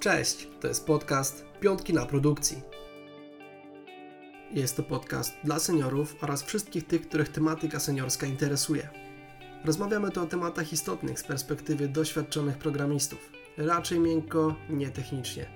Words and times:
Cześć, 0.00 0.48
to 0.60 0.68
jest 0.68 0.86
podcast 0.86 1.44
Piątki 1.60 1.94
na 1.94 2.06
produkcji. 2.06 2.62
Jest 4.52 4.76
to 4.76 4.82
podcast 4.82 5.34
dla 5.44 5.58
seniorów 5.58 6.16
oraz 6.20 6.42
wszystkich 6.42 6.86
tych, 6.86 7.08
których 7.08 7.28
tematyka 7.28 7.80
seniorska 7.80 8.26
interesuje. 8.26 8.88
Rozmawiamy 9.64 10.10
tu 10.10 10.22
o 10.22 10.26
tematach 10.26 10.72
istotnych 10.72 11.20
z 11.20 11.24
perspektywy 11.24 11.88
doświadczonych 11.88 12.58
programistów. 12.58 13.30
Raczej 13.56 14.00
miękko, 14.00 14.54
nie 14.70 14.90
technicznie. 14.90 15.46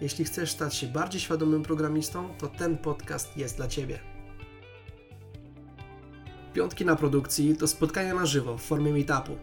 Jeśli 0.00 0.24
chcesz 0.24 0.50
stać 0.50 0.74
się 0.74 0.86
bardziej 0.86 1.20
świadomym 1.20 1.62
programistą, 1.62 2.34
to 2.38 2.48
ten 2.48 2.78
podcast 2.78 3.36
jest 3.36 3.56
dla 3.56 3.68
Ciebie. 3.68 3.98
Piątki 6.52 6.84
na 6.84 6.96
produkcji 6.96 7.56
to 7.56 7.66
spotkania 7.66 8.14
na 8.14 8.26
żywo 8.26 8.58
w 8.58 8.62
formie 8.62 8.92
meetupu. 8.92 9.36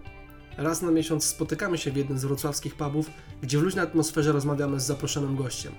Raz 0.58 0.82
na 0.82 0.91
miesiąc 0.91 1.26
spotykamy 1.26 1.77
się 1.77 1.91
w 1.91 1.96
jednym 1.96 2.20
z 2.20 2.26
wrocławskich 2.26 2.76
pubów, 2.76 3.09
gdzie 3.45 3.58
w 3.58 3.62
luźnej 3.62 3.84
atmosferze 3.84 4.31
rozmawiamy 4.31 4.80
z 4.80 4.85
zaproszonym 4.85 5.35
gościem. 5.35 5.73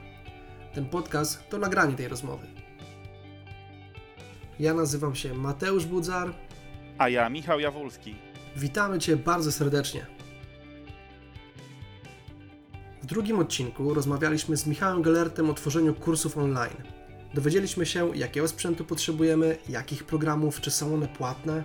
Ten 0.74 0.87
podcast 0.87 1.48
to 1.48 1.59
nagranie 1.59 1.97
tej 1.97 2.09
rozmowy. 2.09 2.47
Ja 4.61 4.74
nazywam 4.74 5.15
się 5.15 5.34
Mateusz 5.34 5.87
Budzar. 5.87 6.34
A 6.98 7.09
ja 7.09 7.29
Michał 7.29 7.60
Jawulski. 7.60 8.15
Witamy 8.57 8.98
Cię 8.98 9.16
bardzo 9.16 9.52
serdecznie. 9.52 10.07
W 13.02 13.07
drugim 13.07 13.38
odcinku 13.38 13.95
rozmawialiśmy 13.95 14.57
z 14.57 14.66
Michałem 14.66 15.02
Gelertem 15.02 15.51
o 15.51 15.55
tworzeniu 15.55 15.95
kursów 15.95 16.38
online. 16.38 16.83
Dowiedzieliśmy 17.35 17.87
się, 17.87 18.16
jakiego 18.16 18.48
sprzętu 18.48 18.85
potrzebujemy, 18.85 19.59
jakich 19.69 20.05
programów, 20.05 20.60
czy 20.60 20.71
są 20.71 20.95
one 20.95 21.09
płatne, 21.09 21.65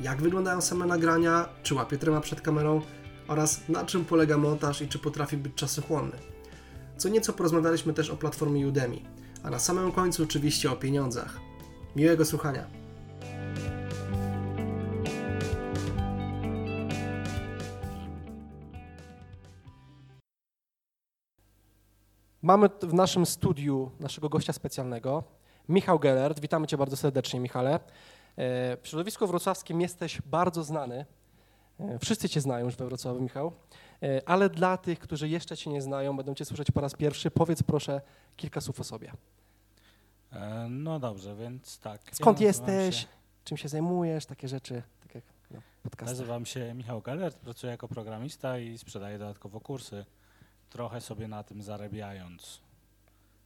jak 0.00 0.22
wyglądają 0.22 0.60
same 0.60 0.86
nagrania, 0.86 1.48
czy 1.62 1.74
łapie 1.74 1.98
trema 1.98 2.20
przed 2.20 2.40
kamerą 2.40 2.82
oraz 3.28 3.68
na 3.68 3.84
czym 3.84 4.04
polega 4.04 4.38
montaż 4.38 4.82
i 4.82 4.88
czy 4.88 4.98
potrafi 4.98 5.36
być 5.36 5.54
czasochłonny. 5.54 6.16
Co 6.96 7.08
nieco 7.08 7.32
porozmawialiśmy 7.32 7.92
też 7.92 8.10
o 8.10 8.16
platformie 8.16 8.66
Udemy, 8.66 8.96
a 9.42 9.50
na 9.50 9.58
samym 9.58 9.92
końcu 9.92 10.22
oczywiście 10.22 10.70
o 10.72 10.76
pieniądzach. 10.76 11.40
Miłego 11.96 12.24
słuchania. 12.24 12.66
Mamy 22.42 22.68
w 22.82 22.94
naszym 22.94 23.26
studiu 23.26 23.90
naszego 24.00 24.28
gościa 24.28 24.52
specjalnego, 24.52 25.24
Michał 25.68 25.98
Gellert. 25.98 26.40
Witamy 26.40 26.66
Cię 26.66 26.78
bardzo 26.78 26.96
serdecznie, 26.96 27.40
Michale. 27.40 27.74
E, 27.74 27.80
w 28.76 28.88
środowisku 28.88 29.26
wrocławskim 29.26 29.80
jesteś 29.80 30.22
bardzo 30.22 30.64
znany. 30.64 31.06
E, 31.80 31.98
wszyscy 31.98 32.28
Cię 32.28 32.40
znają 32.40 32.64
już 32.64 32.76
we 32.76 32.86
Wrocławiu, 32.86 33.20
Michał. 33.20 33.52
E, 34.02 34.28
ale 34.28 34.50
dla 34.50 34.76
tych, 34.76 34.98
którzy 34.98 35.28
jeszcze 35.28 35.56
Cię 35.56 35.70
nie 35.70 35.82
znają, 35.82 36.16
będą 36.16 36.34
Cię 36.34 36.44
słyszeć 36.44 36.70
po 36.70 36.80
raz 36.80 36.94
pierwszy, 36.94 37.30
powiedz 37.30 37.62
proszę 37.62 38.00
kilka 38.36 38.60
słów 38.60 38.80
o 38.80 38.84
sobie. 38.84 39.12
No 40.68 40.98
dobrze, 41.00 41.36
więc 41.36 41.78
tak. 41.78 42.00
Skąd 42.12 42.40
ja 42.40 42.46
jesteś? 42.46 42.96
Się, 42.96 43.06
czym 43.44 43.56
się 43.56 43.68
zajmujesz? 43.68 44.26
Takie 44.26 44.48
rzeczy, 44.48 44.82
tak 45.02 45.14
jak 45.14 45.24
no, 45.50 45.60
Nazywam 46.06 46.46
się 46.46 46.74
Michał 46.74 47.02
Gellert, 47.02 47.36
pracuję 47.36 47.70
jako 47.70 47.88
programista 47.88 48.58
i 48.58 48.78
sprzedaję 48.78 49.18
dodatkowo 49.18 49.60
kursy, 49.60 50.04
trochę 50.70 51.00
sobie 51.00 51.28
na 51.28 51.42
tym 51.42 51.62
zarabiając. 51.62 52.60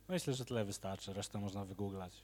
Myślę, 0.09 0.35
że 0.35 0.45
tyle 0.45 0.65
wystarczy, 0.65 1.13
resztę 1.13 1.39
można 1.39 1.65
wygooglać. 1.65 2.23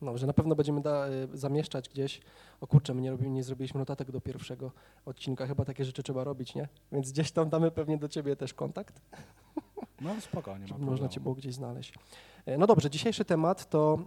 No, 0.00 0.18
że 0.18 0.26
na 0.26 0.32
pewno 0.32 0.54
będziemy 0.54 0.80
da, 0.80 1.08
y, 1.08 1.28
zamieszczać 1.32 1.88
gdzieś. 1.88 2.20
O 2.60 2.66
kurczę, 2.66 2.94
my 2.94 3.00
nie, 3.00 3.10
robili, 3.10 3.30
nie 3.30 3.42
zrobiliśmy 3.42 3.78
notatek 3.78 4.10
do 4.10 4.20
pierwszego 4.20 4.72
odcinka, 5.04 5.46
chyba 5.46 5.64
takie 5.64 5.84
rzeczy 5.84 6.02
trzeba 6.02 6.24
robić, 6.24 6.54
nie? 6.54 6.68
Więc 6.92 7.12
gdzieś 7.12 7.30
tam 7.30 7.48
damy 7.48 7.70
pewnie 7.70 7.98
do 7.98 8.08
ciebie 8.08 8.36
też 8.36 8.54
kontakt. 8.54 9.00
No 10.00 10.20
spokojnie. 10.20 10.66
Można 10.78 11.08
cię 11.08 11.20
było 11.20 11.34
gdzieś 11.34 11.54
znaleźć. 11.54 11.94
E, 12.46 12.58
no 12.58 12.66
dobrze, 12.66 12.90
dzisiejszy 12.90 13.24
temat 13.24 13.70
to 13.70 13.98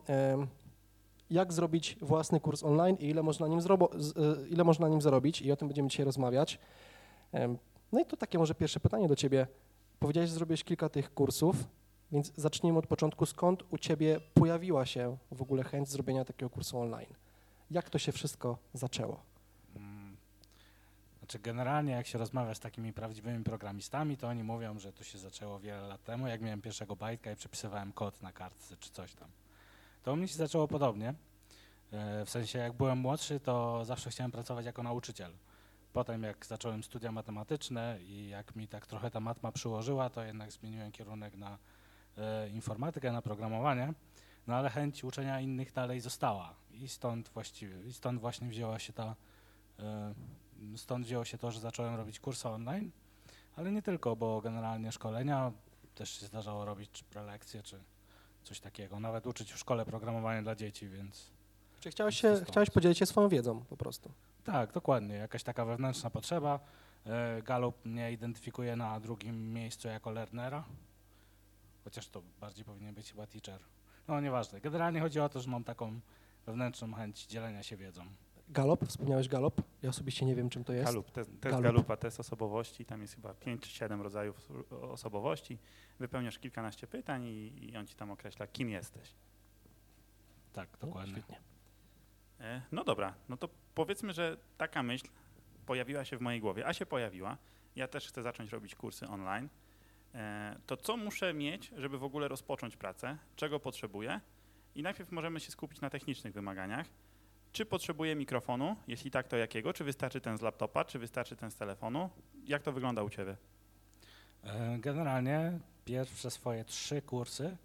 jak 1.29 1.53
zrobić 1.53 1.97
własny 2.01 2.39
kurs 2.39 2.63
online 2.63 2.97
i 2.99 3.05
ile 3.05 3.23
można, 3.23 3.47
nim 3.47 3.59
e, 3.59 4.47
ile 4.49 4.63
można 4.63 4.87
nim 4.87 5.01
zarobić 5.01 5.41
i 5.41 5.51
o 5.51 5.55
tym 5.55 5.67
będziemy 5.67 5.89
dzisiaj 5.89 6.05
rozmawiać. 6.05 6.59
No 7.91 7.99
i 7.99 8.05
to 8.05 8.17
takie 8.17 8.37
może 8.37 8.55
pierwsze 8.55 8.79
pytanie 8.79 9.07
do 9.07 9.15
ciebie. 9.15 9.47
Powiedziałeś, 9.99 10.29
że 10.29 10.35
zrobiłeś 10.35 10.63
kilka 10.63 10.89
tych 10.89 11.13
kursów. 11.13 11.55
Więc 12.11 12.33
zacznijmy 12.35 12.79
od 12.79 12.87
początku. 12.87 13.25
Skąd 13.25 13.63
u 13.69 13.77
Ciebie 13.77 14.19
pojawiła 14.33 14.85
się 14.85 15.17
w 15.31 15.41
ogóle 15.41 15.63
chęć 15.63 15.89
zrobienia 15.89 16.25
takiego 16.25 16.49
kursu 16.49 16.79
online? 16.79 17.13
Jak 17.71 17.89
to 17.89 17.99
się 17.99 18.11
wszystko 18.11 18.57
zaczęło? 18.73 19.21
Hmm. 19.73 20.17
Znaczy 21.19 21.39
generalnie 21.39 21.91
jak 21.91 22.07
się 22.07 22.17
rozmawia 22.17 22.55
z 22.55 22.59
takimi 22.59 22.93
prawdziwymi 22.93 23.43
programistami, 23.43 24.17
to 24.17 24.27
oni 24.27 24.43
mówią, 24.43 24.79
że 24.79 24.93
to 24.93 25.03
się 25.03 25.17
zaczęło 25.17 25.59
wiele 25.59 25.81
lat 25.81 26.03
temu, 26.03 26.27
jak 26.27 26.41
miałem 26.41 26.61
pierwszego 26.61 26.95
bajtka 26.95 27.31
i 27.31 27.35
przepisywałem 27.35 27.93
kod 27.93 28.21
na 28.21 28.31
kartce 28.31 28.77
czy 28.77 28.89
coś 28.91 29.13
tam. 29.13 29.27
To 30.03 30.13
u 30.13 30.15
mnie 30.15 30.27
się 30.27 30.35
zaczęło 30.35 30.67
podobnie. 30.67 31.13
E, 31.91 32.25
w 32.25 32.29
sensie 32.29 32.59
jak 32.59 32.73
byłem 32.73 32.97
młodszy, 32.97 33.39
to 33.39 33.85
zawsze 33.85 34.09
chciałem 34.09 34.31
pracować 34.31 34.65
jako 34.65 34.83
nauczyciel. 34.83 35.31
Potem 35.93 36.23
jak 36.23 36.45
zacząłem 36.45 36.83
studia 36.83 37.11
matematyczne 37.11 37.97
i 38.01 38.29
jak 38.29 38.55
mi 38.55 38.67
tak 38.67 38.87
trochę 38.87 39.11
ta 39.11 39.19
matma 39.19 39.51
przyłożyła, 39.51 40.09
to 40.09 40.23
jednak 40.23 40.51
zmieniłem 40.51 40.91
kierunek 40.91 41.35
na 41.35 41.57
informatykę, 42.53 43.11
na 43.11 43.21
programowanie, 43.21 43.93
no 44.47 44.55
ale 44.55 44.69
chęć 44.69 45.03
uczenia 45.03 45.41
innych 45.41 45.73
dalej 45.73 46.01
została 46.01 46.55
i 46.71 46.87
stąd 46.87 47.29
właściwie, 47.29 47.83
i 47.83 47.93
stąd 47.93 48.21
właśnie 48.21 48.47
wzięła 48.49 48.79
się 48.79 48.93
ta, 48.93 49.15
e, 49.79 50.13
stąd 50.75 51.05
wzięło 51.05 51.25
się 51.25 51.37
to, 51.37 51.51
że 51.51 51.59
zacząłem 51.59 51.95
robić 51.95 52.19
kursy 52.19 52.49
online, 52.49 52.91
ale 53.55 53.71
nie 53.71 53.81
tylko, 53.81 54.15
bo 54.15 54.41
generalnie 54.41 54.91
szkolenia 54.91 55.51
też 55.95 56.19
się 56.19 56.25
zdarzało 56.25 56.65
robić, 56.65 56.91
czy 56.91 57.03
prelekcje, 57.03 57.63
czy 57.63 57.79
coś 58.43 58.59
takiego, 58.59 58.99
nawet 58.99 59.27
uczyć 59.27 59.53
w 59.53 59.57
szkole 59.57 59.85
programowania 59.85 60.41
dla 60.41 60.55
dzieci, 60.55 60.89
więc... 60.89 61.31
Czy 61.79 61.91
chciałeś, 61.91 62.21
się, 62.21 62.41
chciałeś 62.47 62.69
podzielić 62.69 62.97
się 62.97 63.05
swoją 63.05 63.29
wiedzą 63.29 63.65
po 63.65 63.77
prostu? 63.77 64.11
Tak, 64.43 64.71
dokładnie, 64.71 65.15
jakaś 65.15 65.43
taka 65.43 65.65
wewnętrzna 65.65 66.09
potrzeba. 66.09 66.59
E, 67.05 67.41
Gallup 67.41 67.85
mnie 67.85 68.11
identyfikuje 68.11 68.75
na 68.75 68.99
drugim 68.99 69.53
miejscu 69.53 69.87
jako 69.87 70.11
learnera, 70.11 70.63
chociaż 71.83 72.09
to 72.09 72.21
bardziej 72.39 72.65
powinien 72.65 72.95
być 72.95 73.11
chyba 73.11 73.27
teacher. 73.27 73.61
No 74.07 74.21
nieważne. 74.21 74.61
Generalnie 74.61 74.99
chodzi 74.99 75.19
o 75.19 75.29
to, 75.29 75.39
że 75.39 75.49
mam 75.49 75.63
taką 75.63 75.99
wewnętrzną 76.45 76.93
chęć 76.93 77.25
dzielenia 77.25 77.63
się 77.63 77.77
wiedzą. 77.77 78.05
Galop, 78.49 78.85
wspomniałeś 78.85 79.27
galop? 79.27 79.61
Ja 79.81 79.89
osobiście 79.89 80.25
nie 80.25 80.35
wiem, 80.35 80.49
czym 80.49 80.63
to 80.63 80.73
jest. 80.73 80.85
Galop, 80.85 81.11
test, 81.11 81.29
test 81.29 81.41
Galup. 81.41 81.63
Galupa, 81.63 81.97
test 81.97 82.19
osobowości, 82.19 82.85
tam 82.85 83.01
jest 83.01 83.15
chyba 83.15 83.33
5 83.33 83.61
czy 83.61 83.69
7 83.69 84.01
rodzajów 84.01 84.51
osobowości. 84.71 85.57
Wypełniasz 85.99 86.39
kilkanaście 86.39 86.87
pytań 86.87 87.23
i, 87.23 87.69
i 87.69 87.77
on 87.77 87.87
ci 87.87 87.95
tam 87.95 88.11
określa, 88.11 88.47
kim 88.47 88.69
jesteś. 88.69 89.13
Tak, 90.53 90.69
dokładnie. 90.81 91.13
No, 91.13 91.17
świetnie. 91.17 91.39
E, 92.39 92.61
no 92.71 92.83
dobra, 92.83 93.13
no 93.29 93.37
to 93.37 93.49
powiedzmy, 93.75 94.13
że 94.13 94.37
taka 94.57 94.83
myśl 94.83 95.07
pojawiła 95.65 96.05
się 96.05 96.17
w 96.17 96.21
mojej 96.21 96.41
głowie, 96.41 96.67
a 96.67 96.73
się 96.73 96.85
pojawiła. 96.85 97.37
Ja 97.75 97.87
też 97.87 98.07
chcę 98.07 98.23
zacząć 98.23 98.51
robić 98.51 98.75
kursy 98.75 99.07
online. 99.07 99.49
E, 100.15 100.55
to 100.65 100.77
co 100.77 100.97
muszę 100.97 101.33
mieć, 101.33 101.71
żeby 101.77 101.97
w 101.97 102.03
ogóle 102.03 102.27
rozpocząć 102.27 102.77
pracę, 102.77 103.17
czego 103.35 103.59
potrzebuję 103.59 104.21
i 104.75 104.83
najpierw 104.83 105.11
możemy 105.11 105.39
się 105.39 105.51
skupić 105.51 105.81
na 105.81 105.89
technicznych 105.89 106.33
wymaganiach. 106.33 106.87
Czy 107.51 107.65
potrzebuję 107.65 108.15
mikrofonu? 108.15 108.75
Jeśli 108.87 109.11
tak, 109.11 109.27
to 109.27 109.37
jakiego? 109.37 109.73
Czy 109.73 109.83
wystarczy 109.83 110.21
ten 110.21 110.37
z 110.37 110.41
laptopa, 110.41 110.85
czy 110.85 110.99
wystarczy 110.99 111.35
ten 111.35 111.51
z 111.51 111.55
telefonu? 111.55 112.09
Jak 112.45 112.63
to 112.63 112.71
wygląda 112.71 113.03
u 113.03 113.09
Ciebie? 113.09 113.37
E, 114.43 114.77
generalnie 114.79 115.59
pierwsze 115.85 116.31
swoje 116.31 116.65
trzy 116.65 117.01
kursy 117.01 117.57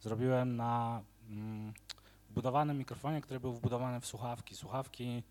zrobiłem 0.00 0.56
na 0.56 1.02
mm, 1.30 1.72
wbudowanym 2.30 2.78
mikrofonie, 2.78 3.20
który 3.20 3.40
był 3.40 3.52
wbudowany 3.52 4.00
w 4.00 4.06
słuchawki. 4.06 4.56
Słuchawki 4.56 5.22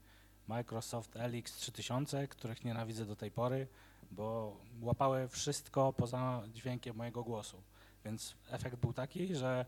Microsoft 0.47 1.15
LX 1.15 1.55
3000, 1.55 2.27
których 2.27 2.65
nienawidzę 2.65 3.05
do 3.05 3.15
tej 3.15 3.31
pory 3.31 3.67
bo 4.11 4.57
łapały 4.81 5.27
wszystko 5.27 5.93
poza 5.93 6.43
dźwiękiem 6.53 6.95
mojego 6.95 7.23
głosu. 7.23 7.61
Więc 8.05 8.35
efekt 8.49 8.75
był 8.75 8.93
taki, 8.93 9.35
że 9.35 9.65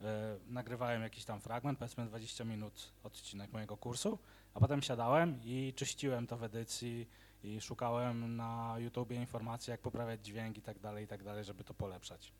y, 0.00 0.04
nagrywałem 0.52 1.02
jakiś 1.02 1.24
tam 1.24 1.40
fragment, 1.40 1.78
powiedzmy 1.78 2.06
20 2.06 2.44
minut 2.44 2.92
odcinek 3.04 3.52
mojego 3.52 3.76
kursu, 3.76 4.18
a 4.54 4.60
potem 4.60 4.82
siadałem 4.82 5.40
i 5.44 5.72
czyściłem 5.76 6.26
to 6.26 6.36
w 6.36 6.42
edycji 6.42 7.08
i 7.44 7.60
szukałem 7.60 8.36
na 8.36 8.74
YouTubie 8.78 9.16
informacji, 9.16 9.70
jak 9.70 9.80
poprawiać 9.80 10.26
dźwięk 10.26 10.58
i 10.58 10.62
tak 10.62 10.78
dalej, 10.78 11.04
i 11.04 11.08
tak 11.08 11.22
dalej, 11.22 11.44
żeby 11.44 11.64
to 11.64 11.74
polepszać. 11.74 12.32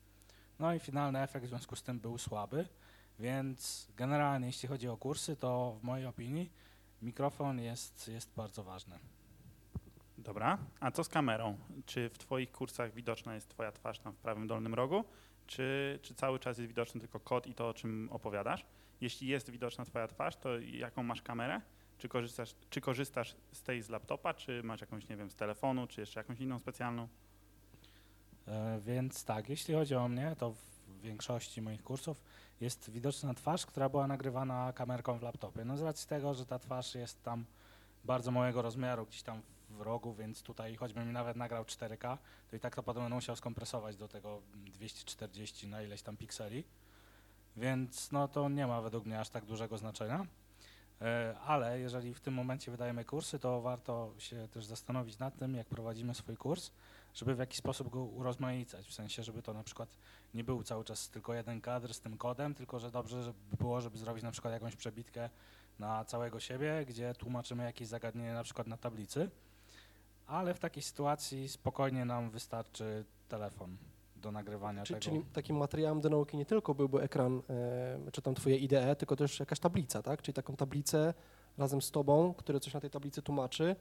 No 0.59 0.73
i 0.73 0.79
finalny 0.79 1.21
efekt 1.21 1.45
w 1.45 1.49
związku 1.49 1.75
z 1.75 1.83
tym 1.83 1.99
był 1.99 2.17
słaby, 2.17 2.67
więc 3.19 3.87
generalnie 3.97 4.47
jeśli 4.47 4.69
chodzi 4.69 4.87
o 4.87 4.97
kursy, 4.97 5.35
to 5.35 5.77
w 5.81 5.83
mojej 5.83 6.05
opinii 6.05 6.51
mikrofon 7.01 7.59
jest, 7.59 8.07
jest 8.07 8.29
bardzo 8.35 8.63
ważny. 8.63 8.99
Dobra, 10.29 10.57
a 10.79 10.91
co 10.91 11.03
z 11.03 11.09
kamerą? 11.09 11.57
Czy 11.85 12.09
w 12.09 12.17
Twoich 12.17 12.51
kursach 12.51 12.93
widoczna 12.93 13.35
jest 13.35 13.49
Twoja 13.49 13.71
twarz 13.71 13.99
tam 13.99 14.13
w 14.13 14.17
prawym 14.17 14.47
dolnym 14.47 14.73
rogu, 14.73 15.03
czy, 15.47 15.99
czy 16.01 16.13
cały 16.15 16.39
czas 16.39 16.57
jest 16.57 16.67
widoczny 16.67 17.01
tylko 17.01 17.19
kod 17.19 17.47
i 17.47 17.53
to, 17.53 17.69
o 17.69 17.73
czym 17.73 18.09
opowiadasz? 18.11 18.65
Jeśli 19.01 19.27
jest 19.27 19.49
widoczna 19.49 19.85
Twoja 19.85 20.07
twarz, 20.07 20.35
to 20.35 20.59
jaką 20.59 21.03
masz 21.03 21.21
kamerę? 21.21 21.61
Czy 21.97 22.09
korzystasz, 22.09 22.55
czy 22.69 22.81
korzystasz 22.81 23.35
z 23.51 23.63
tej 23.63 23.81
z 23.81 23.89
laptopa, 23.89 24.33
czy 24.33 24.63
masz 24.63 24.81
jakąś, 24.81 25.07
nie 25.09 25.17
wiem, 25.17 25.29
z 25.29 25.35
telefonu, 25.35 25.87
czy 25.87 26.01
jeszcze 26.01 26.19
jakąś 26.19 26.39
inną 26.39 26.59
specjalną? 26.59 27.07
E, 28.47 28.79
Więc 28.79 29.25
tak, 29.25 29.49
jeśli 29.49 29.73
chodzi 29.73 29.95
o 29.95 30.07
mnie, 30.07 30.35
to 30.37 30.51
w 30.51 31.01
większości 31.01 31.61
moich 31.61 31.83
kursów 31.83 32.23
jest 32.61 32.89
widoczna 32.89 33.33
twarz, 33.33 33.65
która 33.65 33.89
była 33.89 34.07
nagrywana 34.07 34.73
kamerką 34.73 35.19
w 35.19 35.21
laptopie. 35.21 35.65
No 35.65 35.77
z 35.77 35.81
racji 35.81 36.09
tego, 36.09 36.33
że 36.33 36.45
ta 36.45 36.59
twarz 36.59 36.95
jest 36.95 37.23
tam 37.23 37.45
bardzo 38.03 38.31
małego 38.31 38.61
rozmiaru, 38.61 39.05
gdzieś 39.05 39.23
tam 39.23 39.41
w 39.69 39.81
rogu, 39.81 40.13
więc 40.13 40.43
tutaj 40.43 40.75
choćbym 40.75 41.11
nawet 41.11 41.37
nagrał 41.37 41.63
4K, 41.63 42.17
to 42.49 42.55
i 42.55 42.59
tak 42.59 42.75
to 42.75 42.83
potem 42.83 43.03
będę 43.03 43.15
musiał 43.15 43.35
skompresować 43.35 43.95
do 43.95 44.07
tego 44.07 44.41
240 44.55 45.67
na 45.67 45.81
ileś 45.81 46.01
tam 46.01 46.17
pikseli. 46.17 46.63
Więc 47.57 48.11
no 48.11 48.27
to 48.27 48.49
nie 48.49 48.67
ma 48.67 48.81
według 48.81 49.05
mnie 49.05 49.19
aż 49.19 49.29
tak 49.29 49.45
dużego 49.45 49.77
znaczenia. 49.77 50.25
E, 51.01 51.35
Ale 51.45 51.79
jeżeli 51.79 52.13
w 52.13 52.19
tym 52.19 52.33
momencie 52.33 52.71
wydajemy 52.71 53.05
kursy, 53.05 53.39
to 53.39 53.61
warto 53.61 54.13
się 54.17 54.47
też 54.47 54.65
zastanowić 54.65 55.19
nad 55.19 55.37
tym, 55.37 55.55
jak 55.55 55.67
prowadzimy 55.67 56.13
swój 56.15 56.37
kurs, 56.37 56.71
żeby 57.13 57.35
w 57.35 57.39
jakiś 57.39 57.57
sposób 57.57 57.89
go 57.89 58.03
urozmaicać. 58.03 58.87
W 58.87 58.93
sensie, 58.93 59.23
żeby 59.23 59.41
to 59.41 59.53
na 59.53 59.63
przykład 59.63 59.97
nie 60.33 60.43
był 60.43 60.63
cały 60.63 60.83
czas 60.83 61.09
tylko 61.09 61.33
jeden 61.33 61.61
kadr 61.61 61.93
z 61.93 61.99
tym 61.99 62.17
kodem, 62.17 62.55
tylko 62.55 62.79
że 62.79 62.91
dobrze 62.91 63.23
żeby 63.23 63.57
było, 63.57 63.81
żeby 63.81 63.97
zrobić 63.97 64.23
na 64.23 64.31
przykład 64.31 64.53
jakąś 64.53 64.75
przebitkę 64.75 65.29
na 65.79 66.05
całego 66.05 66.39
siebie, 66.39 66.85
gdzie 66.87 67.13
tłumaczymy 67.13 67.63
jakieś 67.63 67.87
zagadnienie 67.87 68.33
na 68.33 68.43
przykład 68.43 68.67
na 68.67 68.77
tablicy. 68.77 69.29
Ale 70.29 70.53
w 70.53 70.59
takiej 70.59 70.83
sytuacji 70.83 71.49
spokojnie 71.49 72.05
nam 72.05 72.29
wystarczy 72.29 73.05
telefon 73.27 73.77
do 74.15 74.31
nagrywania 74.31 74.83
Czy, 74.83 74.93
tego. 74.93 75.03
czyli 75.03 75.23
takim 75.33 75.57
materiałem 75.57 76.01
do 76.01 76.09
nauki 76.09 76.37
nie 76.37 76.45
tylko 76.45 76.75
byłby 76.75 77.01
ekran, 77.01 77.41
e, 77.49 78.11
czy 78.11 78.21
tam 78.21 78.35
twoje 78.35 78.57
IDE, 78.57 78.95
tylko 78.95 79.15
też 79.15 79.39
jakaś 79.39 79.59
tablica, 79.59 80.01
tak? 80.01 80.21
Czyli 80.21 80.33
taką 80.33 80.55
tablicę 80.55 81.13
razem 81.57 81.81
z 81.81 81.91
tobą, 81.91 82.33
który 82.33 82.59
coś 82.59 82.73
na 82.73 82.79
tej 82.79 82.89
tablicy 82.89 83.21
tłumaczy. 83.21 83.75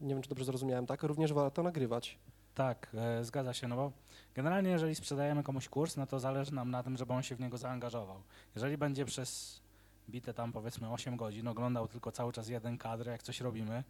Nie 0.00 0.14
wiem, 0.14 0.22
czy 0.22 0.28
dobrze 0.28 0.44
zrozumiałem, 0.44 0.86
tak? 0.86 1.02
Również 1.02 1.32
warto 1.32 1.62
nagrywać. 1.62 2.18
Tak, 2.54 2.90
e, 2.94 3.24
zgadza 3.24 3.54
się, 3.54 3.68
no 3.68 3.76
bo 3.76 3.92
generalnie 4.34 4.70
jeżeli 4.70 4.94
sprzedajemy 4.94 5.42
komuś 5.42 5.68
kurs, 5.68 5.96
no 5.96 6.06
to 6.06 6.20
zależy 6.20 6.54
nam 6.54 6.70
na 6.70 6.82
tym, 6.82 6.96
żeby 6.96 7.12
on 7.12 7.22
się 7.22 7.36
w 7.36 7.40
niego 7.40 7.58
zaangażował. 7.58 8.22
Jeżeli 8.54 8.78
będzie 8.78 9.04
przez 9.04 9.60
bite 10.08 10.34
tam 10.34 10.52
powiedzmy 10.52 10.90
8 10.90 11.16
godzin 11.16 11.48
oglądał 11.48 11.88
tylko 11.88 12.12
cały 12.12 12.32
czas 12.32 12.48
jeden 12.48 12.78
kadr, 12.78 13.06
jak 13.06 13.22
coś 13.22 13.40
robimy 13.40 13.84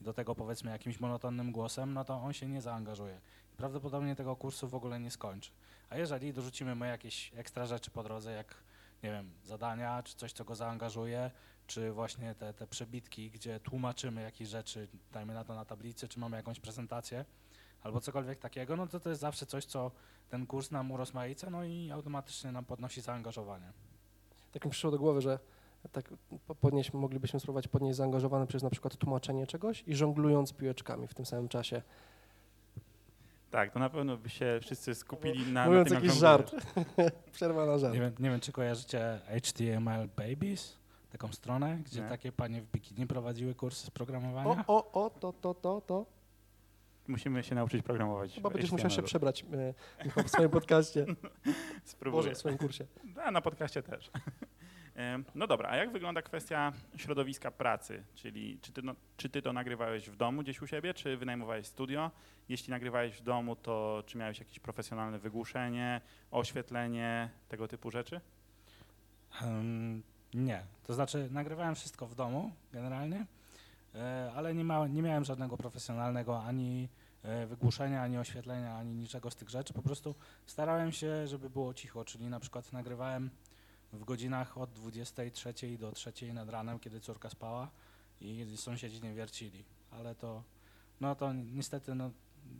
do 0.00 0.12
tego 0.12 0.34
powiedzmy 0.34 0.70
jakimś 0.70 1.00
monotonnym 1.00 1.52
głosem, 1.52 1.94
no 1.94 2.04
to 2.04 2.14
on 2.14 2.32
się 2.32 2.48
nie 2.48 2.62
zaangażuje. 2.62 3.20
Prawdopodobnie 3.56 4.16
tego 4.16 4.36
kursu 4.36 4.68
w 4.68 4.74
ogóle 4.74 5.00
nie 5.00 5.10
skończy. 5.10 5.50
A 5.90 5.96
jeżeli 5.96 6.32
dorzucimy 6.32 6.74
mu 6.74 6.84
jakieś 6.84 7.32
ekstra 7.36 7.66
rzeczy 7.66 7.90
po 7.90 8.02
drodze, 8.02 8.32
jak 8.32 8.54
nie 9.02 9.10
wiem, 9.10 9.30
zadania, 9.44 10.02
czy 10.02 10.16
coś, 10.16 10.32
co 10.32 10.44
go 10.44 10.54
zaangażuje, 10.54 11.30
czy 11.66 11.92
właśnie 11.92 12.34
te, 12.34 12.54
te 12.54 12.66
przebitki, 12.66 13.30
gdzie 13.30 13.60
tłumaczymy 13.60 14.22
jakieś 14.22 14.48
rzeczy, 14.48 14.88
dajmy 15.12 15.34
na 15.34 15.44
to 15.44 15.54
na 15.54 15.64
tablicy, 15.64 16.08
czy 16.08 16.18
mamy 16.18 16.36
jakąś 16.36 16.60
prezentację, 16.60 17.24
albo 17.82 18.00
cokolwiek 18.00 18.38
takiego, 18.38 18.76
no 18.76 18.86
to 18.86 19.00
to 19.00 19.08
jest 19.08 19.20
zawsze 19.20 19.46
coś, 19.46 19.64
co 19.64 19.90
ten 20.28 20.46
kurs 20.46 20.70
nam 20.70 20.90
urozmaica, 20.90 21.50
no 21.50 21.64
i 21.64 21.90
automatycznie 21.90 22.52
nam 22.52 22.64
podnosi 22.64 23.00
zaangażowanie. 23.00 23.72
Tak 24.52 24.64
mi 24.64 24.70
przyszło 24.70 24.90
do 24.90 24.98
głowy, 24.98 25.20
że 25.20 25.38
tak 25.92 26.10
po- 26.46 26.54
podnieść, 26.54 26.92
moglibyśmy 26.92 27.40
spróbować 27.40 27.68
podnieść 27.68 27.96
zaangażowany 27.96 28.46
przez 28.46 28.62
na 28.62 28.70
przykład 28.70 28.96
tłumaczenie 28.96 29.46
czegoś 29.46 29.84
i 29.86 29.94
żonglując 29.94 30.52
piłeczkami 30.52 31.08
w 31.08 31.14
tym 31.14 31.26
samym 31.26 31.48
czasie. 31.48 31.82
Tak, 33.50 33.72
to 33.72 33.78
na 33.78 33.90
pewno 33.90 34.16
by 34.16 34.28
się 34.28 34.58
wszyscy 34.62 34.94
skupili 34.94 35.52
na, 35.52 35.60
na 35.60 35.66
Mówiąc 35.66 35.88
tym, 35.88 35.94
jak 35.94 36.04
jakiś 36.04 36.18
żart. 36.20 36.54
Przerwa 37.32 37.66
na 37.66 37.78
żart. 37.78 37.94
Nie 37.94 38.00
wiem, 38.00 38.12
nie 38.18 38.30
wiem, 38.30 38.40
czy 38.40 38.52
kojarzycie 38.52 39.20
HTML 39.26 40.08
Babies, 40.16 40.78
taką 41.10 41.28
stronę, 41.32 41.78
gdzie 41.84 42.02
Nie. 42.02 42.08
takie 42.08 42.32
panie 42.32 42.62
w 42.62 42.70
bikini 42.70 43.06
prowadziły 43.06 43.54
kursy 43.54 43.86
z 43.86 43.88
O, 43.88 43.92
programowania. 43.92 44.64
o, 44.66 44.92
o, 44.92 45.10
to, 45.10 45.32
to, 45.32 45.54
to, 45.54 45.80
to. 45.80 46.06
Musimy 47.08 47.42
się 47.42 47.54
nauczyć 47.54 47.82
programować. 47.82 48.34
Chyba 48.34 48.50
będziesz 48.50 48.72
musiał 48.72 48.90
się 48.90 49.02
przebrać 49.02 49.44
e, 50.16 50.22
w 50.24 50.30
swoim 50.30 50.50
podcaście. 50.50 51.06
Spróbuję. 51.84 52.22
Boże, 52.22 52.34
w 52.34 52.38
swoim 52.38 52.58
kursie. 52.58 52.86
A 53.24 53.30
na 53.30 53.40
podcaście 53.40 53.82
też. 53.82 54.10
No 55.34 55.46
dobra, 55.46 55.68
a 55.70 55.76
jak 55.76 55.92
wygląda 55.92 56.22
kwestia 56.22 56.72
środowiska 56.96 57.50
pracy? 57.50 58.04
Czyli 58.14 58.58
czy 58.62 58.72
ty, 58.72 58.82
no, 58.82 58.94
czy 59.16 59.28
ty 59.28 59.42
to 59.42 59.52
nagrywałeś 59.52 60.10
w 60.10 60.16
domu 60.16 60.42
gdzieś 60.42 60.62
u 60.62 60.66
siebie, 60.66 60.94
czy 60.94 61.16
wynajmowałeś 61.16 61.66
studio? 61.66 62.10
Jeśli 62.48 62.70
nagrywałeś 62.70 63.14
w 63.14 63.22
domu, 63.22 63.56
to 63.56 64.02
czy 64.06 64.18
miałeś 64.18 64.38
jakieś 64.38 64.58
profesjonalne 64.60 65.18
wygłuszenie, 65.18 66.00
oświetlenie, 66.30 67.30
tego 67.48 67.68
typu 67.68 67.90
rzeczy? 67.90 68.20
Em, 69.42 70.02
nie, 70.34 70.62
to 70.86 70.94
znaczy 70.94 71.28
nagrywałem 71.30 71.74
wszystko 71.74 72.06
w 72.06 72.14
domu 72.14 72.52
generalnie, 72.72 73.26
e, 73.94 74.32
ale 74.36 74.54
nie, 74.54 74.64
ma, 74.64 74.86
nie 74.86 75.02
miałem 75.02 75.24
żadnego 75.24 75.56
profesjonalnego 75.56 76.42
ani 76.44 76.88
e, 77.22 77.46
wygłuszenia, 77.46 78.02
ani 78.02 78.18
oświetlenia, 78.18 78.76
ani 78.76 78.94
niczego 78.94 79.30
z 79.30 79.36
tych 79.36 79.48
rzeczy. 79.48 79.72
Po 79.74 79.82
prostu 79.82 80.14
starałem 80.46 80.92
się, 80.92 81.26
żeby 81.26 81.50
było 81.50 81.74
cicho, 81.74 82.04
czyli 82.04 82.28
na 82.28 82.40
przykład 82.40 82.72
nagrywałem 82.72 83.30
w 83.92 84.04
godzinach 84.04 84.58
od 84.58 84.72
23 84.72 85.54
do 85.78 85.92
3 85.92 86.32
nad 86.32 86.48
ranem, 86.48 86.78
kiedy 86.78 87.00
córka 87.00 87.30
spała 87.30 87.70
i 88.20 88.56
sąsiedzi 88.56 89.02
nie 89.02 89.14
wiercili, 89.14 89.64
ale 89.90 90.14
to, 90.14 90.42
no 91.00 91.14
to 91.14 91.32
niestety, 91.32 91.94
no, 91.94 92.10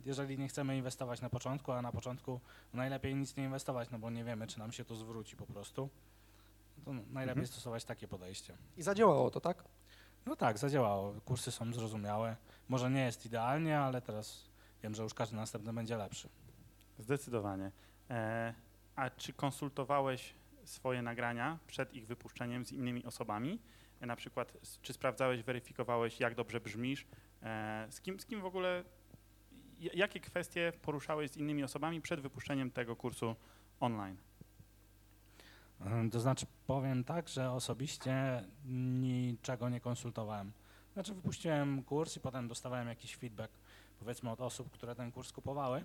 jeżeli 0.05 0.37
nie 0.37 0.47
chcemy 0.47 0.77
inwestować 0.77 1.21
na 1.21 1.29
początku, 1.29 1.71
a 1.71 1.81
na 1.81 1.91
początku 1.91 2.39
najlepiej 2.73 3.15
nic 3.15 3.35
nie 3.35 3.43
inwestować, 3.43 3.89
no 3.89 3.99
bo 3.99 4.09
nie 4.09 4.23
wiemy, 4.23 4.47
czy 4.47 4.59
nam 4.59 4.71
się 4.71 4.85
to 4.85 4.95
zwróci 4.95 5.35
po 5.35 5.45
prostu, 5.45 5.89
to 6.85 6.93
najlepiej 6.93 7.29
Mhm. 7.43 7.47
stosować 7.47 7.85
takie 7.85 8.07
podejście. 8.07 8.57
I 8.77 8.83
zadziałało 8.83 9.31
to, 9.31 9.41
tak? 9.41 9.63
No 10.25 10.35
tak, 10.35 10.57
zadziałało. 10.57 11.13
Kursy 11.25 11.51
są 11.51 11.73
zrozumiałe. 11.73 12.35
Może 12.69 12.91
nie 12.91 13.01
jest 13.01 13.25
idealnie, 13.25 13.79
ale 13.79 14.01
teraz 14.01 14.45
wiem, 14.83 14.95
że 14.95 15.03
już 15.03 15.13
każdy 15.13 15.35
następny 15.35 15.73
będzie 15.73 15.97
lepszy. 15.97 16.29
Zdecydowanie. 16.99 17.71
E, 18.09 18.53
a 18.95 19.09
czy 19.09 19.33
konsultowałeś 19.33 20.33
swoje 20.69 21.01
nagrania 21.01 21.59
przed 21.67 21.93
ich 21.93 22.07
wypuszczeniem 22.07 22.65
z 22.65 22.71
innymi 22.71 23.05
osobami? 23.05 23.59
Na 24.01 24.15
przykład, 24.15 24.57
czy 24.81 24.93
sprawdzałeś, 24.93 25.43
weryfikowałeś, 25.43 26.19
jak 26.19 26.35
dobrze 26.35 26.59
brzmisz? 26.59 27.05
E, 27.43 27.87
z, 27.89 28.01
kim, 28.01 28.19
z 28.19 28.25
kim 28.25 28.41
w 28.41 28.45
ogóle, 28.45 28.83
jakie 29.79 30.19
kwestie 30.19 30.73
poruszałeś 30.81 31.31
z 31.31 31.37
innymi 31.37 31.63
osobami 31.63 32.01
przed 32.01 32.21
wypuszczeniem 32.21 32.71
tego 32.71 32.95
kursu 32.95 33.35
online? 33.79 34.17
Ym, 35.85 36.11
To 36.11 36.19
znaczy 36.19 36.45
powiem 36.67 37.03
tak, 37.03 37.27
że 37.27 37.51
osobiście 37.51 38.43
niczego 38.65 39.69
nie 39.69 39.79
konsultowałem. 39.79 40.51
Znaczy 40.93 41.13
wypuściłem 41.13 41.83
kurs 41.83 42.17
i 42.17 42.19
potem 42.19 42.47
dostawałem 42.47 42.87
jakiś 42.87 43.15
feedback 43.15 43.53
powiedzmy 43.99 44.31
od 44.31 44.41
osób, 44.41 44.71
które 44.71 44.95
ten 44.95 45.11
kurs 45.11 45.31
kupowały. 45.31 45.83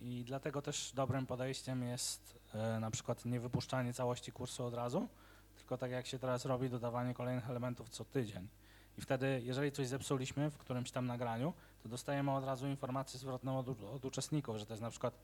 I 0.00 0.24
dlatego 0.24 0.62
też 0.62 0.92
dobrym 0.94 1.26
podejściem 1.26 1.82
jest 1.82 2.39
na 2.80 2.90
przykład 2.90 3.24
nie 3.24 3.40
wypuszczanie 3.40 3.92
całości 3.92 4.32
kursu 4.32 4.64
od 4.64 4.74
razu, 4.74 5.08
tylko 5.56 5.78
tak 5.78 5.90
jak 5.90 6.06
się 6.06 6.18
teraz 6.18 6.44
robi, 6.44 6.70
dodawanie 6.70 7.14
kolejnych 7.14 7.50
elementów 7.50 7.88
co 7.88 8.04
tydzień. 8.04 8.48
I 8.98 9.00
wtedy, 9.00 9.40
jeżeli 9.44 9.72
coś 9.72 9.88
zepsuliśmy 9.88 10.50
w 10.50 10.58
którymś 10.58 10.90
tam 10.90 11.06
nagraniu, 11.06 11.52
to 11.82 11.88
dostajemy 11.88 12.32
od 12.32 12.44
razu 12.44 12.66
informację 12.66 13.20
zwrotną 13.20 13.58
od, 13.58 13.68
od 13.68 14.04
uczestników, 14.04 14.56
że 14.56 14.66
to 14.66 14.72
jest 14.72 14.82
na 14.82 14.90
przykład 14.90 15.14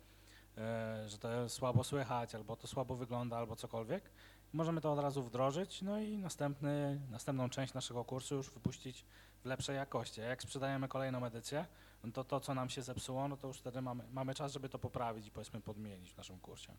e, 0.59 1.09
że 1.09 1.19
to 1.19 1.49
słabo 1.49 1.85
słychać, 1.85 2.35
albo 2.35 2.57
to 2.57 2.67
słabo 2.67 2.95
wygląda, 2.95 3.37
albo 3.37 3.57
cokolwiek. 3.57 4.11
Możemy 4.53 4.81
to 4.81 4.93
od 4.93 4.99
razu 4.99 5.23
wdrożyć, 5.23 5.83
no 5.83 6.01
i 6.01 6.19
następny, 6.19 7.01
następną 7.11 7.51
część 7.51 7.75
naszego 7.75 8.05
kursu 8.05 8.35
już 8.35 8.51
wypuścić 8.51 9.05
w 9.43 9.45
lepszej 9.45 9.77
jakości. 9.77 10.21
A 10.21 10.25
jak 10.25 10.43
sprzedajemy 10.43 10.89
kolejną 10.89 11.25
edycję, 11.25 11.67
no 12.05 12.13
to 12.13 12.25
to, 12.25 12.41
co 12.41 12.55
nam 12.55 12.69
się 12.69 12.83
zepsuło, 12.83 13.29
no 13.29 13.37
to 13.37 13.49
już 13.49 13.59
wtedy 13.59 13.83
mamy, 13.83 14.05
mamy 14.13 14.35
czas, 14.35 14.53
żeby 14.53 14.69
to 14.69 14.79
poprawić 14.79 15.27
i 15.27 15.31
powiedzmy 15.31 15.61
podmienić 15.61 16.13
w 16.13 16.17
naszym 16.17 16.39
kursie. 16.39 16.73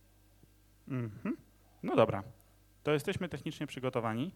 Mhm. 0.87 1.37
No 1.83 1.95
dobra, 1.95 2.23
to 2.83 2.91
jesteśmy 2.91 3.29
technicznie 3.29 3.67
przygotowani. 3.67 4.31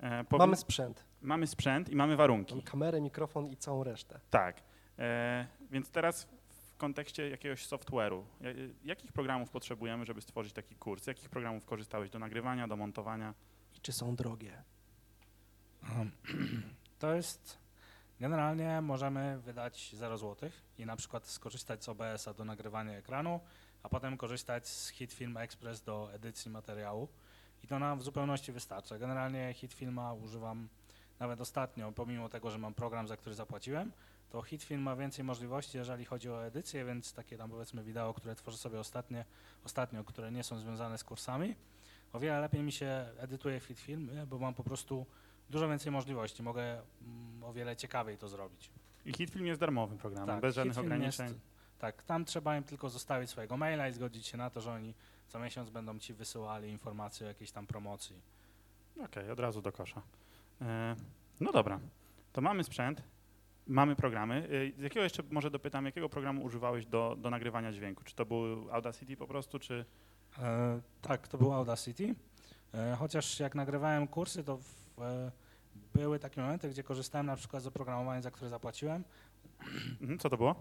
E, 0.00 0.24
powin- 0.24 0.38
Mamy 0.38 0.56
sprzęt. 0.56 1.04
mamy 1.22 1.46
sprzęt 1.46 1.88
i 1.88 1.96
mamy 1.96 2.16
warunki. 2.16 2.54
Mamy 2.54 2.62
kamerę, 2.62 3.00
mikrofon 3.00 3.46
i 3.46 3.56
całą 3.56 3.84
resztę. 3.84 4.20
Tak. 4.30 4.62
E, 4.98 5.46
więc 5.70 5.90
teraz 5.90 6.28
w 6.48 6.76
kontekście 6.76 7.28
jakiegoś 7.30 7.66
software'u, 7.66 8.22
ja- 8.40 8.50
jakich 8.84 9.12
programów 9.12 9.50
potrzebujemy, 9.50 10.04
żeby 10.04 10.20
stworzyć 10.20 10.52
taki 10.52 10.74
kurs? 10.76 11.06
Jakich 11.06 11.28
programów 11.30 11.64
korzystałeś 11.64 12.10
do 12.10 12.18
nagrywania, 12.18 12.68
do 12.68 12.76
montowania? 12.76 13.34
I 13.76 13.80
czy 13.80 13.92
są 13.92 14.16
drogie? 14.16 14.62
To 16.98 17.14
jest, 17.14 17.58
generalnie 18.20 18.80
możemy 18.80 19.38
wydać 19.38 19.90
0 19.96 20.18
zł 20.18 20.50
i 20.78 20.86
na 20.86 20.96
przykład 20.96 21.26
skorzystać 21.26 21.84
z 21.84 21.88
OBS-a 21.88 22.34
do 22.34 22.44
nagrywania 22.44 22.92
ekranu, 22.92 23.40
a 23.88 23.90
potem 23.90 24.16
korzystać 24.16 24.68
z 24.68 24.88
HitFilm 24.88 25.36
Express 25.36 25.82
do 25.82 26.12
edycji 26.12 26.50
materiału 26.50 27.08
i 27.64 27.66
to 27.66 27.78
nam 27.78 27.98
w 27.98 28.02
zupełności 28.02 28.52
wystarcza. 28.52 28.98
Generalnie 28.98 29.54
HitFilma 29.54 30.12
używam 30.12 30.68
nawet 31.20 31.40
ostatnio, 31.40 31.92
pomimo 31.92 32.28
tego, 32.28 32.50
że 32.50 32.58
mam 32.58 32.74
program, 32.74 33.08
za 33.08 33.16
który 33.16 33.34
zapłaciłem, 33.34 33.92
to 34.30 34.42
HitFilm 34.42 34.82
ma 34.82 34.96
więcej 34.96 35.24
możliwości, 35.24 35.78
jeżeli 35.78 36.04
chodzi 36.04 36.30
o 36.30 36.46
edycję, 36.46 36.84
więc 36.84 37.12
takie 37.12 37.36
tam 37.36 37.50
powiedzmy 37.50 37.84
wideo, 37.84 38.14
które 38.14 38.34
tworzę 38.34 38.58
sobie 38.58 38.80
ostatnie, 38.80 39.24
ostatnio, 39.64 40.04
które 40.04 40.32
nie 40.32 40.44
są 40.44 40.58
związane 40.58 40.98
z 40.98 41.04
kursami, 41.04 41.54
o 42.12 42.20
wiele 42.20 42.40
lepiej 42.40 42.62
mi 42.62 42.72
się 42.72 43.06
edytuje 43.18 43.60
w 43.60 43.64
HitFilm, 43.64 44.10
bo 44.26 44.38
mam 44.38 44.54
po 44.54 44.64
prostu 44.64 45.06
dużo 45.50 45.68
więcej 45.68 45.92
możliwości. 45.92 46.42
Mogę 46.42 46.62
mm, 46.72 47.44
o 47.44 47.52
wiele 47.52 47.76
ciekawiej 47.76 48.18
to 48.18 48.28
zrobić. 48.28 48.70
I 49.04 49.12
Hitfilm 49.12 49.46
jest 49.46 49.60
darmowym 49.60 49.98
programem, 49.98 50.26
Tak, 50.26 50.40
bez 50.40 50.54
żadnych 50.54 50.78
ograniczeń. 50.78 51.26
Jest 51.26 51.57
Tak, 51.78 52.02
tam 52.02 52.24
trzeba 52.24 52.56
im 52.56 52.64
tylko 52.64 52.88
zostawić 52.88 53.30
swojego 53.30 53.56
maila 53.56 53.88
i 53.88 53.92
zgodzić 53.92 54.26
się 54.26 54.36
na 54.36 54.50
to, 54.50 54.60
że 54.60 54.72
oni 54.72 54.94
co 55.28 55.38
miesiąc 55.38 55.70
będą 55.70 55.98
ci 55.98 56.14
wysyłali 56.14 56.70
informacje 56.70 57.26
o 57.26 57.28
jakiejś 57.28 57.50
tam 57.50 57.66
promocji. 57.66 58.16
Okej, 59.04 59.30
od 59.30 59.40
razu 59.40 59.62
do 59.62 59.72
kosza. 59.72 60.02
E, 60.60 60.96
no 61.40 61.52
dobra, 61.52 61.80
to 62.32 62.40
mamy 62.40 62.64
sprzęt, 62.64 63.02
mamy 63.66 63.96
programy. 63.96 64.48
E, 64.76 64.80
Z 64.80 64.82
jakiego 64.82 65.04
jeszcze 65.04 65.22
może 65.30 65.50
dopytam, 65.50 65.84
jakiego 65.84 66.08
programu 66.08 66.44
używałeś 66.44 66.86
do, 66.86 67.16
do 67.18 67.30
nagrywania 67.30 67.72
dźwięku? 67.72 68.04
Czy 68.04 68.14
to 68.14 68.26
był 68.26 68.70
Audacity 68.70 69.16
po 69.16 69.26
prostu, 69.26 69.58
czy... 69.58 69.84
E, 70.38 70.80
tak, 71.02 71.28
to 71.28 71.38
był 71.38 71.52
Audacity. 71.52 72.14
E, 72.74 72.96
chociaż 72.98 73.40
jak 73.40 73.54
nagrywałem 73.54 74.06
kursy, 74.08 74.44
to 74.44 74.56
w, 74.56 75.02
e, 75.02 75.32
były 75.94 76.18
takie 76.18 76.40
momenty, 76.40 76.68
gdzie 76.70 76.82
korzystałem 76.82 77.26
na 77.26 77.36
przykład 77.36 77.62
z 77.62 77.66
oprogramowania, 77.66 78.22
za 78.22 78.30
które 78.30 78.50
zapłaciłem. 78.50 79.04
Mhm, 80.00 80.18
co 80.18 80.30
to 80.30 80.36
było? 80.36 80.54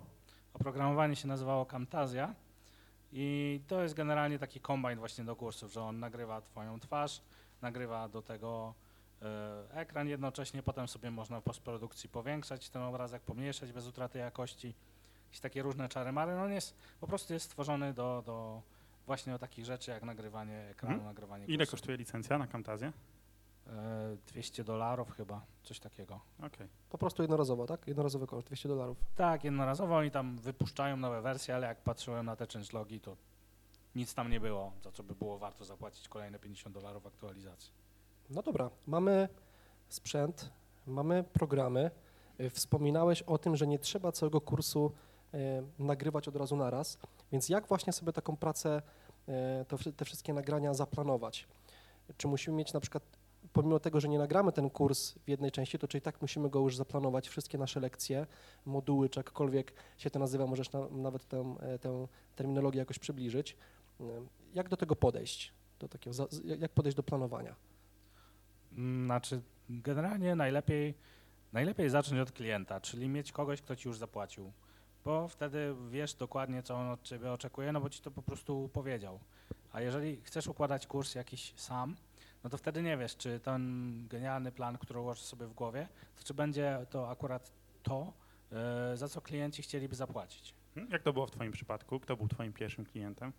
Oprogramowanie 0.61 1.15
się 1.15 1.27
nazywało 1.27 1.65
Camtasia 1.65 2.33
i 3.11 3.59
to 3.67 3.81
jest 3.83 3.95
generalnie 3.95 4.39
taki 4.39 4.59
kombajn 4.59 4.99
właśnie 4.99 5.23
do 5.23 5.35
kursów, 5.35 5.71
że 5.71 5.81
on 5.81 5.99
nagrywa 5.99 6.41
twoją 6.41 6.79
twarz, 6.79 7.21
nagrywa 7.61 8.09
do 8.09 8.21
tego 8.21 8.73
e, 9.21 9.71
ekran 9.71 10.07
jednocześnie, 10.07 10.63
potem 10.63 10.87
sobie 10.87 11.11
można 11.11 11.39
w 11.39 11.43
postprodukcji 11.43 12.09
powiększać 12.09 12.69
ten 12.69 12.81
obrazek, 12.81 13.21
pomniejszać 13.21 13.71
bez 13.71 13.87
utraty 13.87 14.19
jakości. 14.19 14.73
Jakieś 15.27 15.39
takie 15.39 15.61
różne 15.61 15.89
czary 15.89 16.11
mary. 16.11 16.35
No 16.35 16.43
on 16.43 16.51
jest, 16.51 16.75
po 16.99 17.07
prostu 17.07 17.33
jest 17.33 17.45
stworzony 17.45 17.93
do, 17.93 18.23
do 18.25 18.61
właśnie 19.05 19.33
do 19.33 19.39
takich 19.39 19.65
rzeczy 19.65 19.91
jak 19.91 20.03
nagrywanie 20.03 20.57
ekranu, 20.71 20.93
Mhm. 20.95 21.09
nagrywanie 21.13 21.45
Ile 21.45 21.57
kursów. 21.57 21.71
kosztuje 21.71 21.97
licencja 21.97 22.37
na 22.37 22.47
Camtasie? 22.47 22.91
E, 23.69 24.17
200 24.27 24.63
dolarów 24.63 25.11
chyba, 25.11 25.41
coś 25.63 25.79
takiego. 25.79 26.19
Okej. 26.39 26.67
Po 26.89 26.97
prostu 26.97 27.23
jednorazowo, 27.23 27.65
tak? 27.65 27.87
Jednorazowy 27.87 28.27
koszt, 28.27 28.47
200 28.47 28.69
dolarów. 28.69 28.97
Tak, 29.15 29.43
jednorazowo 29.43 29.95
oni 29.95 30.11
tam 30.11 30.37
wypuszczają 30.37 30.97
nowe 30.97 31.21
wersje, 31.21 31.55
ale 31.55 31.67
jak 31.67 31.81
patrzyłem 31.81 32.25
na 32.25 32.35
te 32.35 32.45
changelogi, 32.53 32.99
to 32.99 33.17
nic 33.95 34.13
tam 34.13 34.29
nie 34.31 34.39
było, 34.39 34.71
za 34.83 34.91
co 34.91 35.03
by 35.03 35.15
było 35.15 35.37
warto 35.37 35.65
zapłacić 35.65 36.09
kolejne 36.09 36.39
50 36.39 36.73
dolarów 36.75 37.05
aktualizacji. 37.07 37.71
No 38.29 38.41
dobra, 38.41 38.69
mamy 38.87 39.29
sprzęt, 39.89 40.51
mamy 40.87 41.23
programy. 41.23 41.91
Y, 42.39 42.49
Wspominałeś 42.49 43.21
o 43.21 43.37
tym, 43.37 43.55
że 43.55 43.67
nie 43.67 43.79
trzeba 43.79 44.11
całego 44.11 44.41
kursu 44.41 44.91
e, 45.33 45.37
nagrywać 45.79 46.27
od 46.27 46.35
razu 46.35 46.55
naraz, 46.55 46.97
więc 47.31 47.49
jak 47.49 47.67
właśnie 47.67 47.93
sobie 47.93 48.13
taką 48.13 48.37
pracę, 48.37 48.81
e, 49.27 49.65
to, 49.67 49.77
wszy- 49.77 49.93
te 49.93 50.05
wszystkie 50.05 50.33
nagrania 50.33 50.73
zaplanować? 50.73 51.47
Czy 52.17 52.27
musimy 52.27 52.57
mieć 52.57 52.73
na 52.73 52.79
przykład, 52.79 53.03
pomimo 53.57 53.79
tego, 53.79 53.99
że 53.99 54.07
nie 54.07 54.17
nagramy 54.17 54.51
ten 54.51 54.69
kurs 54.69 55.11
w 55.11 55.29
jednej 55.29 55.51
części, 55.51 55.79
to 55.79 55.87
czy 55.87 55.97
i 55.97 56.01
tak 56.01 56.21
musimy 56.21 56.49
go 56.49 56.59
już 56.59 56.75
zaplanować, 56.75 57.27
wszystkie 57.29 57.57
nasze 57.57 57.79
lekcje, 57.79 58.27
moduły, 58.65 59.09
czy 59.09 59.19
jakkolwiek 59.19 59.73
się 59.97 60.09
to 60.09 60.19
nazywa, 60.19 60.47
możesz 60.47 60.71
na, 60.71 60.87
nawet 60.89 61.25
tę, 61.27 61.55
e, 61.59 61.79
tę 61.79 62.07
terminologię 62.35 62.79
jakoś 62.79 62.99
przybliżyć. 62.99 63.57
E, 63.99 64.03
Jak 64.53 64.69
do 64.69 64.77
tego 64.77 64.95
podejść? 64.95 65.53
Do 65.79 65.87
takiego, 65.87 66.27
jak 66.43 66.71
podejść 66.71 66.95
do 66.95 67.03
planowania? 67.03 67.55
Mm, 68.77 69.05
Znaczy, 69.05 69.41
generalnie 69.69 70.35
najlepiej, 70.35 70.93
najlepiej 71.53 71.89
zacząć 71.89 72.19
od 72.21 72.31
klienta, 72.31 72.81
czyli 72.81 73.09
mieć 73.09 73.31
kogoś, 73.31 73.61
kto 73.61 73.75
ci 73.75 73.87
już 73.87 73.97
zapłacił, 73.97 74.51
bo 75.05 75.27
wtedy 75.27 75.75
wiesz 75.89 76.13
dokładnie, 76.13 76.63
co 76.63 76.75
on 76.75 76.87
od 76.87 77.03
ciebie 77.03 77.31
oczekuje, 77.31 77.71
no 77.71 77.81
bo 77.81 77.89
ci 77.89 78.01
to 78.01 78.11
po 78.11 78.21
prostu 78.21 78.69
powiedział. 78.73 79.19
A 79.73 79.81
jeżeli 79.81 80.21
chcesz 80.21 80.47
układać 80.47 80.87
kurs 80.87 81.15
jakiś 81.15 81.53
sam, 81.55 81.95
no 82.47 82.51
to 82.51 82.57
wtedy 82.57 82.81
nie 82.81 82.97
wiesz, 82.97 83.17
czy 83.17 83.39
ten 83.39 84.03
genialny 84.09 84.51
plan, 84.51 84.77
który 84.77 84.99
ułożysz 84.99 85.23
sobie 85.23 85.47
w 85.47 85.53
głowie, 85.53 85.87
to 86.15 86.23
czy 86.23 86.33
będzie 86.33 86.85
to 86.89 87.09
akurat 87.09 87.51
to, 87.83 88.13
e, 88.51 88.97
za 88.97 89.07
co 89.07 89.21
klienci 89.21 89.61
chcieliby 89.61 89.95
zapłacić. 89.95 90.53
Mhm. 90.75 90.91
Jak 90.91 91.03
to 91.03 91.13
było 91.13 91.27
w 91.27 91.31
twoim 91.31 91.51
przypadku? 91.51 91.99
Kto 91.99 92.17
był 92.17 92.27
twoim 92.27 92.53
pierwszym 92.53 92.85
klientem? 92.85 93.33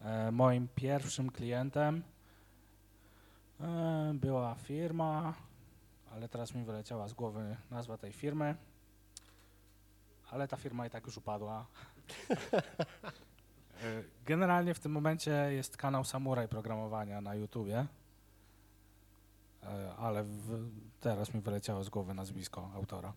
E, 0.00 0.32
moim 0.32 0.68
pierwszym 0.74 1.30
klientem 1.30 2.02
e, 3.60 4.12
była 4.14 4.54
firma, 4.54 5.34
ale 6.12 6.28
teraz 6.28 6.54
mi 6.54 6.64
wyleciała 6.64 7.08
z 7.08 7.12
głowy 7.12 7.56
nazwa 7.70 7.98
tej 7.98 8.12
firmy, 8.12 8.54
ale 10.30 10.48
ta 10.48 10.56
firma 10.56 10.86
i 10.86 10.90
tak 10.90 11.06
już 11.06 11.16
upadła. 11.16 11.66
Generalnie 14.26 14.74
w 14.74 14.80
tym 14.80 14.92
momencie 14.92 15.30
jest 15.30 15.76
kanał 15.76 16.04
Samuraj 16.04 16.48
Programowania 16.48 17.20
na 17.20 17.34
YouTubie, 17.34 17.86
ale 19.98 20.24
w, 20.24 20.70
teraz 21.00 21.34
mi 21.34 21.40
wyleciało 21.40 21.84
z 21.84 21.88
głowy 21.88 22.14
nazwisko 22.14 22.70
autora, 22.74 23.12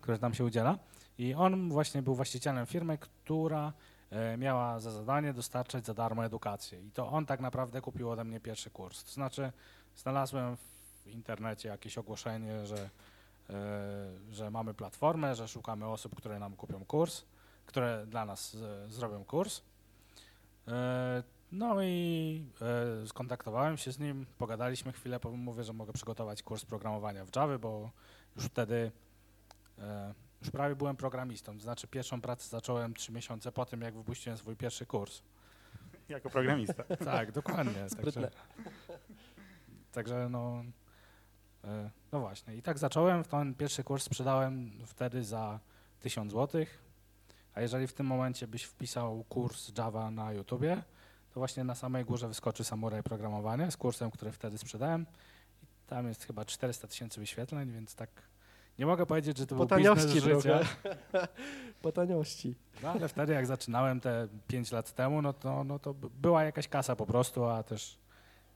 który 0.00 0.18
tam 0.18 0.34
się 0.34 0.44
udziela. 0.44 0.78
I 1.18 1.34
on 1.34 1.70
właśnie 1.70 2.02
był 2.02 2.14
właścicielem 2.14 2.66
firmy, 2.66 2.98
która 2.98 3.72
e, 4.10 4.36
miała 4.36 4.80
za 4.80 4.90
zadanie 4.90 5.32
dostarczać 5.32 5.86
za 5.86 5.94
darmo 5.94 6.24
edukację. 6.24 6.82
I 6.82 6.90
to 6.90 7.08
on 7.08 7.26
tak 7.26 7.40
naprawdę 7.40 7.80
kupił 7.80 8.10
ode 8.10 8.24
mnie 8.24 8.40
pierwszy 8.40 8.70
kurs. 8.70 9.04
To 9.04 9.10
znaczy, 9.10 9.52
znalazłem 9.96 10.56
w 10.56 11.06
internecie 11.06 11.68
jakieś 11.68 11.98
ogłoszenie, 11.98 12.66
że, 12.66 12.90
e, 13.50 13.52
że 14.30 14.50
mamy 14.50 14.74
platformę, 14.74 15.34
że 15.34 15.48
szukamy 15.48 15.86
osób, 15.86 16.14
które 16.14 16.38
nam 16.38 16.56
kupią 16.56 16.84
kurs, 16.84 17.24
które 17.66 18.06
dla 18.06 18.24
nas 18.24 18.54
e, 18.54 18.88
zrobią 18.90 19.24
kurs. 19.24 19.62
No 21.52 21.82
i 21.82 22.44
e, 23.02 23.06
skontaktowałem 23.06 23.76
się 23.76 23.92
z 23.92 23.98
nim, 23.98 24.26
pogadaliśmy 24.38 24.92
chwilę, 24.92 25.20
powiem, 25.20 25.40
mówię, 25.40 25.64
że 25.64 25.72
mogę 25.72 25.92
przygotować 25.92 26.42
kurs 26.42 26.64
programowania 26.64 27.24
w 27.24 27.36
Java, 27.36 27.58
bo 27.58 27.90
już 28.36 28.44
wtedy 28.44 28.92
e, 29.78 30.14
już 30.40 30.50
prawie 30.50 30.76
byłem 30.76 30.96
programistą, 30.96 31.54
to 31.54 31.62
znaczy 31.62 31.86
pierwszą 31.86 32.20
pracę 32.20 32.48
zacząłem 32.48 32.94
trzy 32.94 33.12
miesiące 33.12 33.52
po 33.52 33.64
tym, 33.64 33.80
jak 33.80 33.94
wypuściłem 33.94 34.38
swój 34.38 34.56
pierwszy 34.56 34.86
kurs. 34.86 35.22
Jako 36.08 36.30
programista. 36.30 36.84
Tak, 37.04 37.32
dokładnie. 37.32 37.88
Sprytne. 37.88 38.12
Także, 38.12 38.30
także 39.92 40.28
no, 40.30 40.64
e, 41.64 41.90
no 42.12 42.20
właśnie. 42.20 42.56
I 42.56 42.62
tak 42.62 42.78
zacząłem. 42.78 43.24
Ten 43.24 43.54
pierwszy 43.54 43.84
kurs 43.84 44.04
sprzedałem 44.04 44.70
wtedy 44.86 45.24
za 45.24 45.60
1000 46.00 46.32
zł. 46.32 46.64
A 47.54 47.60
jeżeli 47.60 47.86
w 47.86 47.92
tym 47.92 48.06
momencie 48.06 48.46
byś 48.46 48.62
wpisał 48.64 49.24
kurs 49.28 49.72
Java 49.78 50.10
na 50.10 50.32
YouTubie, 50.32 50.82
to 51.36 51.40
właśnie 51.40 51.64
na 51.64 51.74
samej 51.74 52.04
górze 52.04 52.28
wyskoczy 52.28 52.64
Samurai 52.64 53.02
Programowanie 53.02 53.70
z 53.70 53.76
kursem, 53.76 54.10
który 54.10 54.32
wtedy 54.32 54.58
sprzedałem. 54.58 55.06
I 55.62 55.66
tam 55.86 56.08
jest 56.08 56.24
chyba 56.24 56.44
400 56.44 56.88
tysięcy 56.88 57.20
wyświetleń, 57.20 57.72
więc 57.72 57.94
tak 57.94 58.10
nie 58.78 58.86
mogę 58.86 59.06
powiedzieć, 59.06 59.38
że 59.38 59.46
to 59.46 59.56
Po 59.56 59.66
był 59.66 59.78
biznes 59.78 60.24
życia. 60.24 60.60
Po 61.82 61.92
taniości. 61.92 62.54
No 62.82 62.90
ale 62.90 63.08
wtedy 63.08 63.32
jak 63.32 63.46
zaczynałem 63.46 64.00
te 64.00 64.28
5 64.46 64.72
lat 64.72 64.94
temu, 64.94 65.22
no 65.22 65.32
to, 65.32 65.64
no 65.64 65.78
to 65.78 65.94
była 65.94 66.44
jakaś 66.44 66.68
kasa 66.68 66.96
po 66.96 67.06
prostu, 67.06 67.44
a 67.44 67.62
też 67.62 67.98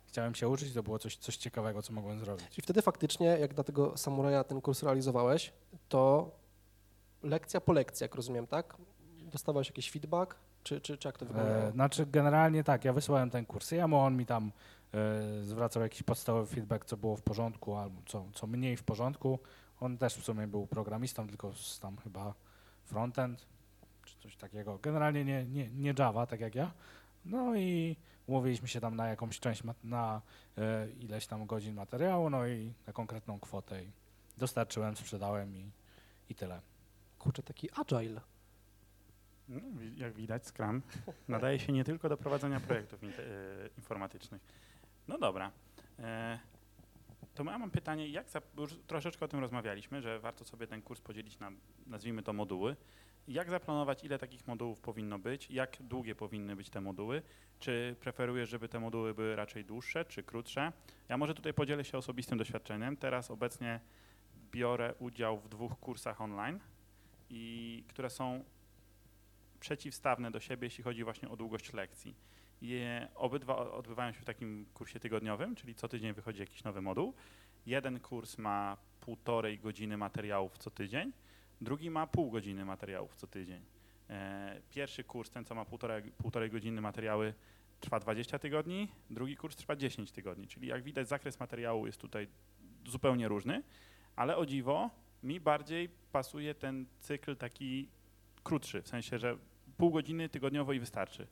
chciałem 0.06 0.34
się 0.34 0.48
uczyć, 0.48 0.74
to 0.74 0.82
było 0.82 0.98
coś, 0.98 1.16
coś 1.16 1.36
ciekawego, 1.36 1.82
co 1.82 1.92
mogłem 1.92 2.20
zrobić. 2.20 2.58
I 2.58 2.62
wtedy 2.62 2.82
faktycznie, 2.82 3.26
jak 3.26 3.54
dla 3.54 3.64
tego 3.64 3.96
samuraja 3.96 4.44
ten 4.44 4.60
kurs 4.60 4.82
realizowałeś, 4.82 5.52
to 5.88 6.30
lekcja 7.22 7.60
po 7.60 7.72
lekcji, 7.72 8.04
jak 8.04 8.14
rozumiem, 8.14 8.46
tak? 8.46 8.76
Dostawałeś 9.30 9.68
jakiś 9.68 9.90
feedback, 9.90 10.36
czy, 10.62 10.80
czy, 10.80 10.98
czy 10.98 11.08
jak 11.08 11.18
to 11.18 11.26
wyglądało? 11.26 11.58
E, 11.58 11.72
znaczy 11.72 12.06
generalnie 12.06 12.64
tak, 12.64 12.84
ja 12.84 12.92
wysłałem 12.92 13.30
ten 13.30 13.46
kurs 13.46 13.70
jemu, 13.70 13.98
on 13.98 14.16
mi 14.16 14.26
tam 14.26 14.52
e, 14.94 15.44
zwracał 15.44 15.82
jakiś 15.82 16.02
podstawowy 16.02 16.46
feedback, 16.46 16.84
co 16.84 16.96
było 16.96 17.16
w 17.16 17.22
porządku, 17.22 17.76
albo 17.76 18.02
co, 18.06 18.24
co 18.34 18.46
mniej 18.46 18.76
w 18.76 18.82
porządku. 18.82 19.38
On 19.80 19.98
też 19.98 20.14
w 20.14 20.24
sumie 20.24 20.46
był 20.46 20.66
programistą, 20.66 21.28
tylko 21.28 21.52
z 21.54 21.80
tam 21.80 21.96
chyba 21.96 22.34
frontend, 22.84 23.46
czy 24.04 24.18
coś 24.18 24.36
takiego. 24.36 24.78
Generalnie 24.82 25.24
nie, 25.24 25.44
nie, 25.44 25.70
nie 25.70 25.94
Java, 25.98 26.26
tak 26.26 26.40
jak 26.40 26.54
ja. 26.54 26.72
No 27.24 27.56
i 27.56 27.96
umówiliśmy 28.26 28.68
się 28.68 28.80
tam 28.80 28.96
na 28.96 29.08
jakąś 29.08 29.40
część, 29.40 29.62
na 29.84 30.22
e, 30.58 30.88
ileś 31.00 31.26
tam 31.26 31.46
godzin 31.46 31.74
materiału, 31.74 32.30
no 32.30 32.46
i 32.46 32.72
na 32.86 32.92
konkretną 32.92 33.40
kwotę. 33.40 33.84
I 33.84 33.90
dostarczyłem, 34.38 34.96
sprzedałem 34.96 35.56
i, 35.56 35.70
i 36.28 36.34
tyle. 36.34 36.60
Kurczę, 37.18 37.42
taki 37.42 37.68
agile. 37.76 38.20
No, 39.50 39.60
jak 39.96 40.12
widać, 40.12 40.46
Scrum 40.46 40.82
nadaje 41.28 41.58
się 41.58 41.72
nie 41.72 41.84
tylko 41.84 42.08
do 42.08 42.16
prowadzenia 42.16 42.60
projektów 42.60 43.04
e, 43.04 43.08
informatycznych. 43.76 44.42
No 45.08 45.18
dobra. 45.18 45.50
E, 45.98 46.38
to 47.34 47.44
ja 47.44 47.58
mam 47.58 47.70
pytanie, 47.70 48.08
jak 48.08 48.26
już 48.58 48.78
troszeczkę 48.86 49.24
o 49.24 49.28
tym 49.28 49.40
rozmawialiśmy, 49.40 50.02
że 50.02 50.20
warto 50.20 50.44
sobie 50.44 50.66
ten 50.66 50.82
kurs 50.82 51.00
podzielić 51.00 51.38
na, 51.38 51.52
nazwijmy 51.86 52.22
to, 52.22 52.32
moduły. 52.32 52.76
Jak 53.28 53.50
zaplanować, 53.50 54.04
ile 54.04 54.18
takich 54.18 54.46
modułów 54.46 54.80
powinno 54.80 55.18
być? 55.18 55.50
Jak 55.50 55.76
długie 55.80 56.14
powinny 56.14 56.56
być 56.56 56.70
te 56.70 56.80
moduły? 56.80 57.22
Czy 57.58 57.96
preferujesz, 58.00 58.48
żeby 58.48 58.68
te 58.68 58.80
moduły 58.80 59.14
były 59.14 59.36
raczej 59.36 59.64
dłuższe, 59.64 60.04
czy 60.04 60.22
krótsze? 60.22 60.72
Ja 61.08 61.16
może 61.16 61.34
tutaj 61.34 61.54
podzielę 61.54 61.84
się 61.84 61.98
osobistym 61.98 62.38
doświadczeniem. 62.38 62.96
Teraz 62.96 63.30
obecnie 63.30 63.80
biorę 64.52 64.94
udział 64.98 65.38
w 65.38 65.48
dwóch 65.48 65.78
kursach 65.80 66.20
online, 66.20 66.60
i 67.30 67.84
które 67.88 68.10
są 68.10 68.44
przeciwstawne 69.60 70.30
do 70.30 70.40
siebie, 70.40 70.66
jeśli 70.66 70.84
chodzi 70.84 71.04
właśnie 71.04 71.28
o 71.28 71.36
długość 71.36 71.72
lekcji. 71.72 72.14
Je, 72.62 73.08
obydwa 73.14 73.56
odbywają 73.72 74.12
się 74.12 74.20
w 74.20 74.24
takim 74.24 74.66
kursie 74.74 75.00
tygodniowym, 75.00 75.54
czyli 75.54 75.74
co 75.74 75.88
tydzień 75.88 76.12
wychodzi 76.12 76.40
jakiś 76.40 76.64
nowy 76.64 76.82
moduł. 76.82 77.14
Jeden 77.66 78.00
kurs 78.00 78.38
ma 78.38 78.76
półtorej 79.00 79.58
godziny 79.58 79.96
materiałów 79.96 80.58
co 80.58 80.70
tydzień, 80.70 81.12
drugi 81.60 81.90
ma 81.90 82.06
pół 82.06 82.30
godziny 82.30 82.64
materiałów 82.64 83.16
co 83.16 83.26
tydzień. 83.26 83.62
E, 84.10 84.60
Pierwszy 84.70 85.04
kurs, 85.04 85.30
ten 85.30 85.44
co 85.44 85.54
ma 85.54 85.64
półtorej, 85.64 86.02
półtorej 86.02 86.50
godziny 86.50 86.80
materiały, 86.80 87.34
trwa 87.80 88.00
20 88.00 88.38
tygodni, 88.38 88.88
drugi 89.10 89.36
kurs 89.36 89.56
trwa 89.56 89.76
10 89.76 90.12
tygodni, 90.12 90.48
czyli 90.48 90.68
jak 90.68 90.82
widać 90.82 91.08
zakres 91.08 91.40
materiału 91.40 91.86
jest 91.86 92.00
tutaj 92.00 92.28
zupełnie 92.86 93.28
różny, 93.28 93.62
ale 94.16 94.36
o 94.36 94.46
dziwo 94.46 94.90
mi 95.22 95.40
bardziej 95.40 95.88
pasuje 96.12 96.54
ten 96.54 96.86
cykl 97.00 97.36
taki 97.36 97.88
krótszy, 98.42 98.82
w 98.82 98.88
sensie, 98.88 99.18
że 99.18 99.36
pół 99.80 99.90
godziny 99.90 100.28
tygodniowo 100.28 100.72
i 100.72 100.80
wystarczy. 100.80 101.26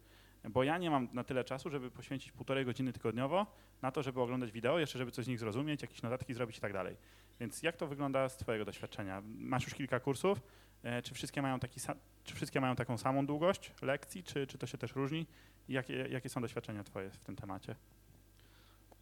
Bo 0.50 0.62
ja 0.64 0.78
nie 0.78 0.90
mam 0.90 1.08
na 1.12 1.24
tyle 1.24 1.44
czasu, 1.44 1.70
żeby 1.70 1.90
poświęcić 1.90 2.32
półtorej 2.32 2.64
godziny 2.64 2.92
tygodniowo 2.92 3.46
na 3.82 3.90
to, 3.90 4.02
żeby 4.02 4.20
oglądać 4.20 4.52
wideo, 4.52 4.78
jeszcze 4.78 4.98
żeby 4.98 5.10
coś 5.10 5.24
z 5.24 5.28
nich 5.28 5.38
zrozumieć, 5.38 5.82
jakieś 5.82 6.02
notatki 6.02 6.34
zrobić 6.34 6.58
i 6.58 6.60
tak 6.60 6.72
dalej. 6.72 6.96
Więc 7.40 7.62
jak 7.62 7.76
to 7.76 7.86
wygląda 7.86 8.28
z 8.28 8.36
Twojego 8.36 8.64
doświadczenia? 8.64 9.22
Masz 9.24 9.64
już 9.64 9.74
kilka 9.74 10.00
kursów, 10.00 10.40
e, 10.82 11.02
czy 11.02 11.14
wszystkie 11.14 11.42
mają, 11.42 11.60
taki, 11.60 11.80
czy 12.24 12.34
wszystkie 12.34 12.60
mają 12.60 12.76
taką 12.76 12.98
samą 12.98 13.26
długość 13.26 13.72
lekcji, 13.82 14.22
czy, 14.22 14.46
czy 14.46 14.58
to 14.58 14.66
się 14.66 14.78
też 14.78 14.94
różni? 14.94 15.26
Jakie, 15.68 15.94
jakie 15.94 16.28
są 16.28 16.40
doświadczenia 16.40 16.84
Twoje 16.84 17.10
w 17.10 17.18
tym 17.24 17.36
temacie? 17.36 17.74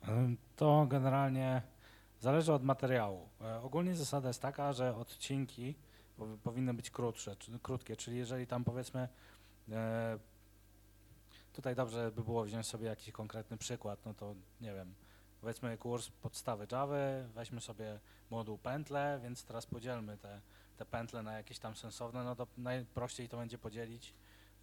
Ym, 0.08 0.36
To 0.56 0.86
generalnie 0.88 1.62
zależy 2.20 2.52
od 2.52 2.64
materiału. 2.64 3.28
E, 3.40 3.60
Ogólnie 3.60 3.94
zasada 3.94 4.28
jest 4.28 4.42
taka, 4.42 4.72
że 4.72 4.96
odcinki 4.96 5.74
powinny 6.44 6.74
być 6.74 6.90
krótsze, 6.90 7.36
czy, 7.36 7.58
krótkie, 7.58 7.96
czyli 7.96 8.16
jeżeli 8.16 8.46
tam 8.46 8.64
powiedzmy 8.64 9.08
e, 9.72 10.18
tutaj 11.52 11.74
dobrze 11.74 12.12
by 12.12 12.22
było 12.24 12.44
wziąć 12.44 12.66
sobie 12.66 12.86
jakiś 12.86 13.12
konkretny 13.12 13.56
przykład, 13.56 13.98
no 14.06 14.14
to 14.14 14.34
nie 14.60 14.74
wiem, 14.74 14.94
powiedzmy 15.40 15.78
kurs 15.78 16.08
podstawy 16.10 16.66
Java, 16.72 16.96
weźmy 17.34 17.60
sobie 17.60 18.00
moduł 18.30 18.58
pętle, 18.58 19.20
więc 19.22 19.44
teraz 19.44 19.66
podzielmy 19.66 20.18
te, 20.18 20.40
te 20.76 20.84
pętle 20.84 21.22
na 21.22 21.32
jakieś 21.32 21.58
tam 21.58 21.76
sensowne, 21.76 22.24
no 22.24 22.36
to 22.36 22.46
najprościej 22.58 23.28
to 23.28 23.36
będzie 23.36 23.58
podzielić 23.58 24.14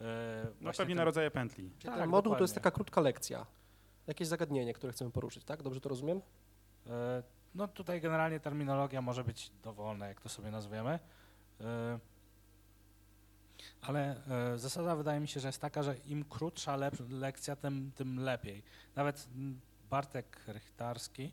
e, 0.02 0.48
No 0.62 0.72
pewnie 0.72 0.86
tym- 0.92 0.98
na 0.98 1.04
rodzaje 1.06 1.32
pętli. 1.32 1.70
Czyli 1.72 1.84
Tak, 1.92 2.00
ten 2.00 2.10
moduł 2.10 2.36
to 2.36 2.42
jest 2.44 2.54
dokładnie. 2.54 2.64
taka 2.64 2.76
krótka 2.76 3.02
lekcja. 3.02 3.46
Jakieś 4.08 4.28
zagadnienie, 4.28 4.74
które 4.74 4.94
chcemy 4.94 5.12
poruszyć, 5.12 5.44
tak? 5.44 5.64
Dobrze 5.64 5.82
to 5.82 5.90
rozumiem? 5.90 6.22
E, 6.88 7.24
No 7.56 7.68
tutaj 7.68 8.02
generalnie 8.02 8.40
terminologia 8.40 9.02
może 9.02 9.24
być 9.24 9.52
dowolna, 9.64 10.08
jak 10.08 10.22
to 10.22 10.30
sobie 10.30 10.52
nazwiemy. 10.52 11.00
E, 11.64 12.00
Ale 13.82 14.16
e, 14.54 14.58
zasada 14.58 14.96
wydaje 14.96 15.20
mi 15.20 15.28
się, 15.28 15.40
że 15.40 15.48
jest 15.48 15.62
taka, 15.62 15.84
że 15.84 15.96
im 15.98 16.26
krótsza 16.26 16.78
lekcja, 17.10 17.56
tym, 17.56 17.92
tym 17.96 18.20
lepiej. 18.20 18.64
Nawet 18.96 19.28
Bartek 19.90 20.40
Rychtarski, 20.48 21.32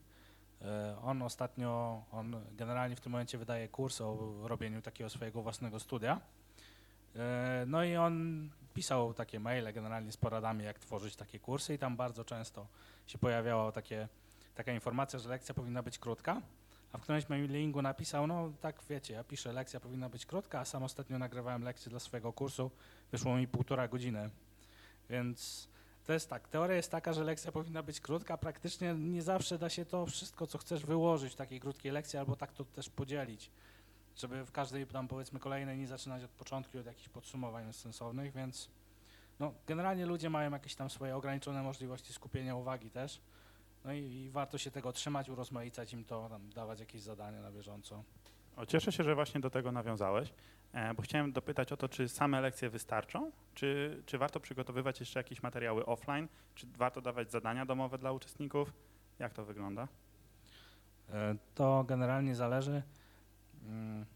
e, 0.63 0.97
on 1.03 1.23
ostatnio, 1.23 2.03
on 2.13 2.41
generalnie 2.53 2.97
w 2.97 3.01
tym 3.01 3.13
momencie 3.13 3.39
wydaje 3.39 3.69
kurs 3.69 4.01
o 4.01 4.35
robieniu 4.43 4.83
takiego 4.83 5.11
swojego 5.11 5.43
własnego 5.43 5.81
studia. 5.81 6.21
No 7.67 7.85
i 7.85 7.97
on 7.97 8.49
pisał 8.75 9.15
takie 9.15 9.41
maile 9.41 9.73
generalnie 9.73 10.13
z 10.13 10.17
poradami, 10.17 10.65
jak 10.65 10.79
tworzyć 10.79 11.17
takie 11.17 11.39
kursy 11.39 11.75
i 11.75 11.79
tam 11.79 11.97
bardzo 11.97 12.25
często 12.25 12.67
się 13.07 13.19
pojawiało 13.19 13.73
takie 13.73 14.09
taka 14.55 14.73
informacja, 14.73 15.19
że 15.19 15.29
lekcja 15.29 15.55
powinna 15.55 15.83
być 15.83 15.99
krótka, 15.99 16.43
a 16.93 16.99
w 16.99 17.03
którymś 17.03 17.29
mailingu 17.29 17.83
napisał, 17.83 18.27
no 18.27 18.53
tak 18.61 18.83
wiecie, 18.89 19.15
ja 19.15 19.25
piszę, 19.25 19.53
lekcja 19.53 19.81
powinna 19.81 20.09
być 20.09 20.27
krótka, 20.27 20.61
a 20.61 20.65
sam 20.65 20.83
ostatnio 20.83 21.19
nagrywałem 21.19 21.63
lekcję 21.63 21.91
dla 21.91 22.01
swojego 22.01 22.33
kursu, 22.33 22.71
wyszło 23.13 23.37
mi 23.37 23.49
półtora 23.49 23.89
godziny, 23.89 24.31
więc 25.11 25.69
to 26.05 26.13
jest 26.13 26.31
tak, 26.31 26.49
teoria 26.49 26.77
jest 26.77 26.91
taka, 26.91 27.13
że 27.13 27.25
lekcja 27.25 27.53
powinna 27.53 27.83
być 27.83 28.01
krótka, 28.01 28.37
praktycznie 28.37 28.95
nie 28.95 29.23
zawsze 29.23 29.59
da 29.59 29.69
się 29.69 29.85
to 29.85 30.07
wszystko, 30.07 30.47
co 30.47 30.59
chcesz 30.59 30.87
wyłożyć 30.87 31.33
w 31.33 31.37
takiej 31.37 31.61
krótkiej 31.61 31.93
lekcji, 31.93 32.19
albo 32.19 32.37
tak 32.37 32.53
to 32.53 32.65
też 32.65 32.91
podzielić, 32.91 33.51
żeby 34.17 34.45
w 34.45 34.53
każdej 34.53 34.87
tam 34.87 35.09
powiedzmy 35.09 35.41
kolejnej 35.41 35.79
nie 35.79 35.87
zaczynać 35.87 36.25
od 36.25 36.31
początku, 36.31 36.79
od 36.79 36.87
jakichś 36.87 37.09
podsumowań 37.09 37.73
sensownych, 37.73 38.33
więc 38.33 38.71
no, 39.41 39.55
generalnie 39.67 40.07
ludzie 40.07 40.31
mają 40.31 40.51
jakieś 40.51 40.75
tam 40.75 40.91
swoje 40.91 41.17
ograniczone 41.17 41.63
możliwości 41.63 42.13
skupienia 42.13 42.57
uwagi 42.57 42.91
też, 42.91 43.21
no 43.85 43.93
i, 43.93 43.99
i 43.99 44.31
warto 44.31 44.59
się 44.59 44.71
tego 44.71 44.93
trzymać, 44.93 45.29
urozmaicać 45.29 45.93
im 45.93 46.05
to, 46.05 46.29
tam, 46.29 46.51
dawać 46.51 46.81
jakieś 46.81 47.03
zadania 47.03 47.43
na 47.43 47.51
bieżąco. 47.53 48.05
O, 48.57 48.67
cieszę 48.67 48.93
się, 48.93 49.05
że 49.05 49.15
właśnie 49.15 49.41
do 49.41 49.51
tego 49.51 49.73
nawiązałeś, 49.73 50.33
e, 50.73 50.95
bo 50.95 51.03
chciałem 51.03 51.33
dopytać 51.33 51.73
o 51.73 51.77
to, 51.77 51.89
czy 51.89 52.09
same 52.09 52.41
lekcje 52.41 52.71
wystarczą, 52.71 53.31
czy, 53.55 54.03
czy 54.07 54.19
warto 54.19 54.41
przygotowywać 54.41 55.01
jeszcze 55.01 55.21
jakieś 55.21 55.43
materiały 55.43 55.87
offline, 55.87 56.29
czy 56.55 56.67
warto 56.67 57.01
dawać 57.01 57.31
zadania 57.31 57.67
domowe 57.67 57.99
dla 57.99 58.13
uczestników? 58.13 58.73
Jak 59.19 59.33
to 59.33 59.45
wygląda? 59.45 59.89
E, 61.13 61.35
To 61.55 61.85
generalnie 61.89 62.35
zależy, 62.35 62.83
mm, 63.67 64.07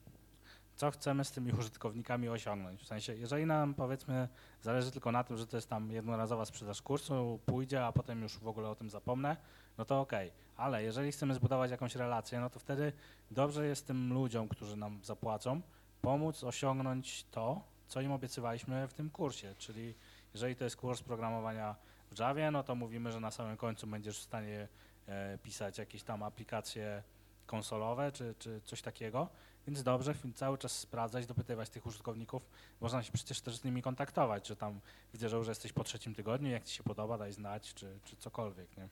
co 0.76 0.90
chcemy 0.90 1.24
z 1.24 1.32
tymi 1.32 1.52
użytkownikami 1.52 2.28
osiągnąć. 2.28 2.82
W 2.82 2.86
sensie, 2.86 3.14
jeżeli 3.14 3.46
nam 3.46 3.74
powiedzmy 3.74 4.28
zależy 4.62 4.90
tylko 4.90 5.12
na 5.12 5.24
tym, 5.24 5.36
że 5.36 5.46
to 5.46 5.56
jest 5.56 5.70
tam 5.70 5.90
jednorazowa 5.90 6.44
sprzedaż 6.44 6.82
kursu, 6.82 7.40
pójdzie, 7.46 7.86
a 7.86 7.92
potem 7.92 8.22
już 8.22 8.38
w 8.38 8.48
ogóle 8.48 8.68
o 8.68 8.74
tym 8.74 8.90
zapomnę, 8.90 9.36
no 9.78 9.84
to 9.84 10.00
okej. 10.00 10.32
Ale 10.56 10.82
jeżeli 10.82 11.12
chcemy 11.12 11.34
zbudować 11.34 11.70
jakąś 11.70 11.96
relację, 11.96 12.40
no 12.40 12.50
to 12.50 12.58
wtedy 12.58 12.92
dobrze 13.30 13.66
jest 13.66 13.86
tym 13.86 14.12
ludziom, 14.12 14.48
którzy 14.48 14.76
nam 14.76 15.00
zapłacą, 15.04 15.60
pomóc 16.02 16.44
osiągnąć 16.44 17.24
to, 17.30 17.60
co 17.88 18.00
im 18.00 18.12
obiecywaliśmy 18.12 18.88
w 18.88 18.94
tym 18.94 19.10
kursie. 19.10 19.54
Czyli 19.58 19.94
jeżeli 20.34 20.56
to 20.56 20.64
jest 20.64 20.76
kurs 20.76 21.02
programowania 21.02 21.76
w 22.10 22.18
Javie, 22.18 22.50
no 22.50 22.62
to 22.62 22.74
mówimy, 22.74 23.12
że 23.12 23.20
na 23.20 23.30
samym 23.30 23.56
końcu 23.56 23.86
będziesz 23.86 24.18
w 24.18 24.22
stanie 24.22 24.68
e, 25.06 25.38
pisać 25.38 25.78
jakieś 25.78 26.02
tam 26.02 26.22
aplikacje 26.22 27.02
konsolowe 27.46 28.12
czy, 28.12 28.34
czy 28.38 28.60
coś 28.64 28.82
takiego. 28.82 29.28
Więc 29.66 29.82
dobrze 29.82 30.14
cały 30.34 30.58
czas 30.58 30.78
sprawdzać, 30.78 31.26
dopytywać 31.26 31.70
tych 31.70 31.86
użytkowników. 31.86 32.46
Można 32.80 33.02
się 33.02 33.12
przecież 33.12 33.40
też 33.40 33.56
z 33.56 33.64
nimi 33.64 33.82
kontaktować, 33.82 34.44
czy 34.44 34.56
tam 34.56 34.80
widzę, 35.12 35.28
że 35.28 35.36
już 35.36 35.48
jesteś 35.48 35.72
po 35.72 35.84
trzecim 35.84 36.14
tygodniu, 36.14 36.50
jak 36.50 36.64
ci 36.64 36.74
się 36.74 36.82
podoba, 36.82 37.18
daj 37.18 37.32
znać, 37.32 37.74
czy, 37.74 37.98
czy 38.04 38.16
cokolwiek. 38.16 38.76
Nie? 38.76 38.88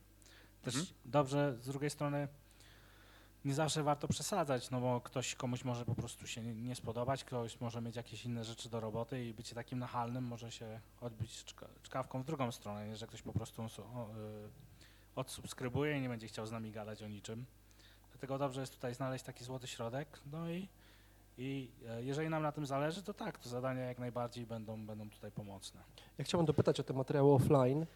Też 0.63 0.75
Mhm. 0.75 0.95
dobrze 1.05 1.57
z 1.61 1.67
drugiej 1.67 1.91
strony 1.91 2.29
nie 3.45 3.55
zawsze 3.55 3.83
warto 3.83 4.09
przesadzać, 4.09 4.71
no 4.71 4.81
bo 4.81 5.01
ktoś 5.01 5.35
komuś 5.35 5.65
może 5.65 5.85
po 5.85 5.95
prostu 5.95 6.27
się 6.27 6.43
nie, 6.43 6.75
spodobać, 6.75 7.25
ktoś 7.25 7.61
może 7.61 7.81
mieć 7.81 7.97
jakieś 7.97 8.25
inne 8.25 8.45
rzeczy 8.45 8.69
do 8.71 8.81
roboty 8.81 9.25
i 9.25 9.35
bycie 9.35 9.55
takim 9.55 9.79
nachalnym 9.79 10.25
może 10.25 10.53
się 10.53 10.81
odbić 11.01 11.45
czka, 11.45 11.69
czkawką 11.83 12.23
w 12.23 12.25
drugą 12.25 12.53
stronę, 12.53 12.89
nie? 12.89 12.97
że 12.97 13.07
ktoś 13.07 13.23
po 13.23 13.33
prostu 13.33 13.63
y, 13.63 13.69
odsubskrybuje 15.17 15.99
i 15.99 16.01
nie 16.01 16.09
będzie 16.09 16.29
chciał 16.29 16.47
z 16.47 16.53
nami 16.53 16.73
gadać 16.73 17.03
o 17.03 17.09
niczym. 17.09 17.47
Dlatego 18.23 18.39
dobrze 18.39 18.61
jest 18.61 18.75
tutaj 18.75 18.95
znaleźć 18.95 19.25
taki 19.25 19.45
złoty 19.45 19.67
środek. 19.67 20.21
No 20.33 20.51
i, 20.51 20.69
i 21.39 21.71
e, 21.89 22.03
jeżeli 22.03 22.29
nam 22.29 22.43
na 22.43 22.53
tym 22.53 22.67
zależy, 22.67 23.03
to 23.03 23.15
tak, 23.15 23.39
to 23.39 23.49
zadania 23.49 23.83
jak 23.83 23.99
najbardziej 23.99 24.47
będą, 24.47 24.87
będą 24.87 25.11
tutaj 25.11 25.31
pomocne. 25.31 25.81
Ja 26.19 26.25
chciałbym 26.25 26.47
dopytać 26.47 26.81
o 26.81 26.83
te 26.83 26.93
materiały 26.93 27.33
offline. 27.33 27.87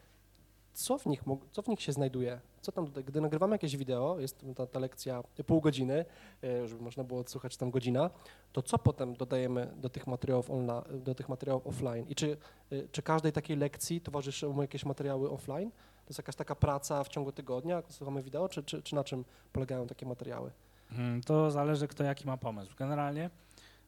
Co 0.73 0.99
w 0.99 1.07
nich, 1.07 1.23
co 1.53 1.62
w 1.62 1.69
nich 1.69 1.83
się 1.83 1.93
znajduje? 1.93 2.41
Co 2.61 2.73
tam 2.73 2.87
gdy 2.87 3.21
nagrywamy 3.21 3.55
jakieś 3.55 3.77
wideo, 3.77 4.19
jest 4.19 4.47
ta, 4.57 4.67
ta 4.67 4.79
lekcja 4.79 5.23
pół 5.47 5.61
godziny, 5.61 6.05
e, 6.45 6.69
żeby 6.69 6.83
można 6.83 7.05
było 7.05 7.21
odsłuchać 7.21 7.57
tam 7.57 7.71
godzina, 7.71 8.11
to 8.53 8.62
co 8.62 8.79
potem 8.79 9.15
dodajemy 9.15 9.73
do 9.77 9.89
tych 9.89 10.07
materiałów, 10.07 10.51
onla, 10.51 10.85
do 10.91 11.15
tych 11.15 11.29
materiałów 11.29 11.67
offline? 11.67 12.07
I 12.09 12.15
czy, 12.15 12.37
e, 12.73 12.89
czy 12.89 13.03
każdej 13.03 13.33
takiej 13.33 13.57
lekcji 13.57 14.01
towarzyszą 14.01 14.62
jakieś 14.62 14.85
materiały 14.85 15.31
offline? 15.31 15.71
To 16.07 16.11
jest 16.11 16.19
jakaś 16.19 16.37
taka 16.37 16.55
praca 16.55 17.05
w 17.05 17.09
ciągu 17.09 17.33
tygodnia, 17.33 17.83
słuchamy 17.90 18.23
wideo, 18.23 18.49
czy, 18.49 18.62
czy, 18.62 18.83
czy 18.83 18.95
na 18.95 19.05
czym 19.05 19.25
polegają 19.53 19.87
takie 19.87 20.07
materiały? 20.07 20.51
Mm, 20.92 21.21
To 21.23 21.51
zależy, 21.51 21.88
kto 21.88 22.05
jaki 22.05 22.27
ma 22.27 22.37
pomysł. 22.37 22.73
Generalnie 22.79 23.31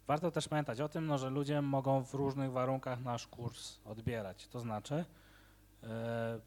warto 0.07 0.31
też 0.31 0.49
pamiętać 0.49 0.81
o 0.81 0.89
tym, 0.89 1.07
no, 1.07 1.19
że 1.19 1.31
ludzie 1.31 1.63
mogą 1.63 2.05
w 2.05 2.15
różnych 2.15 2.53
warunkach 2.53 3.05
nasz 3.05 3.27
kurs 3.27 3.79
odbierać. 3.85 4.47
To 4.47 4.61
znaczy, 4.61 5.05
e, 5.83 6.41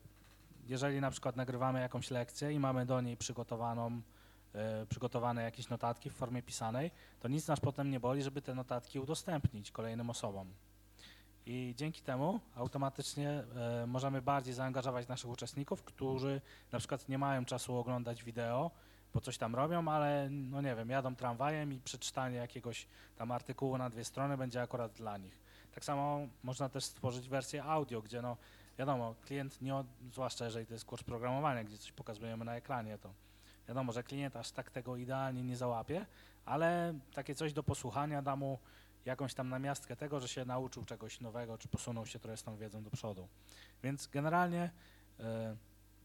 jeżeli 0.68 1.02
na 1.02 1.12
przykład 1.12 1.36
nagrywamy 1.36 1.82
jakąś 1.82 2.12
lekcję 2.12 2.52
i 2.52 2.60
mamy 2.60 2.86
do 2.86 3.02
niej 3.02 3.18
przygotowaną, 3.18 4.02
e, 4.56 4.86
przygotowane 4.86 5.44
jakieś 5.44 5.70
notatki 5.70 6.10
w 6.10 6.14
formie 6.14 6.44
pisanej, 6.44 6.92
to 7.20 7.28
nic 7.28 7.48
nas 7.48 7.60
potem 7.60 7.90
nie 7.92 8.00
boli, 8.00 8.24
żeby 8.24 8.42
te 8.42 8.56
notatki 8.56 9.00
udostępnić 9.00 9.72
kolejnym 9.72 10.10
osobom. 10.10 10.48
I 11.54 11.74
dzięki 11.78 12.02
temu 12.02 12.40
automatycznie 12.56 13.30
e, 13.30 13.88
możemy 13.88 14.22
bardziej 14.22 14.54
zaangażować 14.54 15.08
naszych 15.08 15.30
uczestników, 15.30 15.84
którzy 15.84 16.42
na 16.72 16.80
przykład 16.80 17.10
nie 17.10 17.18
mają 17.18 17.46
czasu 17.46 17.78
oglądać 17.78 18.24
wideo, 18.24 18.72
bo 19.14 19.22
coś 19.22 19.38
tam 19.38 19.56
robią, 19.56 19.88
ale 19.88 20.30
no 20.30 20.62
nie 20.62 20.76
wiem, 20.76 20.90
jadą 20.90 21.16
tramwajem 21.16 21.74
i 21.74 21.80
przeczytanie 21.80 22.38
jakiegoś 22.38 22.88
tam 23.16 23.32
artykułu 23.32 23.78
na 23.78 23.90
dwie 23.90 24.04
strony 24.04 24.38
będzie 24.38 24.62
akurat 24.62 24.92
dla 24.92 25.18
nich. 25.18 25.40
Tak 25.74 25.86
samo 25.86 26.28
można 26.44 26.70
też 26.70 26.84
stworzyć 26.84 27.30
wersję 27.30 27.64
audio, 27.64 28.02
gdzie 28.02 28.22
no 28.22 28.38
wiadomo, 28.80 29.16
klient 29.26 29.62
nie, 29.62 29.84
zwłaszcza 30.12 30.46
jeżeli 30.46 30.66
to 30.66 30.74
jest 30.74 30.86
kurs 30.86 31.04
programowania, 31.04 31.64
gdzie 31.64 31.78
coś 31.78 31.92
pokazujemy 31.92 32.46
na 32.46 32.56
ekranie, 32.56 32.98
to 32.98 33.14
wiadomo, 33.68 33.92
że 33.92 34.04
klient 34.04 34.36
aż 34.36 34.52
tak 34.52 34.70
tego 34.70 34.96
idealnie 34.98 35.44
nie 35.44 35.58
załapie, 35.58 36.06
ale 36.46 36.94
takie 37.14 37.36
coś 37.36 37.54
do 37.54 37.64
posłuchania 37.64 38.22
da 38.22 38.36
mu 38.36 38.60
jakąś 39.06 39.34
tam 39.34 39.50
namiastkę 39.50 39.96
tego, 39.96 40.20
że 40.20 40.28
się 40.28 40.46
nauczył 40.46 40.86
czegoś 40.86 41.20
nowego, 41.20 41.58
czy 41.58 41.68
posunął 41.68 42.06
się 42.06 42.20
trochę 42.20 42.38
z 42.38 42.44
tą 42.44 42.58
wiedzą 42.58 42.84
do 42.84 42.92
przodu. 42.92 43.28
Więc 43.84 44.08
generalnie 44.08 44.72
e, 45.20 45.56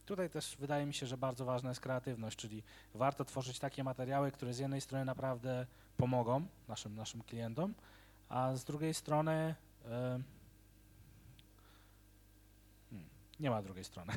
tutaj 0.06 0.30
też 0.30 0.56
wydaje 0.56 0.86
mi 0.86 0.94
się, 0.94 1.06
że 1.06 1.16
bardzo 1.16 1.44
ważna 1.44 1.68
jest 1.68 1.80
kreatywność, 1.80 2.36
czyli 2.36 2.62
warto 2.94 3.24
tworzyć 3.24 3.58
takie 3.58 3.84
materiały, 3.84 4.32
które 4.32 4.54
z 4.54 4.58
jednej 4.58 4.80
strony 4.80 5.04
naprawdę 5.04 5.66
pomogą 5.96 6.46
naszym, 6.68 6.94
naszym 6.94 7.22
klientom, 7.22 7.74
a 8.28 8.56
z 8.56 8.64
drugiej 8.64 8.94
strony 8.94 9.54
E, 9.90 10.20
hmm, 12.90 13.08
nie 13.40 13.50
ma 13.50 13.62
drugiej 13.62 13.84
strony. 13.84 14.12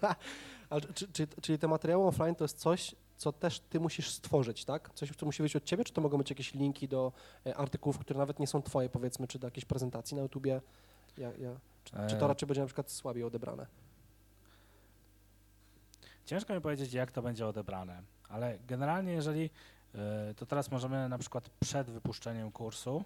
Ale 0.70 0.80
czy, 0.80 1.08
czy, 1.12 1.26
czyli 1.42 1.58
te 1.58 1.68
materiały 1.68 2.06
offline 2.06 2.34
to 2.34 2.44
jest 2.44 2.58
coś, 2.58 2.94
co 3.16 3.32
też 3.32 3.60
ty 3.60 3.80
musisz 3.80 4.10
stworzyć, 4.10 4.64
tak? 4.64 4.90
Coś, 4.94 5.10
co 5.16 5.26
musi 5.26 5.42
wyjść 5.42 5.56
od 5.56 5.64
ciebie, 5.64 5.84
czy 5.84 5.92
to 5.92 6.00
mogą 6.00 6.18
być 6.18 6.30
jakieś 6.30 6.54
linki 6.54 6.88
do 6.88 7.12
e, 7.46 7.56
artykułów, 7.56 7.98
które 7.98 8.18
nawet 8.18 8.38
nie 8.38 8.46
są 8.46 8.62
twoje, 8.62 8.88
powiedzmy, 8.88 9.28
czy 9.28 9.38
do 9.38 9.46
jakiejś 9.46 9.64
prezentacji 9.64 10.16
na 10.16 10.22
YouTubie? 10.22 10.60
Ja, 11.18 11.28
ja, 11.28 11.60
czy, 11.84 11.92
czy 12.08 12.16
to 12.16 12.24
E, 12.24 12.28
raczej 12.28 12.46
będzie 12.46 12.60
na 12.60 12.66
przykład 12.66 12.90
słabiej 12.90 13.24
odebrane? 13.24 13.66
Ciężko 16.24 16.54
mi 16.54 16.60
powiedzieć, 16.60 16.92
jak 16.92 17.12
to 17.12 17.22
będzie 17.22 17.46
odebrane, 17.46 18.02
ale 18.28 18.58
generalnie 18.66 19.12
jeżeli, 19.12 19.50
e, 19.94 20.34
to 20.34 20.46
teraz 20.46 20.70
możemy 20.70 21.08
na 21.08 21.18
przykład 21.18 21.48
przed 21.60 21.90
wypuszczeniem 21.90 22.52
kursu, 22.52 23.04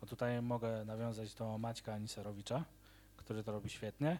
bo 0.00 0.06
tutaj 0.06 0.42
mogę 0.42 0.84
nawiązać 0.84 1.34
do 1.34 1.58
Maćka 1.58 1.94
Aniserowicza, 1.94 2.64
który 3.16 3.44
to 3.44 3.52
robi 3.52 3.70
świetnie, 3.70 4.18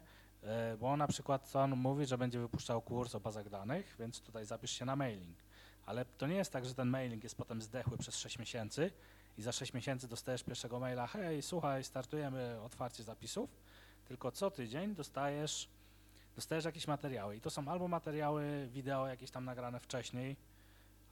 bo 0.79 0.91
on 0.91 0.99
na 0.99 1.07
przykład 1.07 1.55
on 1.55 1.75
mówi, 1.75 2.05
że 2.05 2.17
będzie 2.17 2.39
wypuszczał 2.39 2.81
kurs 2.81 3.15
o 3.15 3.19
bazach 3.19 3.49
danych, 3.49 3.95
więc 3.99 4.21
tutaj 4.21 4.45
zapisz 4.45 4.71
się 4.71 4.85
na 4.85 4.95
mailing. 4.95 5.37
Ale 5.85 6.05
to 6.05 6.27
nie 6.27 6.35
jest 6.35 6.51
tak, 6.51 6.65
że 6.65 6.73
ten 6.73 6.87
mailing 6.87 7.23
jest 7.23 7.35
potem 7.35 7.61
zdechły 7.61 7.97
przez 7.97 8.17
6 8.17 8.39
miesięcy 8.39 8.91
i 9.37 9.41
za 9.41 9.51
6 9.51 9.73
miesięcy 9.73 10.07
dostajesz 10.07 10.43
pierwszego 10.43 10.79
maila, 10.79 11.07
hej, 11.07 11.41
słuchaj, 11.41 11.83
startujemy 11.83 12.61
otwarcie 12.61 13.03
zapisów, 13.03 13.49
tylko 14.07 14.31
co 14.31 14.51
tydzień 14.51 14.95
dostajesz 14.95 15.69
dostajesz 16.35 16.65
jakieś 16.65 16.87
materiały 16.87 17.35
i 17.35 17.41
to 17.41 17.49
są 17.49 17.67
albo 17.67 17.87
materiały 17.87 18.67
wideo 18.73 19.07
jakieś 19.07 19.31
tam 19.31 19.45
nagrane 19.45 19.79
wcześniej, 19.79 20.35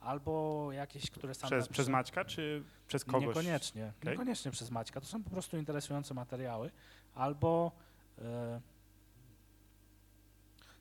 albo 0.04 0.68
jakieś, 0.72 1.12
które 1.12 1.34
sam 1.34 1.50
Przez, 1.50 1.68
przez 1.68 1.88
Maćka, 1.88 2.26
czy 2.26 2.64
przez 2.88 3.06
kogoś? 3.06 3.28
Niekoniecznie, 3.28 3.92
Okej. 4.00 4.12
niekoniecznie 4.12 4.52
przez 4.52 4.72
Maćka. 4.72 5.02
To 5.02 5.08
są 5.08 5.24
po 5.24 5.30
prostu 5.30 5.58
interesujące 5.58 6.14
materiały, 6.14 6.72
albo 7.16 7.72
e, 8.22 8.62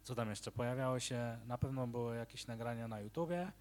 co 0.03 0.15
tam 0.15 0.31
jeszcze? 0.31 0.53
Pojawiały 0.53 1.01
się, 1.01 1.39
na 1.47 1.59
pewno 1.59 1.87
były 1.87 2.17
jakieś 2.17 2.47
nagrania 2.47 2.89
na 2.89 3.01
YouTubie, 3.01 3.53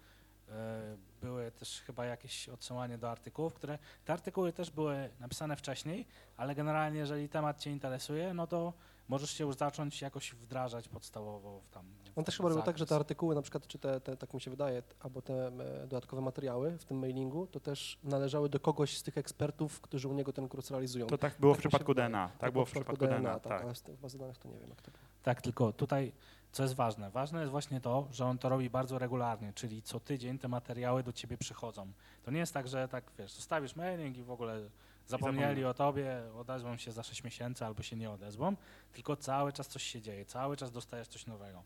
e, 0.48 0.96
były 1.20 1.50
też 1.50 1.82
chyba 1.86 2.04
jakieś 2.04 2.48
odsyłanie 2.48 2.98
do 2.98 3.10
artykułów, 3.10 3.54
które, 3.54 3.78
te 4.04 4.12
artykuły 4.12 4.52
też 4.52 4.70
były 4.70 5.10
napisane 5.20 5.56
wcześniej, 5.56 6.06
ale 6.36 6.54
generalnie 6.54 6.98
jeżeli 6.98 7.28
temat 7.28 7.58
Cię 7.58 7.70
interesuje, 7.70 8.34
no 8.34 8.46
to 8.46 8.72
możesz 9.08 9.30
się 9.30 9.44
już 9.44 9.56
zacząć 9.56 10.02
jakoś 10.02 10.34
wdrażać 10.34 10.88
podstawowo 10.88 11.60
w 11.60 11.68
tam. 11.68 11.86
On 12.16 12.24
w 12.24 12.26
też 12.26 12.36
chyba 12.36 12.48
robił 12.48 12.64
tak, 12.64 12.78
że 12.78 12.86
te 12.86 12.94
artykuły 12.94 13.34
na 13.34 13.42
przykład, 13.42 13.66
czy 13.66 13.78
te, 13.78 14.00
te 14.00 14.16
tak 14.16 14.34
mi 14.34 14.40
się 14.40 14.50
wydaje, 14.50 14.82
albo 15.00 15.22
te 15.22 15.46
e, 15.46 15.50
dodatkowe 15.80 16.22
materiały 16.22 16.78
w 16.78 16.84
tym 16.84 16.98
mailingu, 16.98 17.46
to 17.46 17.60
też 17.60 17.98
należały 18.04 18.48
do 18.48 18.60
kogoś 18.60 18.96
z 18.98 19.02
tych 19.02 19.18
ekspertów, 19.18 19.80
którzy 19.80 20.08
u 20.08 20.12
niego 20.12 20.32
ten 20.32 20.48
kurs 20.48 20.70
realizują. 20.70 21.06
To 21.06 21.18
tak 21.18 21.40
było 21.40 21.54
w 21.54 21.56
Tak 21.56 21.62
się 21.62 21.68
przypadku. 21.68 21.94
DNA. 21.94 22.30
Tak, 22.38 22.52
było 22.52 22.64
w 22.64 22.70
przypadku 22.70 23.06
DNA, 23.06 23.40
tak. 23.40 23.62
ale 23.62 23.74
z 23.74 23.82
tych 23.82 23.96
bazy 23.96 24.18
danych 24.18 24.38
to 24.38 24.48
nie 24.48 24.58
wiem, 24.58 24.70
jak 24.70 24.82
to 24.82 24.90
było. 24.90 25.11
Tak, 25.22 25.42
tylko 25.42 25.72
tutaj 25.72 26.12
co 26.52 26.62
jest 26.62 26.74
ważne? 26.74 27.10
Ważne 27.10 27.40
jest 27.40 27.50
właśnie 27.50 27.80
to, 27.80 28.08
że 28.10 28.26
on 28.26 28.38
to 28.38 28.48
robi 28.48 28.70
bardzo 28.70 28.98
regularnie, 28.98 29.52
czyli 29.52 29.82
co 29.82 30.00
tydzień 30.00 30.38
te 30.38 30.48
materiały 30.48 31.02
do 31.02 31.12
ciebie 31.12 31.38
przychodzą. 31.38 31.92
To 32.22 32.30
nie 32.30 32.38
jest 32.38 32.54
tak, 32.54 32.68
że 32.68 32.88
tak 32.88 33.04
wiesz, 33.18 33.32
zostawisz 33.32 33.76
mailing 33.76 34.16
i 34.16 34.22
w 34.22 34.30
ogóle 34.30 34.70
zapomnieli 35.06 35.64
o 35.64 35.74
tobie, 35.74 36.22
odezwą 36.38 36.76
się 36.76 36.92
za 36.92 37.02
6 37.02 37.24
miesięcy 37.24 37.66
albo 37.66 37.82
się 37.82 37.96
nie 37.96 38.10
odezwą, 38.10 38.56
tylko 38.92 39.16
cały 39.16 39.52
czas 39.52 39.68
coś 39.68 39.82
się 39.82 40.00
dzieje, 40.00 40.24
cały 40.24 40.56
czas 40.56 40.72
dostajesz 40.72 41.08
coś 41.08 41.26
nowego. 41.26 41.62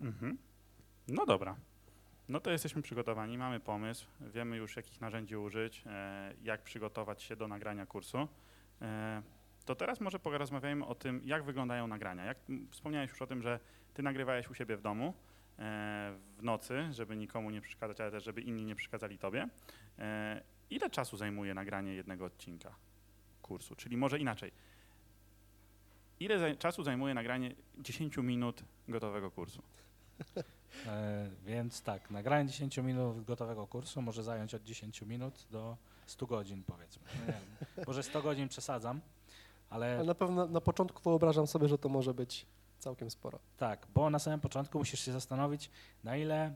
Mhm. 0.00 0.38
No 1.08 1.26
dobra. 1.26 1.56
No 2.28 2.40
to 2.40 2.50
jesteśmy 2.50 2.82
przygotowani, 2.82 3.38
mamy 3.38 3.60
pomysł, 3.60 4.06
wiemy 4.20 4.56
już 4.56 4.76
jakich 4.76 5.00
narzędzi 5.00 5.36
użyć, 5.36 5.82
e, 5.86 6.34
jak 6.42 6.62
przygotować 6.62 7.22
się 7.22 7.36
do 7.36 7.48
nagrania 7.48 7.86
kursu. 7.86 8.28
To 9.64 9.74
teraz 9.74 10.00
może 10.00 10.18
porozmawiajmy 10.18 10.86
o 10.86 10.94
tym, 10.94 11.20
jak 11.24 11.44
wyglądają 11.44 11.86
nagrania. 11.86 12.24
Jak 12.24 12.38
wspomniałeś 12.70 13.10
już 13.10 13.22
o 13.22 13.26
tym, 13.26 13.42
że 13.42 13.60
ty 13.94 14.02
nagrywałeś 14.02 14.50
u 14.50 14.54
siebie 14.54 14.76
w 14.76 14.82
domu 14.82 15.14
e, 15.58 16.12
w 16.38 16.42
nocy, 16.42 16.92
żeby 16.92 17.16
nikomu 17.16 17.50
nie 17.50 17.60
przeszkadzać, 17.60 18.00
ale 18.00 18.10
też 18.10 18.24
żeby 18.24 18.40
inni 18.40 18.64
nie 18.64 18.74
przeszkadzali 18.74 19.18
tobie. 19.18 19.48
E, 19.98 20.42
ile 20.70 20.90
czasu 20.90 21.16
zajmuje 21.16 21.54
nagranie 21.54 21.94
jednego 21.94 22.24
odcinka 22.24 22.74
kursu? 23.42 23.76
Czyli 23.76 23.96
może 23.96 24.18
inaczej. 24.18 24.52
Ile 26.20 26.56
czasu 26.56 26.82
zajmuje 26.82 27.14
nagranie 27.14 27.54
10 27.78 28.16
minut 28.16 28.64
gotowego 28.88 29.30
kursu? 29.30 29.62
E, 30.86 31.30
więc 31.46 31.82
tak, 31.82 32.10
nagranie 32.10 32.48
10 32.48 32.78
minut 32.78 33.24
gotowego 33.24 33.66
kursu 33.66 34.02
może 34.02 34.22
zająć 34.22 34.54
od 34.54 34.62
10 34.62 35.02
minut 35.02 35.46
do 35.50 35.76
100 36.06 36.26
godzin 36.26 36.62
powiedzmy. 36.64 37.02
No 37.14 37.32
nie 37.78 37.84
może 37.86 38.02
100 38.02 38.22
godzin 38.22 38.48
przesadzam, 38.48 39.00
ale 39.70 39.96
Ale 39.96 40.04
na 40.04 40.14
pewno 40.14 40.46
na 40.46 40.60
początku 40.60 41.02
wyobrażam 41.02 41.46
sobie, 41.46 41.68
że 41.68 41.78
to 41.78 41.88
może 41.88 42.14
być 42.14 42.46
całkiem 42.78 43.10
sporo. 43.10 43.38
Tak, 43.56 43.86
bo 43.94 44.10
na 44.10 44.18
samym 44.18 44.40
początku 44.40 44.78
musisz 44.78 45.00
się 45.00 45.12
zastanowić, 45.12 45.70
na 46.04 46.16
ile 46.16 46.54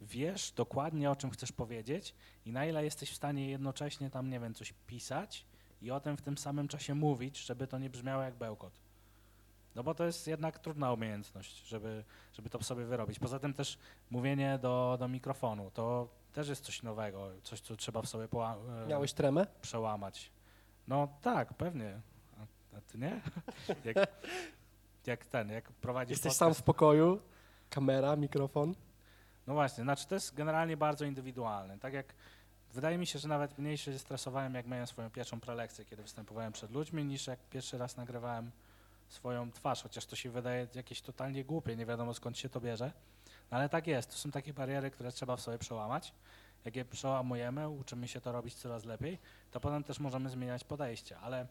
wiesz 0.00 0.52
dokładnie 0.52 1.10
o 1.10 1.16
czym 1.16 1.30
chcesz 1.30 1.52
powiedzieć 1.52 2.14
i 2.44 2.52
na 2.52 2.66
ile 2.66 2.84
jesteś 2.84 3.10
w 3.10 3.16
stanie 3.16 3.50
jednocześnie 3.50 4.10
tam, 4.10 4.30
nie 4.30 4.40
wiem, 4.40 4.54
coś 4.54 4.74
pisać 4.86 5.46
i 5.82 5.90
o 5.90 6.00
tym 6.00 6.16
w 6.16 6.22
tym 6.22 6.38
samym 6.38 6.68
czasie 6.68 6.94
mówić, 6.94 7.38
żeby 7.46 7.66
to 7.66 7.78
nie 7.78 7.90
brzmiało 7.90 8.22
jak 8.22 8.34
bełkot. 8.34 8.80
No 9.74 9.82
bo 9.82 9.94
to 9.94 10.04
jest 10.04 10.26
jednak 10.26 10.58
trudna 10.58 10.92
umiejętność, 10.92 11.66
żeby, 11.66 12.04
żeby 12.32 12.50
to 12.50 12.62
sobie 12.62 12.84
wyrobić. 12.84 13.18
Poza 13.18 13.38
tym 13.38 13.54
też 13.54 13.78
mówienie 14.10 14.58
do, 14.62 14.96
do 15.00 15.08
mikrofonu, 15.08 15.70
to 15.70 16.08
też 16.32 16.48
jest 16.48 16.64
coś 16.64 16.82
nowego, 16.82 17.30
coś, 17.42 17.60
co 17.60 17.76
trzeba 17.76 18.02
w 18.02 18.08
sobie 18.08 18.28
e, 18.32 18.86
Miałeś 18.86 19.12
tremę? 19.12 19.46
przełamać. 19.62 20.32
No 20.88 21.08
tak, 21.22 21.54
pewnie. 21.54 22.00
A, 22.76 22.80
ty 22.80 22.98
nie? 22.98 23.20
Jak, 23.84 23.96
jak 25.06 25.26
ten, 25.26 25.50
jak 25.50 25.72
prowadzisz 25.72 26.10
Jesteś 26.10 26.32
podcast, 26.32 26.38
sam 26.38 26.54
w 26.54 26.62
pokoju, 26.62 27.20
kamera, 27.70 28.16
mikrofon. 28.16 28.74
No 29.46 29.54
właśnie, 29.54 29.84
znaczy 29.84 30.06
to 30.06 30.14
jest 30.14 30.34
generalnie 30.34 30.76
bardzo 30.76 31.04
indywidualne. 31.04 31.78
Tak 31.78 31.94
jak 31.94 32.14
wydaje 32.72 32.98
mi 32.98 33.06
się, 33.06 33.18
że 33.18 33.28
nawet 33.28 33.58
mniej 33.58 33.78
się 33.78 33.98
stresowałem, 33.98 34.54
jak 34.54 34.66
miałem 34.66 34.86
swoją 34.86 35.10
pierwszą 35.10 35.40
prelekcję, 35.40 35.84
kiedy 35.84 36.02
występowałem 36.02 36.52
przed 36.52 36.70
ludźmi, 36.70 37.04
niż 37.04 37.26
jak 37.26 37.38
pierwszy 37.50 37.78
raz 37.78 37.96
nagrywałem 37.96 38.50
swoją 39.08 39.52
twarz, 39.52 39.82
chociaż 39.82 40.06
to 40.06 40.16
się 40.16 40.30
wydaje 40.30 40.66
jakieś 40.74 41.00
totalnie 41.00 41.44
głupie, 41.44 41.76
nie 41.76 41.86
wiadomo 41.86 42.14
skąd 42.14 42.38
się 42.38 42.48
to 42.48 42.60
bierze. 42.60 42.92
No 43.50 43.56
ale 43.56 43.68
tak 43.68 43.86
jest, 43.86 44.10
to 44.10 44.16
są 44.16 44.30
takie 44.30 44.54
bariery, 44.54 44.90
które 44.90 45.12
trzeba 45.12 45.36
w 45.36 45.40
sobie 45.40 45.58
przełamać. 45.58 46.14
Jak 46.64 46.76
je 46.76 46.84
przełamujemy, 46.84 47.68
uczymy 47.68 48.08
się 48.08 48.20
to 48.20 48.32
robić 48.32 48.54
coraz 48.54 48.84
lepiej, 48.84 49.18
to 49.50 49.60
potem 49.60 49.84
też 49.84 50.00
możemy 50.00 50.30
zmieniać 50.30 50.64
podejście, 50.64 51.18
ale 51.18 51.46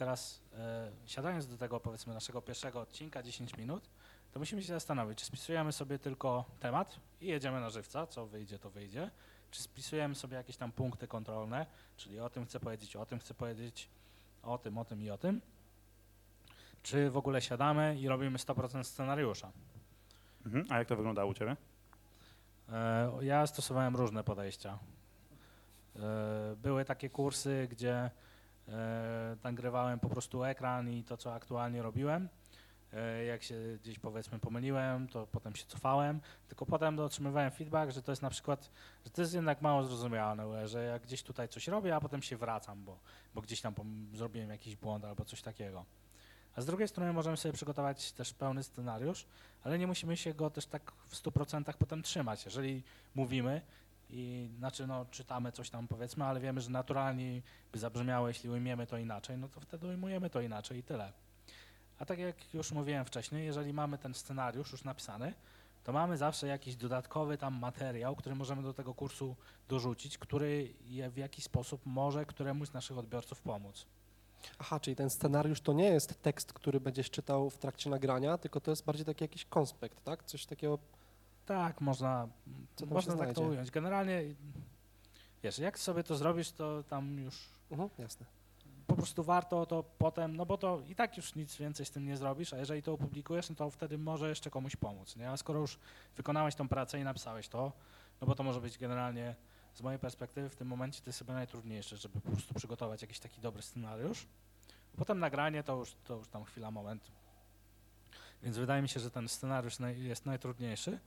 teraz 0.00 0.40
e, 0.58 0.90
siadając 1.06 1.46
do 1.46 1.56
tego 1.56 1.80
powiedzmy 1.80 2.14
naszego 2.14 2.42
pierwszego 2.42 2.80
odcinka 2.80 3.22
10 3.22 3.56
minut, 3.56 3.90
to 4.32 4.38
musimy 4.38 4.62
się 4.62 4.72
zastanowić, 4.72 5.18
czy 5.18 5.24
spisujemy 5.26 5.72
sobie 5.72 5.98
tylko 5.98 6.44
temat 6.60 6.96
i 7.20 7.26
jedziemy 7.26 7.60
na 7.60 7.70
żywca, 7.70 8.06
co 8.06 8.26
wyjdzie, 8.26 8.58
to 8.58 8.70
wyjdzie, 8.70 9.10
czy 9.50 9.62
spisujemy 9.62 10.14
sobie 10.14 10.36
jakieś 10.36 10.56
tam 10.56 10.72
punkty 10.72 11.08
kontrolne, 11.08 11.66
czyli 11.96 12.20
o 12.20 12.30
tym 12.30 12.46
chcę 12.46 12.60
powiedzieć, 12.60 12.96
o 12.96 13.06
tym 13.06 13.18
chcę 13.18 13.34
powiedzieć, 13.34 13.88
o 14.42 14.58
tym, 14.58 14.78
o 14.78 14.84
tym 14.84 15.02
i 15.02 15.10
o 15.10 15.18
tym, 15.18 15.40
czy 16.82 17.10
w 17.10 17.16
ogóle 17.16 17.42
siadamy 17.42 17.96
i 18.00 18.08
robimy 18.08 18.38
100% 18.38 18.84
scenariusza. 18.84 19.52
Mhm. 20.46 20.66
A 20.70 20.78
jak 20.78 20.88
to 20.88 20.96
wyglądało 20.96 21.30
u 21.30 21.34
Ciebie? 21.34 21.56
E, 22.68 23.10
Ja 23.22 23.46
stosowałem 23.46 23.96
różne 23.96 24.24
podejścia. 24.24 24.78
E, 25.96 26.56
Były 26.56 26.84
takie 26.84 27.10
kursy, 27.10 27.68
gdzie 27.70 28.10
nagrywałem 29.44 30.00
po 30.00 30.08
prostu 30.08 30.44
ekran 30.44 30.90
i 30.90 31.04
to, 31.04 31.16
co 31.16 31.34
aktualnie 31.34 31.82
robiłem. 31.82 32.28
E, 32.92 33.24
Jak 33.24 33.42
się 33.42 33.54
gdzieś 33.82 33.98
powiedzmy 33.98 34.38
pomyliłem, 34.38 35.08
to 35.08 35.26
potem 35.26 35.56
się 35.56 35.64
cofałem, 35.66 36.20
tylko 36.48 36.66
potem 36.66 36.98
otrzymywałem 36.98 37.50
feedback, 37.50 37.92
że 37.92 38.02
to 38.02 38.12
jest 38.12 38.22
na 38.22 38.30
przykład, 38.30 38.70
że 39.04 39.10
to 39.10 39.22
jest 39.22 39.34
jednak 39.34 39.62
mało 39.62 39.84
zrozumiałe, 39.84 40.68
że 40.68 40.84
jak 40.84 41.02
gdzieś 41.02 41.22
tutaj 41.22 41.48
coś 41.48 41.68
robię, 41.68 41.96
a 41.96 42.00
potem 42.00 42.22
się 42.22 42.36
wracam, 42.36 42.84
bo, 42.84 42.98
bo 43.34 43.42
gdzieś 43.42 43.60
tam 43.60 43.74
zrobiłem 44.14 44.50
jakiś 44.50 44.76
błąd 44.76 45.04
albo 45.04 45.24
coś 45.24 45.42
takiego. 45.42 45.84
A 46.56 46.60
z 46.60 46.66
drugiej 46.66 46.88
strony 46.88 47.12
możemy 47.12 47.36
sobie 47.36 47.52
przygotować 47.52 48.12
też 48.12 48.34
pełny 48.34 48.62
scenariusz, 48.62 49.26
ale 49.64 49.78
nie 49.78 49.86
musimy 49.86 50.16
się 50.16 50.34
go 50.34 50.50
też 50.50 50.66
tak 50.66 50.92
w 51.06 51.16
100% 51.16 51.74
potem 51.78 52.02
trzymać. 52.02 52.44
Jeżeli 52.44 52.82
mówimy 53.14 53.62
i 54.12 54.50
znaczy 54.58 54.86
no, 54.86 55.06
czytamy 55.10 55.52
coś 55.52 55.70
tam 55.70 55.88
powiedzmy, 55.88 56.24
ale 56.24 56.40
wiemy, 56.40 56.60
że 56.60 56.70
naturalnie 56.70 57.42
by 57.72 57.78
zabrzmiało, 57.78 58.28
jeśli 58.28 58.50
ujmiemy 58.50 58.86
to 58.86 58.98
inaczej, 58.98 59.38
no 59.38 59.48
to 59.48 59.60
wtedy 59.60 59.86
ujmujemy 59.86 60.30
to 60.30 60.40
inaczej 60.40 60.78
i 60.78 60.82
tyle. 60.82 61.12
A 61.98 62.04
tak 62.04 62.18
jak 62.18 62.54
już 62.54 62.72
mówiłem 62.72 63.04
wcześniej, 63.04 63.46
jeżeli 63.46 63.72
mamy 63.72 63.98
ten 63.98 64.14
scenariusz 64.14 64.72
już 64.72 64.84
napisany, 64.84 65.34
to 65.84 65.92
mamy 65.92 66.16
zawsze 66.16 66.46
jakiś 66.46 66.76
dodatkowy 66.76 67.38
tam 67.38 67.58
materiał, 67.58 68.16
który 68.16 68.34
możemy 68.34 68.62
do 68.62 68.74
tego 68.74 68.94
kursu 68.94 69.36
dorzucić, 69.68 70.18
który 70.18 70.74
w 71.10 71.16
jakiś 71.16 71.44
sposób 71.44 71.80
może 71.84 72.26
któremuś 72.26 72.68
z 72.68 72.72
naszych 72.72 72.98
odbiorców 72.98 73.40
pomóc. 73.40 73.86
Aha, 74.58 74.80
czyli 74.80 74.96
ten 74.96 75.10
scenariusz 75.10 75.60
to 75.60 75.72
nie 75.72 75.84
jest 75.84 76.22
tekst, 76.22 76.52
który 76.52 76.80
będziesz 76.80 77.10
czytał 77.10 77.50
w 77.50 77.58
trakcie 77.58 77.90
nagrania, 77.90 78.38
tylko 78.38 78.60
to 78.60 78.70
jest 78.70 78.84
bardziej 78.84 79.06
taki 79.06 79.24
jakiś 79.24 79.44
konspekt, 79.44 80.04
tak? 80.04 80.24
Coś 80.24 80.46
takiego. 80.46 80.78
Tak, 81.46 81.80
można, 81.80 82.28
można 82.86 83.16
tak 83.16 83.32
to 83.34 83.42
ująć. 83.42 83.70
Generalnie, 83.70 84.22
wiesz, 85.42 85.58
jak 85.58 85.78
sobie 85.78 86.04
to 86.04 86.16
zrobisz, 86.16 86.52
to 86.52 86.82
tam 86.82 87.18
już 87.18 87.48
Mhm, 87.70 87.90
jasne. 87.98 88.26
po 88.86 88.96
prostu 88.96 89.22
warto 89.24 89.66
to 89.66 89.82
potem, 89.98 90.36
no 90.36 90.46
bo 90.46 90.58
to 90.58 90.80
i 90.88 90.94
tak 90.94 91.16
już 91.16 91.34
nic 91.34 91.56
więcej 91.56 91.86
z 91.86 91.90
tym 91.90 92.06
nie 92.06 92.16
zrobisz, 92.16 92.52
a 92.52 92.58
jeżeli 92.58 92.82
to 92.82 92.92
opublikujesz, 92.92 93.48
no 93.50 93.56
to 93.56 93.70
wtedy 93.70 93.98
może 93.98 94.28
jeszcze 94.28 94.50
komuś 94.50 94.76
pomóc, 94.76 95.16
nie? 95.16 95.30
A 95.30 95.36
skoro 95.36 95.60
już 95.60 95.78
wykonałeś 96.16 96.54
tą 96.54 96.68
pracę 96.68 97.00
i 97.00 97.04
napisałeś 97.04 97.48
to, 97.48 97.72
no 98.20 98.26
bo 98.26 98.34
to 98.34 98.42
może 98.42 98.60
być 98.60 98.78
generalnie, 98.78 99.34
z 99.74 99.82
mojej 99.82 99.98
perspektywy 99.98 100.48
w 100.48 100.56
tym 100.56 100.68
momencie 100.68 101.00
to 101.02 101.08
jest 101.08 101.18
chyba 101.18 101.34
najtrudniejsze, 101.34 101.96
żeby 101.96 102.20
po 102.20 102.30
prostu 102.30 102.54
przygotować 102.54 103.02
jakiś 103.02 103.18
taki 103.18 103.40
dobry 103.40 103.62
scenariusz. 103.62 104.26
Potem 104.96 105.18
nagranie 105.18 105.62
to 105.62 105.76
już, 105.76 105.94
to 106.04 106.14
już 106.16 106.28
tam 106.28 106.44
chwila, 106.44 106.70
moment. 106.70 107.10
Więc 108.42 108.56
wydaje 108.56 108.82
mi 108.82 108.88
się, 108.88 109.00
że 109.00 109.10
ten 109.10 109.28
scenariusz 109.28 109.78
naj, 109.78 110.02
jest 110.02 110.26
najtrudniejszy. 110.26 110.98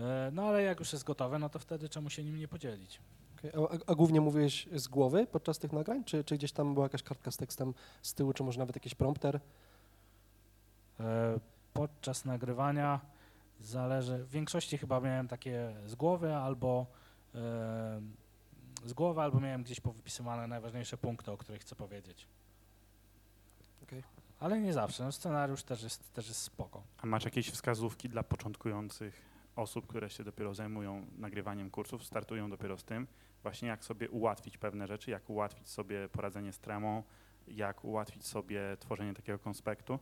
E, 0.00 0.30
No 0.32 0.42
ale 0.48 0.62
jak 0.62 0.78
już 0.80 0.92
jest 0.92 1.04
gotowe, 1.04 1.38
no 1.38 1.48
to 1.48 1.58
wtedy 1.58 1.88
czemu 1.88 2.10
się 2.10 2.24
nim 2.24 2.38
nie 2.38 2.48
podzielić? 2.48 3.00
Okej, 3.38 3.50
A, 3.86 3.90
a 3.92 3.94
głównie 3.94 4.20
mówiłeś 4.20 4.68
z 4.72 4.88
głowy 4.88 5.26
podczas 5.26 5.58
tych 5.58 5.72
nagrań, 5.72 6.04
czy, 6.04 6.24
czy 6.24 6.34
gdzieś 6.34 6.52
tam 6.52 6.74
była 6.74 6.84
jakaś 6.86 7.02
kartka 7.02 7.30
z 7.30 7.36
tekstem 7.36 7.74
z 8.02 8.14
tyłu, 8.14 8.32
czy 8.32 8.42
może 8.44 8.58
nawet 8.58 8.76
jakiś 8.76 8.94
prompter? 8.94 9.40
E, 11.00 11.38
Podczas 11.72 12.24
nagrywania 12.24 13.00
zależy, 13.60 14.18
w 14.18 14.30
większości 14.30 14.78
chyba 14.78 15.00
miałem 15.00 15.28
takie 15.28 15.74
z 15.86 15.94
głowy 15.94 16.34
albo 16.36 16.86
e, 17.34 18.00
z 18.86 18.92
głowy, 18.92 19.20
albo 19.20 19.40
miałem 19.40 19.62
gdzieś 19.62 19.80
powypisywane 19.80 20.46
najważniejsze 20.46 20.96
punkty, 20.96 21.32
o 21.32 21.36
których 21.36 21.60
chcę 21.60 21.76
powiedzieć. 21.76 22.26
Okej. 23.82 24.02
Ale 24.40 24.60
nie 24.60 24.72
zawsze, 24.72 25.04
no 25.04 25.12
scenariusz 25.12 25.62
też 25.62 25.82
jest, 25.82 26.12
też 26.12 26.28
jest 26.28 26.40
spoko. 26.42 26.82
A 27.02 27.06
masz 27.06 27.24
jakieś 27.24 27.50
wskazówki 27.50 28.08
dla 28.08 28.22
początkujących 28.22 29.22
osób, 29.56 29.86
które 29.86 30.10
się 30.10 30.24
dopiero 30.24 30.54
zajmują 30.54 31.06
nagrywaniem 31.18 31.70
kursów, 31.70 32.04
startują 32.04 32.50
dopiero 32.50 32.78
z 32.78 32.84
tym, 32.84 33.06
właśnie 33.42 33.68
jak 33.68 33.84
sobie 33.84 34.10
ułatwić 34.10 34.58
pewne 34.58 34.86
rzeczy, 34.86 35.10
jak 35.10 35.30
ułatwić 35.30 35.68
sobie 35.68 36.08
poradzenie 36.08 36.52
z 36.52 36.58
tremą, 36.58 37.02
jak 37.48 37.84
ułatwić 37.84 38.26
sobie 38.26 38.76
tworzenie 38.80 39.14
takiego 39.14 39.38
konspektu? 39.38 39.98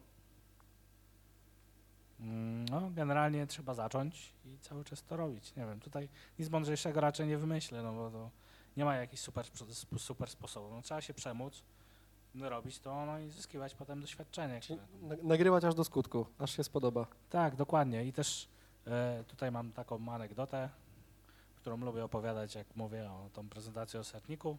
Mm, 2.20 2.64
No, 2.64 2.90
generalnie 2.90 3.46
trzeba 3.46 3.74
zacząć 3.74 4.32
i 4.46 4.58
cały 4.58 4.84
czas 4.84 5.02
to 5.02 5.16
robić. 5.16 5.56
Nie 5.56 5.66
wiem, 5.66 5.80
tutaj 5.80 6.08
nic 6.38 6.50
mądrzejszego 6.50 7.00
raczej 7.00 7.26
nie 7.26 7.38
wymyślę, 7.38 7.82
no 7.82 7.92
bo 7.92 8.10
to 8.10 8.30
nie 8.76 8.84
ma 8.84 8.96
jakichś 8.96 9.22
super, 9.22 9.44
super 9.98 10.30
sposobów. 10.30 10.72
No, 10.72 10.82
trzeba 10.82 11.00
się 11.00 11.14
przemóc, 11.14 11.62
no, 12.34 12.48
robić 12.48 12.78
to 12.78 13.06
no 13.06 13.18
i 13.18 13.30
zyskiwać 13.30 13.74
potem 13.74 14.00
doświadczenie. 14.00 14.60
Które- 14.60 14.82
nagrywać 15.22 15.64
aż 15.64 15.74
do 15.74 15.84
skutku, 15.84 16.26
aż 16.38 16.56
się 16.56 16.64
spodoba. 16.64 17.06
Tak, 17.30 17.56
dokładnie. 17.56 18.04
I 18.04 18.12
też 18.12 18.48
tutaj 19.28 19.50
mam 19.50 19.72
taką 19.72 20.12
anegdotę, 20.12 20.68
którą 21.56 21.76
lubię 21.76 22.04
opowiadać, 22.04 22.54
jak 22.54 22.76
mówię 22.76 23.10
o 23.10 23.30
tą 23.32 23.48
prezentację 23.48 24.00
o 24.00 24.04
serniku, 24.04 24.58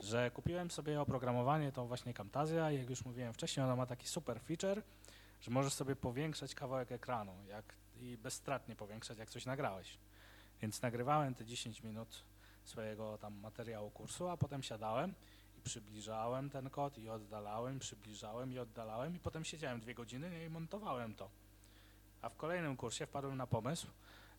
że 0.00 0.30
kupiłem 0.30 0.70
sobie 0.70 1.00
oprogramowanie, 1.00 1.72
tą 1.72 1.86
właśnie 1.86 2.14
Camtasia 2.14 2.70
i 2.70 2.78
jak 2.78 2.90
już 2.90 3.04
mówiłem 3.04 3.32
wcześniej, 3.32 3.64
ona 3.64 3.76
ma 3.76 3.86
taki 3.86 4.08
super 4.08 4.40
feature, 4.40 4.82
że 5.40 5.50
możesz 5.50 5.72
sobie 5.72 5.96
powiększać 5.96 6.54
kawałek 6.54 6.92
ekranu 6.92 7.32
jak, 7.48 7.74
i 8.00 8.16
bezstratnie 8.16 8.76
powiększać, 8.76 9.18
jak 9.18 9.30
coś 9.30 9.46
nagrałeś. 9.46 9.98
Więc 10.62 10.82
nagrywałem 10.82 11.34
te 11.34 11.44
10 11.44 11.82
minut 11.82 12.24
swojego 12.64 13.18
tam 13.18 13.34
materiału 13.34 13.90
kursu, 13.90 14.28
a 14.28 14.36
potem 14.36 14.62
siadałem 14.62 15.14
i 15.58 15.60
przybliżałem 15.60 16.50
ten 16.50 16.70
kod 16.70 16.98
i 16.98 17.08
oddalałem, 17.08 17.78
przybliżałem 17.78 18.52
i 18.52 18.58
oddalałem 18.58 19.16
i 19.16 19.18
potem 19.18 19.44
siedziałem 19.44 19.80
dwie 19.80 19.94
godziny 19.94 20.44
i 20.44 20.50
montowałem 20.50 21.14
to. 21.14 21.30
A 22.22 22.28
w 22.28 22.36
kolejnym 22.36 22.76
kursie 22.76 23.06
wpadłem 23.06 23.36
na 23.36 23.46
pomysł, 23.46 23.86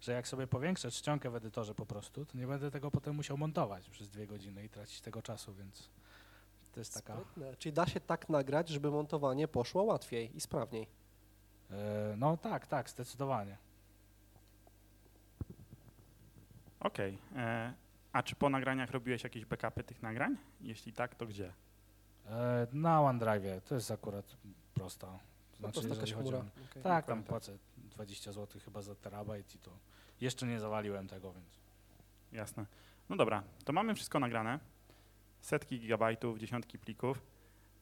że 0.01 0.11
jak 0.11 0.27
sobie 0.27 0.47
powiększę 0.47 0.91
czcionkę 0.91 1.29
w 1.29 1.35
edytorze 1.35 1.75
po 1.75 1.85
prostu, 1.85 2.25
to 2.25 2.37
nie 2.37 2.47
będę 2.47 2.71
tego 2.71 2.91
potem 2.91 3.15
musiał 3.15 3.37
montować 3.37 3.89
przez 3.89 4.09
dwie 4.09 4.27
godziny 4.27 4.63
i 4.65 4.69
tracić 4.69 5.01
tego 5.01 5.21
czasu, 5.21 5.53
więc 5.53 5.89
to 6.71 6.79
jest 6.79 6.93
taka... 6.93 7.13
Sprytne. 7.13 7.55
Czyli 7.55 7.73
da 7.73 7.85
się 7.85 7.99
tak 7.99 8.29
nagrać, 8.29 8.69
żeby 8.69 8.91
montowanie 8.91 9.47
poszło 9.47 9.83
łatwiej 9.83 10.37
i 10.37 10.41
sprawniej. 10.41 10.87
E, 11.71 12.15
no 12.17 12.37
tak, 12.37 12.67
tak, 12.67 12.89
zdecydowanie. 12.89 13.57
Okej. 16.79 17.17
e, 17.35 17.73
A 18.13 18.23
czy 18.23 18.35
po 18.35 18.49
nagraniach 18.49 18.91
robiłeś 18.91 19.23
jakieś 19.23 19.45
backupy 19.45 19.83
tych 19.83 20.01
nagrań? 20.01 20.37
Jeśli 20.61 20.93
tak, 20.93 21.15
to 21.15 21.25
gdzie? 21.25 21.53
E, 22.25 22.67
na 22.73 23.01
OneDrive 23.01 23.63
to 23.65 23.75
jest 23.75 23.91
akurat 23.91 24.37
prosta. 24.73 25.19
Po 25.57 25.61
Znaczy, 25.71 25.73
prostu 25.87 25.95
jakaś 25.95 26.13
chmura. 26.13 26.37
o... 26.37 26.41
Okej. 26.41 26.83
Tak, 26.83 27.05
tam 27.05 27.19
Tak. 27.19 27.27
płacę 27.27 27.57
20 27.77 28.31
zł 28.31 28.61
chyba 28.65 28.81
za 28.81 28.95
terabajt 28.95 29.55
i 29.55 29.59
to 29.59 29.71
jeszcze 30.21 30.45
nie 30.47 30.59
zawaliłem 30.59 31.07
tego, 31.07 31.33
więc... 31.33 31.47
Jasne. 32.31 32.65
No 33.09 33.15
dobra, 33.15 33.43
to 33.65 33.73
mamy 33.73 33.95
wszystko 33.95 34.19
nagrane. 34.19 34.59
Setki 35.41 35.79
gigabajtów, 35.79 36.39
dziesiątki 36.39 36.79
plików. 36.79 37.21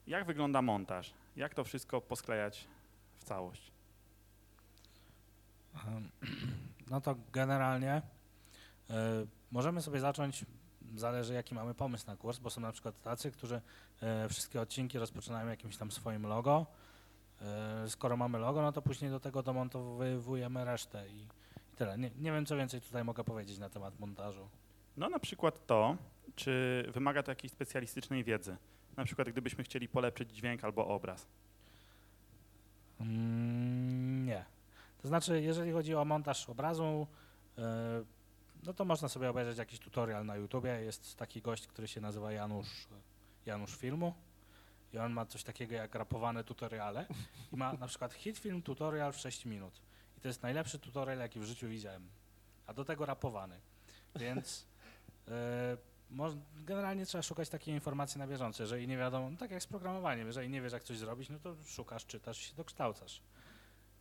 Jak 0.06 0.24
wygląda 0.26 0.62
montaż? 0.62 1.14
Jak 1.36 1.54
to 1.54 1.64
wszystko 1.64 2.00
posklejać 2.00 2.68
w 3.18 3.24
całość? 3.24 3.72
Em, 5.86 6.10
No 6.90 7.00
to 7.00 7.16
generalnie 7.32 8.02
e, 8.90 9.26
możemy 9.50 9.82
sobie 9.82 10.00
zacząć, 10.00 10.44
zależy 10.96 11.34
jaki 11.34 11.54
mamy 11.54 11.74
pomysł 11.74 12.06
na 12.06 12.16
kurs, 12.16 12.38
bo 12.38 12.50
są 12.50 12.60
na 12.60 12.72
przykład 12.72 13.02
tacy, 13.02 13.30
którzy 13.30 13.60
e, 14.02 14.28
wszystkie 14.28 14.60
odcinki 14.60 14.98
rozpoczynają 14.98 15.48
jakimś 15.48 15.76
tam 15.76 15.90
swoim 15.92 16.26
logo. 16.26 16.66
E, 17.42 17.88
skoro 17.88 18.16
mamy 18.16 18.38
logo, 18.38 18.62
no 18.62 18.72
to 18.72 18.82
później 18.82 19.10
do 19.10 19.20
tego 19.20 19.42
domontowujemy 19.42 20.64
resztę 20.64 21.08
i, 21.08 21.20
i 21.72 21.76
tyle. 21.76 21.98
Nie, 21.98 22.10
nie 22.18 22.32
wiem, 22.32 22.46
co 22.46 22.56
więcej 22.56 22.80
tutaj 22.80 23.04
mogę 23.04 23.24
powiedzieć 23.24 23.58
na 23.58 23.70
temat 23.70 24.00
montażu. 24.00 24.48
No 24.96 25.08
na 25.08 25.18
przykład 25.18 25.66
to, 25.66 25.96
czy 26.34 26.84
wymaga 26.94 27.22
to 27.22 27.30
jakiejś 27.30 27.52
specjalistycznej 27.52 28.24
wiedzy. 28.24 28.56
Na 28.96 29.04
przykład 29.04 29.28
gdybyśmy 29.28 29.64
chcieli 29.64 29.88
polepszyć 29.88 30.32
dźwięk 30.32 30.64
albo 30.64 30.86
obraz. 30.86 31.26
Mm, 33.00 34.26
nie. 34.26 34.44
To 35.02 35.08
znaczy, 35.08 35.42
jeżeli 35.42 35.72
chodzi 35.72 35.94
o 35.94 36.04
montaż 36.04 36.50
obrazu, 36.50 37.06
e, 37.58 38.04
no 38.66 38.74
to 38.74 38.84
można 38.84 39.08
sobie 39.08 39.30
obejrzeć 39.30 39.58
jakiś 39.58 39.78
tutorial 39.78 40.26
na 40.26 40.36
YouTubie. 40.36 40.70
Jest 40.70 41.16
taki 41.16 41.42
gość, 41.42 41.66
który 41.66 41.88
się 41.88 42.00
nazywa 42.00 42.32
Janusz, 42.32 42.88
Janusz 43.46 43.76
Filmu 43.76 44.14
i 44.92 44.98
on 44.98 45.12
ma 45.12 45.26
coś 45.26 45.44
takiego 45.44 45.74
jak 45.74 45.94
rapowane 45.94 46.44
tutoriale 46.44 47.06
i 47.52 47.56
ma 47.56 47.72
na 47.72 47.86
przykład 47.86 48.14
hit 48.14 48.38
film 48.38 48.62
tutorial 48.62 49.12
w 49.12 49.16
6 49.16 49.44
minut. 49.44 49.80
I 50.18 50.20
to 50.20 50.28
jest 50.28 50.42
najlepszy 50.42 50.78
tutorial, 50.78 51.18
jaki 51.18 51.40
w 51.40 51.44
życiu 51.44 51.68
widziałem. 51.68 52.08
A 52.66 52.74
do 52.74 52.84
tego 52.84 53.06
rapowany. 53.06 53.60
Więc 54.16 54.66
e, 55.28 55.76
generalnie 56.56 57.06
trzeba 57.06 57.22
szukać 57.22 57.48
takiej 57.48 57.74
informacji 57.74 58.18
na 58.18 58.26
bieżąco. 58.26 58.62
Jeżeli 58.62 58.88
nie 58.88 58.96
wiadomo, 58.96 59.30
no 59.30 59.36
tak 59.36 59.50
jak 59.50 59.62
z 59.62 59.66
programowaniem, 59.66 60.26
jeżeli 60.26 60.48
nie 60.48 60.62
wiesz 60.62 60.72
jak 60.72 60.84
coś 60.84 60.98
zrobić, 60.98 61.30
no 61.30 61.38
to 61.38 61.56
szukasz, 61.64 62.06
czytasz 62.06 62.38
się 62.38 62.54
dokształcasz. 62.54 63.22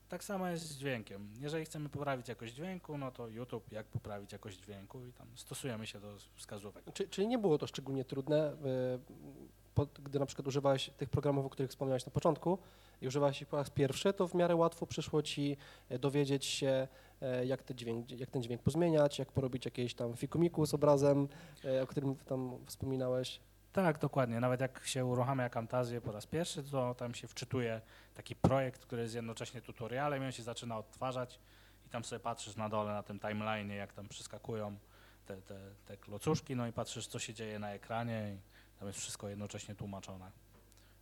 Tak 0.10 0.24
samo 0.24 0.48
jest 0.48 0.66
z 0.66 0.78
dźwiękiem. 0.78 1.30
Jeżeli 1.40 1.66
chcemy 1.66 1.90
poprawić 1.90 2.28
jakość 2.28 2.54
dźwięku, 2.54 2.98
no 2.98 3.12
to 3.12 3.28
YouTube, 3.28 3.72
jak 3.72 3.86
poprawić 3.86 4.32
jakość 4.32 4.60
dźwięku 4.60 5.06
i 5.06 5.14
tam 5.14 5.28
stosujemy 5.36 5.88
się 5.88 6.00
do 6.00 6.18
wskazówek. 6.36 6.86
Czy, 6.94 7.08
czyli 7.08 7.28
nie 7.28 7.38
było 7.38 7.58
to 7.58 7.68
szczególnie 7.68 8.06
trudne, 8.06 8.58
pod, 8.58 9.65
gdy 10.04 10.20
na 10.20 10.26
przykład 10.26 10.48
używałeś 10.48 10.90
tych 10.98 11.10
programów, 11.10 11.46
o 11.46 11.50
których 11.50 11.70
wspomniałeś 11.70 12.06
na 12.06 12.12
początku 12.12 12.58
i 13.02 13.08
używałeś 13.08 13.42
ich 13.42 13.48
po 13.48 13.58
raz 13.58 13.70
pierwszy, 13.70 14.14
to 14.14 14.28
w 14.28 14.34
miarę 14.34 14.56
łatwo 14.56 14.86
przyszło 14.86 15.22
ci 15.22 15.58
e, 15.90 16.00
dowiedzieć 16.00 16.46
się, 16.46 16.88
e, 17.22 17.46
jak, 17.46 17.64
te 17.64 17.76
dźwięk, 17.76 18.12
jak 18.12 18.30
ten 18.30 18.44
dźwięk 18.44 18.62
pozmieniać, 18.62 19.20
jak 19.20 19.32
porobić 19.32 19.66
jakieś 19.66 19.94
tam 19.94 20.18
fikumiku 20.18 20.66
z 20.66 20.74
obrazem, 20.74 21.28
e, 21.66 21.84
o 21.84 21.88
którym 21.88 22.16
tam 22.16 22.58
wspominałeś. 22.66 23.40
Tak, 23.74 24.00
dokładnie. 24.00 24.40
Nawet 24.40 24.62
jak 24.62 24.82
się 24.86 25.06
uruchamia 25.06 25.50
Camtasię 25.50 26.02
po 26.02 26.12
raz 26.12 26.26
pierwszy, 26.26 26.64
to 26.64 26.96
tam 26.96 27.14
się 27.14 27.28
wczytuje 27.28 27.82
taki 28.14 28.36
projekt, 28.36 28.86
który 28.86 29.02
jest 29.02 29.16
jednocześnie 29.16 29.62
tutorialem 29.62 30.24
i 30.24 30.26
on 30.26 30.32
się 30.32 30.44
zaczyna 30.44 30.78
odtwarzać 30.78 31.40
i 31.86 31.90
tam 31.90 32.04
sobie 32.04 32.20
patrzysz 32.20 32.56
na 32.56 32.70
dole 32.70 32.94
na 32.94 33.04
tym 33.04 33.20
timeline, 33.20 33.70
jak 33.70 33.94
tam 33.94 34.08
przeskakują 34.08 34.78
te, 35.26 35.42
te, 35.42 35.60
te 35.86 35.98
klocuszki, 35.98 36.56
no 36.56 36.68
i 36.68 36.72
patrzysz, 36.72 37.08
co 37.08 37.20
się 37.20 37.34
dzieje 37.34 37.60
na 37.60 37.72
ekranie 37.72 38.36
i 38.36 38.55
tam 38.80 38.88
jest 38.88 39.00
wszystko 39.00 39.30
jednocześnie 39.30 39.76
tłumaczone. 39.76 40.32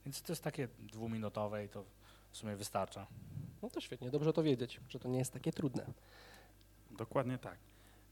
Więc 0.05 0.21
to 0.21 0.31
jest 0.31 0.43
takie 0.43 0.67
dwuminutowe 0.79 1.65
i 1.65 1.69
to 1.69 1.83
w 2.31 2.38
sumie 2.38 2.55
wystarcza. 2.55 3.07
No 3.62 3.69
to 3.69 3.81
świetnie, 3.81 4.12
dobrze 4.12 4.33
to 4.33 4.43
wiedzieć, 4.43 4.79
że 4.89 4.99
to 4.99 5.09
nie 5.09 5.19
jest 5.19 5.33
takie 5.33 5.51
trudne. 5.51 5.86
Dokładnie 6.91 7.38
tak. 7.38 7.57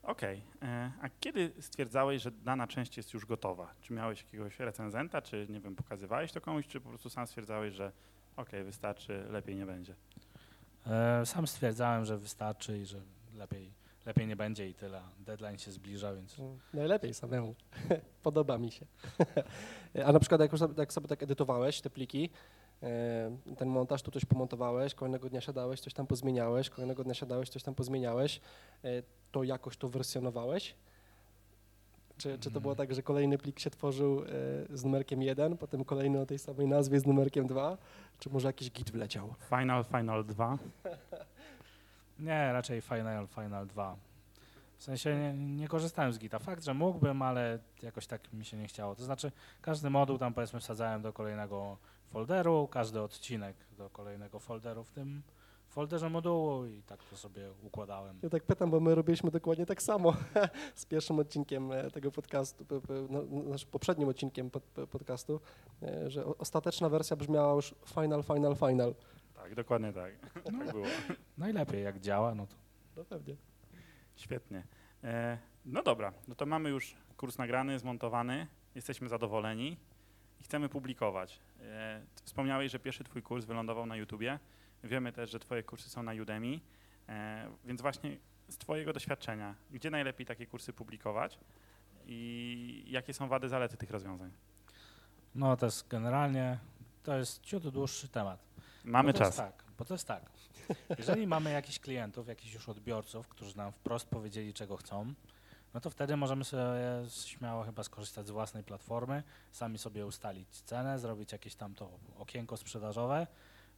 Okej, 0.03 0.41
e, 0.61 0.91
a 1.01 1.09
kiedy 1.19 1.51
stwierdzałeś, 1.59 2.21
że 2.21 2.31
dana 2.31 2.67
część 2.67 2.97
jest 2.97 3.13
już 3.13 3.25
gotowa? 3.25 3.73
Czy 3.81 3.93
miałeś 3.93 4.23
jakiegoś 4.23 4.59
recenzenta, 4.59 5.21
czy 5.21 5.47
nie 5.49 5.59
wiem, 5.59 5.75
pokazywałeś 5.75 6.31
to 6.31 6.41
komuś, 6.41 6.67
czy 6.67 6.81
po 6.81 6.89
prostu 6.89 7.09
sam 7.09 7.27
stwierdzałeś, 7.27 7.73
że 7.73 7.91
okej, 8.35 8.63
wystarczy, 8.63 9.25
lepiej 9.29 9.55
nie 9.55 9.65
będzie? 9.65 9.95
E, 10.87 11.25
Sam 11.25 11.47
stwierdzałem, 11.47 12.05
że 12.05 12.17
wystarczy 12.17 12.79
i 12.79 12.85
że 12.85 13.01
lepiej, 13.33 13.73
lepiej 14.05 14.27
nie 14.27 14.35
będzie 14.35 14.69
i 14.69 14.73
tyle. 14.73 15.01
Deadline 15.19 15.57
się 15.57 15.71
zbliża, 15.71 16.13
więc 16.13 16.39
Mm, 16.39 16.59
Najlepiej 16.73 17.13
samemu. 17.13 17.55
Podoba 18.23 18.57
mi 18.57 18.71
się. 18.71 18.85
A 20.05 20.11
na 20.11 20.19
przykład 20.19 20.41
jak, 20.41 20.51
już, 20.51 20.59
sobie- 20.59 20.73
jak 20.77 20.93
sobie 20.93 21.07
tak 21.07 21.23
edytowałeś 21.23 21.81
te 21.81 21.89
pliki, 21.89 22.29
e, 22.83 23.31
ten 23.57 23.69
montaż, 23.69 24.01
tu 24.01 24.11
coś 24.11 24.25
pomontowałeś, 24.25 24.93
kolejnego 24.95 25.29
dnia 25.29 25.41
siadałeś, 25.41 25.79
coś 25.79 25.93
tam 25.93 26.07
pozmieniałeś, 26.07 26.69
kolejnego 26.69 27.03
dnia 27.03 27.13
siadałeś, 27.13 27.49
coś 27.49 27.63
tam 27.63 27.75
pozmieniałeś, 27.75 28.41
e, 28.83 28.89
to 29.31 29.43
jakoś 29.43 29.77
to 29.77 29.89
wersjonowałeś? 29.89 30.75
Czy, 32.17 32.39
czy 32.39 32.51
to 32.51 32.61
było 32.61 32.75
tak, 32.75 32.93
że 32.93 33.03
kolejny 33.03 33.37
plik 33.37 33.59
się 33.59 33.69
tworzył 33.69 34.21
e, 34.23 34.27
z 34.77 34.83
numerkiem 34.83 35.21
1, 35.21 35.57
potem 35.57 35.85
kolejny 35.85 36.19
o 36.19 36.25
tej 36.25 36.39
samej 36.39 36.67
nazwie 36.67 36.99
z 36.99 37.05
numerkiem 37.05 37.47
2? 37.47 37.77
Czy 38.19 38.29
może 38.29 38.47
jakiś 38.47 38.71
git 38.71 38.91
wleciał? 38.91 39.33
Final, 39.49 39.85
Final 39.85 40.25
2. 40.25 40.57
Nie, 42.21 42.53
raczej 42.53 42.81
Final, 42.81 43.27
Final 43.27 43.67
2. 43.67 43.95
W 44.77 44.83
sensie 44.83 45.15
nie, 45.15 45.33
nie 45.33 45.67
korzystałem 45.67 46.13
z 46.13 46.19
Gita. 46.19 46.39
Fakt, 46.39 46.63
że 46.63 46.73
mógłbym, 46.73 47.21
ale 47.21 47.59
jakoś 47.83 48.07
tak 48.07 48.33
mi 48.33 48.45
się 48.45 48.57
nie 48.57 48.67
chciało. 48.67 48.95
To 48.95 49.03
znaczy 49.03 49.31
każdy 49.61 49.89
moduł 49.89 50.17
tam 50.17 50.33
powiedzmy 50.33 50.59
wsadzałem 50.59 51.01
do 51.01 51.13
kolejnego 51.13 51.77
folderu, 52.09 52.67
każdy 52.71 53.01
odcinek 53.01 53.55
do 53.77 53.89
kolejnego 53.89 54.39
folderu 54.39 54.83
w 54.83 54.91
tym 54.91 55.21
folderze 55.71 56.09
modułu 56.09 56.65
i 56.65 56.83
tak 56.83 57.03
to 57.03 57.17
sobie 57.17 57.51
układałem. 57.63 58.19
Ja 58.23 58.29
tak 58.29 58.43
pytam, 58.43 58.71
bo 58.71 58.79
my 58.79 58.95
robiliśmy 58.95 59.31
dokładnie 59.31 59.65
tak 59.65 59.81
samo 59.81 60.13
z 60.75 60.85
pierwszym 60.85 61.19
odcinkiem 61.19 61.71
e, 61.71 61.91
tego 61.91 62.11
podcastu, 62.11 62.65
no, 63.09 63.43
znaczy 63.47 63.65
poprzednim 63.65 64.09
odcinkiem 64.09 64.49
podcastu, 64.91 65.39
e, 65.83 66.09
że 66.09 66.25
ostateczna 66.25 66.89
wersja 66.89 67.15
brzmiała 67.15 67.53
już 67.53 67.75
final, 67.85 68.23
final, 68.23 68.55
final. 68.55 68.93
Tak, 69.41 69.55
dokładnie 69.55 69.93
tak. 69.93 70.13
tak 70.43 70.71
było. 70.71 70.85
Najlepiej 71.37 71.83
jak 71.83 71.99
działa, 71.99 72.35
no 72.35 72.47
to 72.47 72.55
No 72.97 73.05
pewnie. 73.05 73.35
Świetnie. 74.15 74.63
E, 75.03 75.37
no 75.65 75.83
dobra, 75.83 76.13
no 76.27 76.35
to 76.35 76.45
mamy 76.45 76.69
już 76.69 76.95
kurs 77.17 77.37
nagrany, 77.37 77.79
zmontowany, 77.79 78.47
jesteśmy 78.75 79.09
zadowoleni 79.09 79.77
i 80.39 80.43
chcemy 80.43 80.69
publikować. 80.69 81.39
E, 81.61 82.01
wspomniałeś, 82.23 82.71
że 82.71 82.79
pierwszy 82.79 83.03
twój 83.03 83.21
kurs 83.21 83.45
wylądował 83.45 83.85
na 83.85 83.95
YouTubie. 83.95 84.39
Wiemy 84.83 85.11
też, 85.11 85.31
że 85.31 85.39
twoje 85.39 85.63
kursy 85.63 85.89
są 85.89 86.03
na 86.03 86.13
Udemy, 86.21 86.59
e, 87.09 87.51
więc 87.65 87.81
właśnie 87.81 88.17
z 88.49 88.57
twojego 88.57 88.93
doświadczenia, 88.93 89.55
gdzie 89.71 89.89
najlepiej 89.89 90.25
takie 90.25 90.47
kursy 90.47 90.73
publikować 90.73 91.39
i 92.05 92.83
jakie 92.87 93.13
są 93.13 93.27
wady, 93.27 93.49
zalety 93.49 93.77
tych 93.77 93.91
rozwiązań? 93.91 94.31
No 95.35 95.57
to 95.57 95.65
jest 95.65 95.87
generalnie, 95.87 96.59
to 97.03 97.17
jest 97.17 97.43
ciut 97.43 97.67
dłuższy 97.67 98.07
temat. 98.07 98.50
Mamy 98.85 99.13
czas. 99.13 99.35
Tak, 99.35 99.63
bo 99.77 99.85
to 99.85 99.93
jest 99.93 100.07
tak. 100.07 100.23
Jeżeli 100.97 101.27
mamy 101.27 101.51
jakichś 101.51 101.79
klientów, 101.79 102.27
jakichś 102.27 102.53
już 102.53 102.69
odbiorców, 102.69 103.27
którzy 103.27 103.57
nam 103.57 103.71
wprost 103.71 104.05
powiedzieli, 104.05 104.53
czego 104.53 104.77
chcą, 104.77 105.13
no 105.73 105.81
to 105.81 105.89
wtedy 105.89 106.17
możemy 106.17 106.43
sobie 106.43 106.63
śmiało 107.25 107.63
chyba 107.63 107.83
skorzystać 107.83 108.27
z 108.27 108.31
własnej 108.31 108.63
platformy, 108.63 109.23
sami 109.51 109.77
sobie 109.77 110.05
ustalić 110.05 110.47
cenę, 110.49 110.99
zrobić 110.99 111.31
jakieś 111.31 111.55
tam 111.55 111.75
to 111.75 111.89
okienko 112.19 112.57
sprzedażowe, 112.57 113.27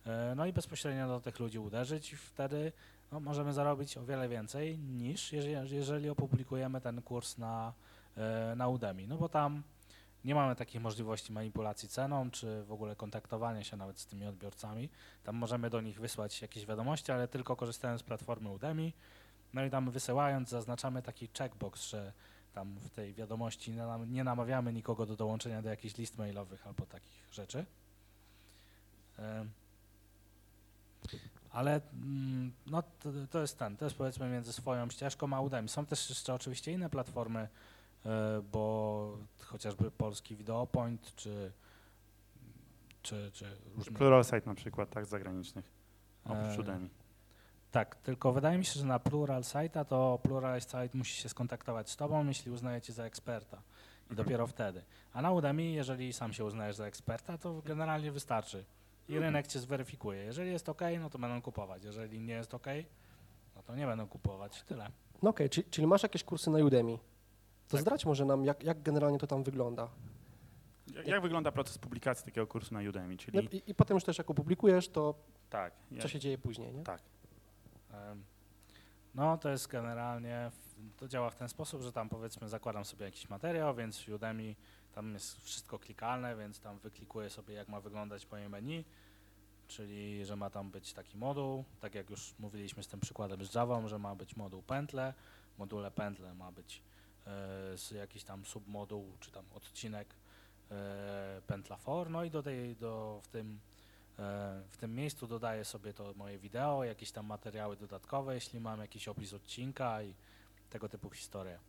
e, 0.05 0.33
no 0.35 0.45
i 0.45 0.53
bezpośrednio 0.53 1.07
do 1.07 1.19
tych 1.19 1.39
ludzi 1.39 1.59
uderzyć 1.59 2.13
i 2.13 2.17
wtedy 2.17 2.71
no, 3.11 3.19
możemy 3.19 3.53
zarobić 3.53 3.97
o 3.97 4.05
wiele 4.05 4.29
więcej 4.29 4.77
niż 4.77 5.33
jeżeli, 5.33 5.75
jeżeli 5.75 6.09
opublikujemy 6.09 6.81
ten 6.81 7.01
kurs 7.01 7.37
na, 7.37 7.73
e, 8.17 8.53
na 8.55 8.67
Udemy, 8.67 9.07
no 9.07 9.17
bo 9.17 9.29
tam 9.29 9.63
nie 10.25 10.35
mamy 10.35 10.55
takich 10.55 10.81
możliwości 10.81 11.33
manipulacji 11.33 11.89
ceną, 11.89 12.31
czy 12.31 12.63
w 12.63 12.71
ogóle 12.71 12.95
kontaktowania 12.95 13.63
się 13.63 13.77
nawet 13.77 13.99
z 13.99 14.05
tymi 14.05 14.25
odbiorcami. 14.25 14.89
Tam 15.23 15.35
możemy 15.35 15.69
do 15.69 15.81
nich 15.81 15.99
wysłać 15.99 16.41
jakieś 16.41 16.65
wiadomości, 16.65 17.11
ale 17.11 17.27
tylko 17.27 17.55
korzystając 17.55 18.01
z 18.01 18.03
platformy 18.03 18.49
Udemy. 18.49 18.91
No 19.53 19.65
i 19.65 19.69
tam 19.69 19.91
wysyłając 19.91 20.49
zaznaczamy 20.49 21.01
taki 21.01 21.29
checkbox, 21.37 21.89
że 21.89 22.13
tam 22.53 22.75
w 22.75 22.89
tej 22.89 23.13
wiadomości 23.13 23.71
nie 23.71 23.77
nam- 23.77 24.13
nie 24.13 24.23
namawiamy 24.23 24.73
nikogo 24.73 25.05
do 25.05 25.15
dołączenia 25.15 25.61
do 25.61 25.69
jakichś 25.69 25.97
list 25.97 26.17
mailowych 26.17 26.67
albo 26.67 26.85
takich 26.85 27.27
rzeczy. 27.31 27.65
Ale 31.51 31.81
mm, 31.93 32.51
no, 32.65 32.81
to, 32.81 33.09
to 33.31 33.41
jest 33.41 33.59
ten, 33.59 33.77
to 33.77 33.85
jest 33.85 33.97
powiedzmy 33.97 34.29
między 34.29 34.53
swoją 34.53 34.89
ścieżką 34.89 35.33
a 35.33 35.41
Udemy. 35.41 35.69
Są 35.69 35.85
też 35.85 36.09
jeszcze 36.09 36.33
oczywiście 36.33 36.71
inne 36.71 36.89
platformy, 36.89 37.47
bo 38.51 39.17
chociażby 39.39 39.91
polski 39.91 40.35
Videopoint, 40.35 41.15
czy, 41.15 41.51
czy, 43.01 43.31
czy 43.33 43.45
różne... 43.75 43.97
Pluralsight 43.97 44.45
na 44.45 44.55
przykład, 44.55 44.89
tak, 44.89 45.05
z 45.05 45.09
zagranicznych, 45.09 45.71
oprócz 46.25 46.57
E, 46.57 46.59
Udemy. 46.59 46.89
Tak, 47.71 47.95
tylko 47.95 48.33
wydaje 48.33 48.57
mi 48.57 48.65
się, 48.65 48.79
że 48.79 48.85
na 48.85 48.99
Plural 48.99 49.41
Site'a 49.41 49.85
to 49.85 50.19
Plural 50.23 50.61
Site 50.61 50.89
musi 50.93 51.21
się 51.21 51.29
skontaktować 51.29 51.89
z 51.89 51.95
Tobą, 51.95 52.27
jeśli 52.27 52.51
uznaje 52.51 52.81
Cię 52.81 52.93
za 52.93 53.03
eksperta. 53.03 53.57
I 53.57 54.09
Mhm. 54.11 54.15
dopiero 54.25 54.47
wtedy. 54.47 54.83
A 55.13 55.21
na 55.21 55.31
Udemy, 55.31 55.63
jeżeli 55.63 56.13
sam 56.13 56.33
się 56.33 56.45
uznajesz 56.45 56.75
za 56.75 56.85
eksperta, 56.85 57.37
to 57.37 57.61
generalnie 57.65 58.11
wystarczy. 58.11 58.65
I 59.09 59.11
Mhm. 59.13 59.23
rynek 59.23 59.47
Cię 59.47 59.59
zweryfikuje. 59.59 60.23
Jeżeli 60.23 60.51
jest 60.51 60.69
OK, 60.69 60.81
no 60.99 61.09
to 61.09 61.19
będą 61.19 61.41
kupować. 61.41 61.83
Jeżeli 61.83 62.19
nie 62.19 62.33
jest 62.33 62.53
OK, 62.53 62.67
no 63.55 63.63
to 63.63 63.75
nie 63.75 63.85
będą 63.85 64.07
kupować. 64.07 64.63
Tyle. 64.63 64.89
No 65.21 65.29
okej, 65.29 65.49
czyli, 65.49 65.69
czyli 65.69 65.87
masz 65.87 66.03
jakieś 66.03 66.23
kursy 66.23 66.49
na 66.49 66.59
Udemy. 66.59 66.97
To 67.67 67.71
Tak. 67.71 67.81
zdradź 67.81 68.05
może 68.05 68.25
nam, 68.25 68.45
jak, 68.45 68.63
jak 68.63 68.81
generalnie 68.81 69.19
to 69.19 69.27
tam 69.27 69.43
wygląda. 69.43 69.89
Jak, 70.95 71.07
jak 71.07 71.21
wygląda 71.21 71.51
proces 71.51 71.77
publikacji 71.77 72.25
takiego 72.25 72.47
kursu 72.47 72.73
na 72.73 72.79
Udemy? 72.89 73.17
Czyli 73.17 73.37
No, 73.37 73.49
i, 73.51 73.63
I 73.67 73.75
potem 73.75 73.95
już 73.95 74.03
też 74.03 74.17
jak 74.17 74.29
opublikujesz, 74.31 74.89
to 74.89 75.15
tak, 75.49 75.73
co 76.01 76.07
się 76.07 76.19
dzieje 76.19 76.37
później, 76.37 76.73
nie? 76.73 76.83
tak. 76.83 77.01
No, 79.15 79.37
to 79.37 79.49
jest 79.49 79.67
generalnie, 79.67 80.51
to 80.97 81.07
działa 81.07 81.29
w 81.29 81.35
ten 81.35 81.49
sposób, 81.49 81.81
że 81.81 81.91
tam 81.91 82.09
powiedzmy 82.09 82.49
zakładam 82.49 82.85
sobie 82.85 83.05
jakiś 83.05 83.29
materiał, 83.29 83.75
więc 83.75 83.99
w 83.99 84.09
Udemy 84.09 84.55
tam 84.95 85.13
jest 85.13 85.41
wszystko 85.43 85.79
klikalne, 85.79 86.35
więc 86.35 86.59
tam 86.59 86.79
wyklikuję 86.79 87.29
sobie 87.29 87.53
jak 87.53 87.67
ma 87.69 87.81
wyglądać 87.81 88.31
moje 88.31 88.49
menu, 88.49 88.85
czyli 89.67 90.25
że 90.25 90.35
ma 90.35 90.49
tam 90.49 90.71
być 90.71 90.93
taki 90.93 91.17
moduł, 91.17 91.63
tak 91.79 91.95
jak 91.95 92.09
już 92.09 92.35
mówiliśmy 92.39 92.83
z 92.83 92.87
tym 92.87 92.99
przykładem 92.99 93.45
z 93.45 93.53
Java, 93.55 93.87
że 93.87 93.99
ma 93.99 94.15
być 94.15 94.35
moduł 94.35 94.61
pętle, 94.61 95.13
module 95.57 95.91
pętle 95.91 96.33
ma 96.33 96.51
być 96.51 96.81
z 97.75 97.91
jakiś 97.91 98.23
tam 98.23 98.45
submoduł, 98.45 99.17
czy 99.19 99.31
tam 99.31 99.45
odcinek 99.53 100.15
e, 100.71 101.41
pętla 101.47 101.77
for, 101.77 102.09
no 102.09 102.23
i 102.23 102.29
do 102.29 102.43
tej, 102.43 102.75
do, 102.75 103.19
w 103.23 103.27
tym 103.27 103.59
E, 104.19 104.61
W 104.69 104.77
tym 104.77 104.95
miejscu 104.95 105.27
dodaję 105.27 105.65
sobie 105.65 105.93
to 105.93 106.13
moje 106.15 106.39
wideo, 106.39 106.83
jakieś 106.83 107.11
tam 107.11 107.25
materiały 107.25 107.77
dodatkowe, 107.77 108.35
jeśli 108.35 108.59
mam 108.59 108.79
jakiś 108.79 109.07
opis 109.07 109.33
odcinka 109.33 110.03
i 110.03 110.13
tego 110.69 110.89
typu 110.89 111.09
historie. 111.09 111.59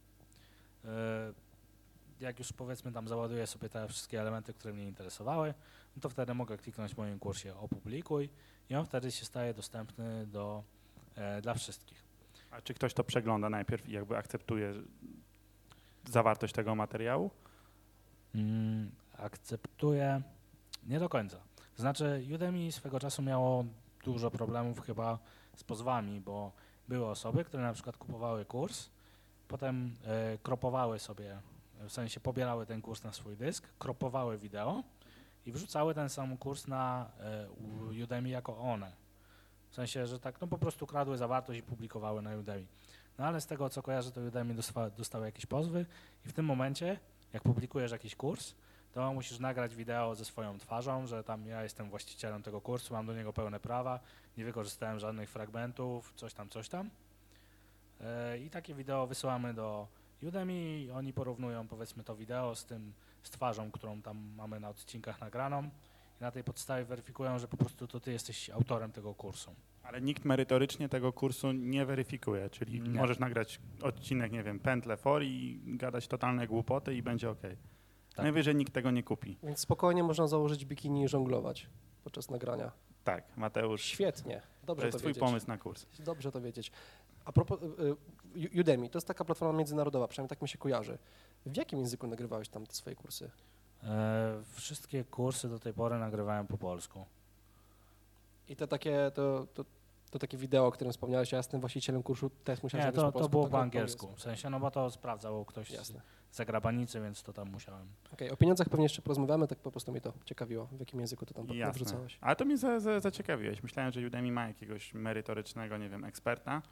E, 0.84 1.32
Jak 2.20 2.38
już 2.38 2.52
powiedzmy 2.52 2.92
tam 2.92 3.08
załaduję 3.08 3.46
sobie 3.46 3.68
te 3.68 3.88
wszystkie 3.88 4.20
elementy, 4.20 4.54
które 4.54 4.74
mnie 4.74 4.88
interesowały, 4.88 5.54
no 5.96 6.00
to 6.00 6.08
wtedy 6.08 6.34
mogę 6.34 6.58
kliknąć 6.58 6.94
w 6.94 6.98
moim 6.98 7.18
kursie 7.18 7.56
opublikuj 7.56 8.30
i 8.70 8.74
on 8.74 8.86
wtedy 8.86 9.12
się 9.12 9.24
staje 9.24 9.54
dostępny 9.54 10.26
do, 10.26 10.64
e, 11.14 11.42
dla 11.42 11.54
wszystkich. 11.54 12.04
A 12.50 12.62
czy 12.62 12.74
ktoś 12.74 12.94
to 12.94 13.04
przegląda 13.04 13.50
najpierw 13.50 13.88
i 13.88 13.92
jakby 13.92 14.16
akceptuje 14.16 14.74
zawartość 16.10 16.54
tego 16.54 16.74
materiału? 16.74 17.30
Mm, 18.34 18.90
akceptuję 19.18 20.22
nie 20.86 20.98
do 20.98 21.08
końca. 21.08 21.36
Znaczy 21.76 22.26
Udemy 22.34 22.72
swego 22.72 23.00
czasu 23.00 23.22
miało 23.22 23.64
dużo 24.04 24.30
problemów 24.30 24.80
chyba 24.80 25.18
z 25.56 25.64
pozwami, 25.64 26.20
bo 26.20 26.52
były 26.88 27.06
osoby, 27.06 27.44
które 27.44 27.62
na 27.62 27.72
przykład 27.72 27.96
kupowały 27.96 28.44
kurs, 28.44 28.88
potem 29.48 29.96
e, 30.04 30.38
kropowały 30.38 30.98
sobie, 30.98 31.40
w 31.88 31.92
sensie 31.92 32.20
pobierały 32.20 32.66
ten 32.66 32.82
kurs 32.82 33.04
na 33.04 33.12
swój 33.12 33.36
dysk, 33.36 33.68
kropowały 33.78 34.38
wideo 34.38 34.82
i 35.46 35.52
wrzucały 35.52 35.94
ten 35.94 36.08
sam 36.08 36.36
kurs 36.36 36.66
na 36.66 37.10
u- 37.60 38.02
Udemy 38.04 38.28
jako 38.28 38.58
one. 38.58 38.92
W 39.70 39.74
sensie, 39.74 40.06
że 40.06 40.20
tak 40.20 40.40
no 40.40 40.46
po 40.46 40.58
prostu 40.58 40.86
kradły 40.86 41.16
zawartość 41.16 41.60
i 41.60 41.62
publikowały 41.62 42.22
na 42.22 42.36
Udemy. 42.36 42.66
No 43.18 43.24
ale 43.24 43.40
z 43.40 43.46
tego 43.46 43.70
co 43.70 43.82
kojarzę, 43.82 44.12
to 44.12 44.20
Udemy 44.20 44.54
dostały 44.96 45.26
jakieś 45.26 45.46
pozwy 45.46 45.86
i 46.26 46.28
w 46.28 46.32
tym 46.32 46.44
momencie, 46.44 46.98
jak 47.32 47.42
publikujesz 47.42 47.92
jakiś 47.92 48.16
kurs, 48.16 48.54
to 48.92 49.12
musisz 49.12 49.38
nagrać 49.38 49.74
wideo 49.74 50.14
ze 50.14 50.24
swoją 50.24 50.58
twarzą, 50.58 51.06
że 51.06 51.24
tam 51.24 51.46
ja 51.46 51.62
jestem 51.62 51.90
właścicielem 51.90 52.42
tego 52.42 52.60
kursu, 52.60 52.94
mam 52.94 53.06
do 53.06 53.14
niego 53.14 53.32
pełne 53.32 53.60
prawa, 53.60 54.00
nie 54.36 54.44
wykorzystałem 54.44 54.98
żadnych 54.98 55.30
fragmentów, 55.30 56.12
coś 56.16 56.34
tam, 56.34 56.48
coś 56.48 56.68
tam. 56.68 56.90
E, 58.00 58.38
I 58.38 58.50
takie 58.50 58.74
wideo 58.74 59.06
wysyłamy 59.06 59.54
do 59.54 59.88
Udemy 60.22 60.78
i 60.78 60.90
oni 60.90 61.12
porównują 61.12 61.68
powiedzmy 61.68 62.04
to 62.04 62.16
wideo 62.16 62.54
z 62.54 62.64
tym, 62.64 62.92
z 63.22 63.30
twarzą, 63.30 63.70
którą 63.70 64.02
tam 64.02 64.16
mamy 64.36 64.60
na 64.60 64.68
odcinkach 64.68 65.20
nagraną 65.20 65.62
i 66.20 66.22
na 66.22 66.30
tej 66.30 66.44
podstawie 66.44 66.84
weryfikują, 66.84 67.38
że 67.38 67.48
po 67.48 67.56
prostu 67.56 67.88
to 67.88 68.00
ty 68.00 68.12
jesteś 68.12 68.50
autorem 68.50 68.92
tego 68.92 69.14
kursu. 69.14 69.54
Ale 69.84 70.00
nikt 70.00 70.24
merytorycznie 70.24 70.88
tego 70.88 71.12
kursu 71.12 71.52
nie 71.52 71.86
weryfikuje, 71.86 72.50
czyli 72.50 72.80
Nie. 72.80 73.00
możesz 73.00 73.18
nagrać 73.18 73.60
odcinek, 73.82 74.32
nie 74.32 74.42
wiem, 74.42 74.60
pętle 74.60 74.96
for 74.96 75.22
i 75.22 75.60
gadać 75.66 76.08
totalne 76.08 76.46
głupoty 76.46 76.94
i 76.94 77.02
będzie 77.02 77.30
ok. 77.30 77.40
Tak. 78.14 78.22
Najwyżej 78.22 78.54
nikt 78.54 78.72
tego 78.72 78.90
nie 78.90 79.02
kupi. 79.02 79.38
Więc 79.42 79.58
spokojnie 79.58 80.02
można 80.02 80.26
założyć 80.26 80.64
bikini 80.64 81.02
i 81.02 81.08
żonglować 81.08 81.66
podczas 82.04 82.30
nagrania. 82.30 82.72
Tak, 83.04 83.36
Mateusz, 83.36 83.82
Świetnie, 83.82 84.40
to 84.60 84.66
dobrze 84.66 84.82
to, 84.82 84.86
jest 84.86 84.98
twój 84.98 85.08
wiedzieć. 85.08 85.20
pomysł 85.20 85.46
na 85.48 85.58
kurs. 85.58 85.86
Dobrze 85.98 86.32
to 86.32 86.40
wiedzieć. 86.40 86.72
A 87.24 87.32
propos 87.32 87.60
y, 87.62 88.46
y, 88.56 88.60
Udemy, 88.60 88.88
to 88.88 88.98
jest 88.98 89.06
taka 89.08 89.24
platforma 89.24 89.58
międzynarodowa, 89.58 90.08
przynajmniej 90.08 90.28
tak 90.28 90.42
mi 90.42 90.48
się 90.48 90.58
kojarzy. 90.58 90.98
W 91.46 91.56
jakim 91.56 91.78
języku 91.78 92.06
nagrywałeś 92.06 92.48
tam 92.48 92.66
te 92.66 92.74
swoje 92.74 92.96
kursy? 92.96 93.30
E, 93.82 94.42
wszystkie 94.52 95.04
kursy 95.04 95.48
do 95.48 95.58
tej 95.58 95.72
pory 95.72 95.98
nagrywałem 95.98 96.46
po 96.46 96.58
polsku. 96.58 97.04
I 98.48 98.56
te 98.56 98.66
takie, 98.66 99.10
to, 99.14 99.46
to, 99.54 99.64
to 100.10 100.18
takie 100.18 100.36
wideo, 100.36 100.66
o 100.66 100.72
którym 100.72 100.92
wspomniałeś, 100.92 101.32
ja 101.32 101.38
jestem 101.38 101.60
właścicielem 101.60 102.02
kursu, 102.02 102.30
też 102.30 102.62
musiałem 102.62 102.86
Nie, 102.86 102.92
to, 102.92 103.12
po 103.12 103.18
to 103.20 103.28
było 103.28 103.48
po 103.48 103.60
angielsku, 103.60 104.14
w 104.16 104.22
sensie, 104.22 104.50
no 104.50 104.60
bo 104.60 104.70
to 104.70 104.90
sprawdzał 104.90 105.44
ktoś 105.44 105.70
z, 105.70 105.72
Jasne. 105.72 106.00
zagrabanicy, 106.32 107.00
więc 107.00 107.22
to 107.22 107.32
tam 107.32 107.50
musiałem. 107.50 107.86
Okej, 108.12 108.30
o 108.30 108.36
pieniądzach 108.36 108.68
pewnie 108.68 108.84
jeszcze 108.84 109.02
porozmawiamy, 109.02 109.48
tak 109.48 109.58
po 109.58 109.70
prostu 109.70 109.92
mnie 109.92 110.00
to 110.00 110.12
ciekawiło, 110.24 110.66
w 110.66 110.80
jakim 110.80 111.00
języku 111.00 111.26
to 111.26 111.34
tam 111.34 111.48
Jasne. 111.48 111.72
wrzucałeś. 111.72 112.18
Ale 112.20 112.36
to 112.36 112.44
mnie 112.44 112.58
za, 112.58 112.80
za, 112.80 113.00
zaciekawiłeś. 113.00 113.62
Myślałem, 113.62 113.92
że 113.92 114.06
Udemy 114.06 114.32
ma 114.32 114.48
jakiegoś 114.48 114.94
merytorycznego, 114.94 115.76
nie 115.76 115.88
wiem, 115.88 116.04
eksperta, 116.04 116.62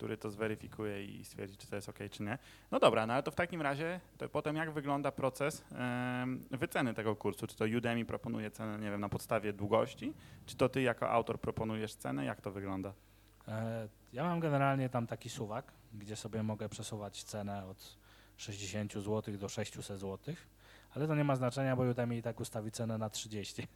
który 0.00 0.16
to 0.16 0.30
zweryfikuje 0.30 1.04
i 1.04 1.24
stwierdzi, 1.24 1.56
czy 1.56 1.66
to 1.66 1.76
jest 1.76 1.88
ok, 1.88 1.98
czy 2.10 2.22
nie. 2.22 2.38
No 2.70 2.78
dobra, 2.78 3.06
no 3.06 3.12
ale 3.14 3.22
to 3.22 3.30
w 3.30 3.34
takim 3.34 3.62
razie, 3.62 4.00
to 4.18 4.28
potem 4.28 4.56
jak 4.56 4.70
wygląda 4.70 5.12
proces 5.12 5.64
wyceny 6.50 6.94
tego 6.94 7.16
kursu? 7.16 7.46
Czy 7.46 7.56
to 7.56 7.64
Udemy 7.76 8.04
proponuje 8.04 8.50
cenę, 8.50 8.78
nie 8.78 8.90
wiem, 8.90 9.00
na 9.00 9.08
podstawie 9.08 9.52
długości? 9.52 10.12
Czy 10.46 10.56
to 10.56 10.68
ty 10.68 10.82
jako 10.82 11.10
autor 11.10 11.40
proponujesz 11.40 11.94
cenę? 11.94 12.24
Jak 12.24 12.40
to 12.40 12.50
wygląda? 12.50 12.92
E, 13.48 13.88
Ja 14.12 14.24
mam 14.24 14.40
generalnie 14.40 14.88
tam 14.88 15.06
taki 15.06 15.30
suwak, 15.30 15.72
gdzie 15.94 16.16
sobie 16.16 16.42
mogę 16.42 16.68
przesuwać 16.68 17.24
cenę 17.24 17.66
od 17.66 17.96
60 18.36 18.92
zł 18.92 19.36
do 19.36 19.48
600 19.48 19.86
zł, 19.98 20.34
ale 20.94 21.06
to 21.06 21.14
nie 21.14 21.24
ma 21.24 21.36
znaczenia, 21.36 21.76
bo 21.76 21.82
Udemy 21.82 22.16
i 22.16 22.22
tak 22.22 22.40
ustawi 22.40 22.70
cenę 22.70 22.98
na 22.98 23.10
30. 23.10 23.68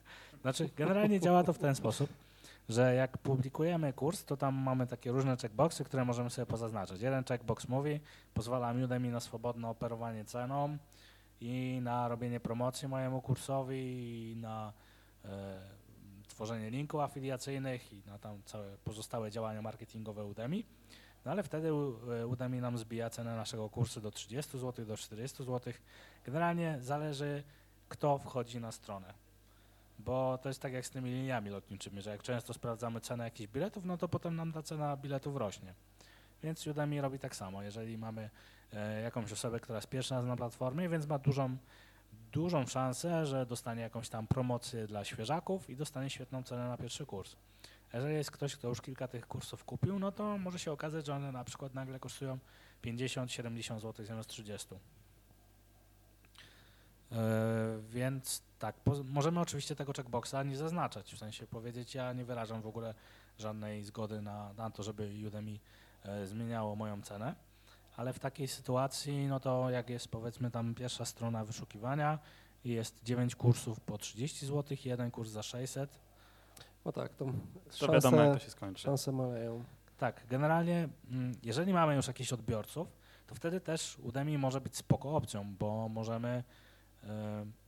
Znaczy, 0.43 0.71
generalnie 0.77 1.21
działa 1.21 1.45
to 1.45 1.53
w 1.53 1.59
ten 1.59 1.75
sposób, 1.75 2.11
że 2.69 2.95
jak 2.95 3.19
publikujemy 3.19 3.93
kurs, 3.93 4.25
to 4.25 4.37
tam 4.37 4.55
mamy 4.55 4.87
takie 4.87 5.13
różne 5.13 5.37
checkboxy, 5.37 5.85
które 5.85 6.05
możemy 6.05 6.31
sobie 6.31 6.47
pozaznaczyć. 6.47 7.01
Jeden 7.01 7.25
checkbox 7.25 7.69
mówi, 7.69 8.01
pozwala 8.35 8.75
Udemy 8.85 9.11
na 9.11 9.21
swobodne 9.21 9.69
operowanie 9.69 10.25
ceną 10.25 10.79
i 11.41 11.81
na 11.83 12.09
robienie 12.09 12.41
promocji 12.41 12.89
mojemu 12.89 13.23
kursowi 13.23 13.77
i 14.33 14.37
na 14.37 14.73
e, 15.25 15.61
tworzenie 16.29 16.71
linków 16.71 17.01
afiliacyjnych 17.01 17.93
i 17.93 18.03
na 18.07 18.19
tam 18.19 18.43
całe 18.45 18.77
pozostałe 18.85 19.31
działania 19.31 19.63
marketingowe 19.63 20.25
Udemy. 20.25 20.63
No 21.25 21.31
ale 21.31 21.43
wtedy 21.43 21.69
e, 21.69 22.27
Udemy 22.27 22.61
nam 22.61 22.79
zbija 22.79 23.11
cenę 23.11 23.37
naszego 23.37 23.71
kursu 23.71 24.01
do 24.01 24.11
30 24.11 24.59
zł, 24.59 24.85
do 24.87 24.97
40 24.97 25.45
zł. 25.45 25.73
Generalnie 26.25 26.77
zależy, 26.81 27.43
kto 27.89 28.19
wchodzi 28.19 28.61
na 28.61 28.73
stronę. 28.73 29.24
Bo 29.99 30.39
to 30.43 30.49
jest 30.49 30.63
tak 30.63 30.73
jak 30.73 30.87
z 30.87 30.91
tymi 30.91 31.11
liniami 31.11 31.51
lotniczymi, 31.51 32.03
że 32.03 32.11
jak 32.11 32.23
często 32.23 32.55
sprawdzamy 32.55 33.01
cenę 33.01 33.25
jakichś 33.25 33.53
biletów, 33.53 33.85
no 33.85 33.97
to 33.97 34.09
potem 34.09 34.37
nam 34.37 34.53
ta 34.53 34.63
cena 34.63 34.97
biletów 34.97 35.37
rośnie. 35.37 35.75
Więc 36.43 36.67
Udemy 36.67 37.01
robi 37.01 37.19
tak 37.19 37.37
samo. 37.37 37.63
Jeżeli 37.63 37.99
mamy 37.99 38.31
e, 38.73 39.01
jakąś 39.01 39.33
osobę, 39.33 39.61
która 39.61 39.79
jest 39.79 39.89
pierwsza 39.89 40.23
na 40.23 40.37
platformie, 40.37 40.89
więc 40.89 41.07
ma 41.07 41.19
dużą, 41.19 41.57
dużą 42.33 42.67
szansę, 42.67 43.27
że 43.27 43.47
dostanie 43.47 43.83
jakąś 43.83 44.09
tam 44.09 44.27
promocję 44.27 44.87
dla 44.87 45.05
świeżaków 45.05 45.71
i 45.71 45.77
dostanie 45.77 46.11
świetną 46.11 46.43
cenę 46.43 46.69
na 46.69 46.77
pierwszy 46.77 47.07
kurs. 47.07 47.37
Jeżeli 47.95 48.15
jest 48.15 48.31
ktoś, 48.31 48.57
kto 48.57 48.69
już 48.69 48.81
kilka 48.81 49.09
tych 49.09 49.29
kursów 49.29 49.65
kupił, 49.65 49.99
no 49.99 50.13
to 50.13 50.39
może 50.39 50.59
się 50.59 50.73
okazać, 50.73 51.07
że 51.07 51.15
one 51.15 51.33
na 51.33 51.45
przykład 51.45 51.75
nagle 51.75 52.01
kosztują 52.01 52.39
50-70 52.85 53.81
zł 53.81 54.07
zamiast 54.07 54.29
30. 54.29 54.69
Yy, 57.11 57.19
więc 57.89 58.43
tak, 58.59 58.75
po, 58.77 58.93
możemy 59.05 59.41
oczywiście 59.41 59.77
tego 59.77 59.93
checkboxa 59.93 60.35
nie 60.45 60.57
zaznaczać, 60.57 61.15
w 61.15 61.19
sensie 61.19 61.47
powiedzieć, 61.47 61.95
ja 61.95 62.13
nie 62.13 62.25
wyrażam 62.25 62.63
w 62.63 62.67
ogóle 62.67 62.95
żadnej 63.39 63.85
zgody 63.85 64.23
na, 64.23 64.53
na 64.53 64.71
to, 64.71 64.83
żeby 64.83 65.11
Udemy 65.27 65.59
e, 66.05 66.27
zmieniało 66.27 66.77
moją 66.77 67.03
cenę, 67.03 67.35
ale 67.97 68.13
w 68.13 68.19
takiej 68.19 68.49
sytuacji, 68.49 69.27
no 69.27 69.41
to 69.41 69.71
jak 69.71 69.91
jest 69.91 70.09
powiedzmy 70.09 70.51
tam 70.51 70.75
pierwsza 70.75 71.05
strona 71.05 71.45
wyszukiwania 71.45 72.19
i 72.65 72.71
jest 72.71 73.05
9 73.05 73.35
kursów 73.35 73.81
po 73.81 73.99
30 73.99 74.47
zł 74.47 74.77
i 74.85 74.89
jeden 74.89 75.11
kurs 75.11 75.31
za 75.31 75.43
600, 75.43 75.99
No 76.85 76.93
tak, 76.93 77.15
to, 77.15 77.27
To 77.79 77.93
wiadomo, 77.93 78.17
jak 78.17 78.27
to 78.27 78.33
szanse, 78.33 78.45
się 78.45 78.51
skończy. 78.51 78.83
szanse 78.83 79.13
maleją. 79.13 79.65
Tak, 79.99 80.27
generalnie 80.31 80.89
mm, 81.11 81.33
jeżeli 81.43 81.73
mamy 81.73 81.95
już 81.95 82.07
jakichś 82.07 82.33
odbiorców, 82.33 82.89
to 83.27 83.35
wtedy 83.35 83.61
też 83.61 83.99
Udemy 83.99 84.39
może 84.39 84.61
być 84.61 84.77
spoko 84.77 85.17
opcją, 85.17 85.55
bo 85.59 85.89
możemy, 85.89 86.29
e, 86.29 86.45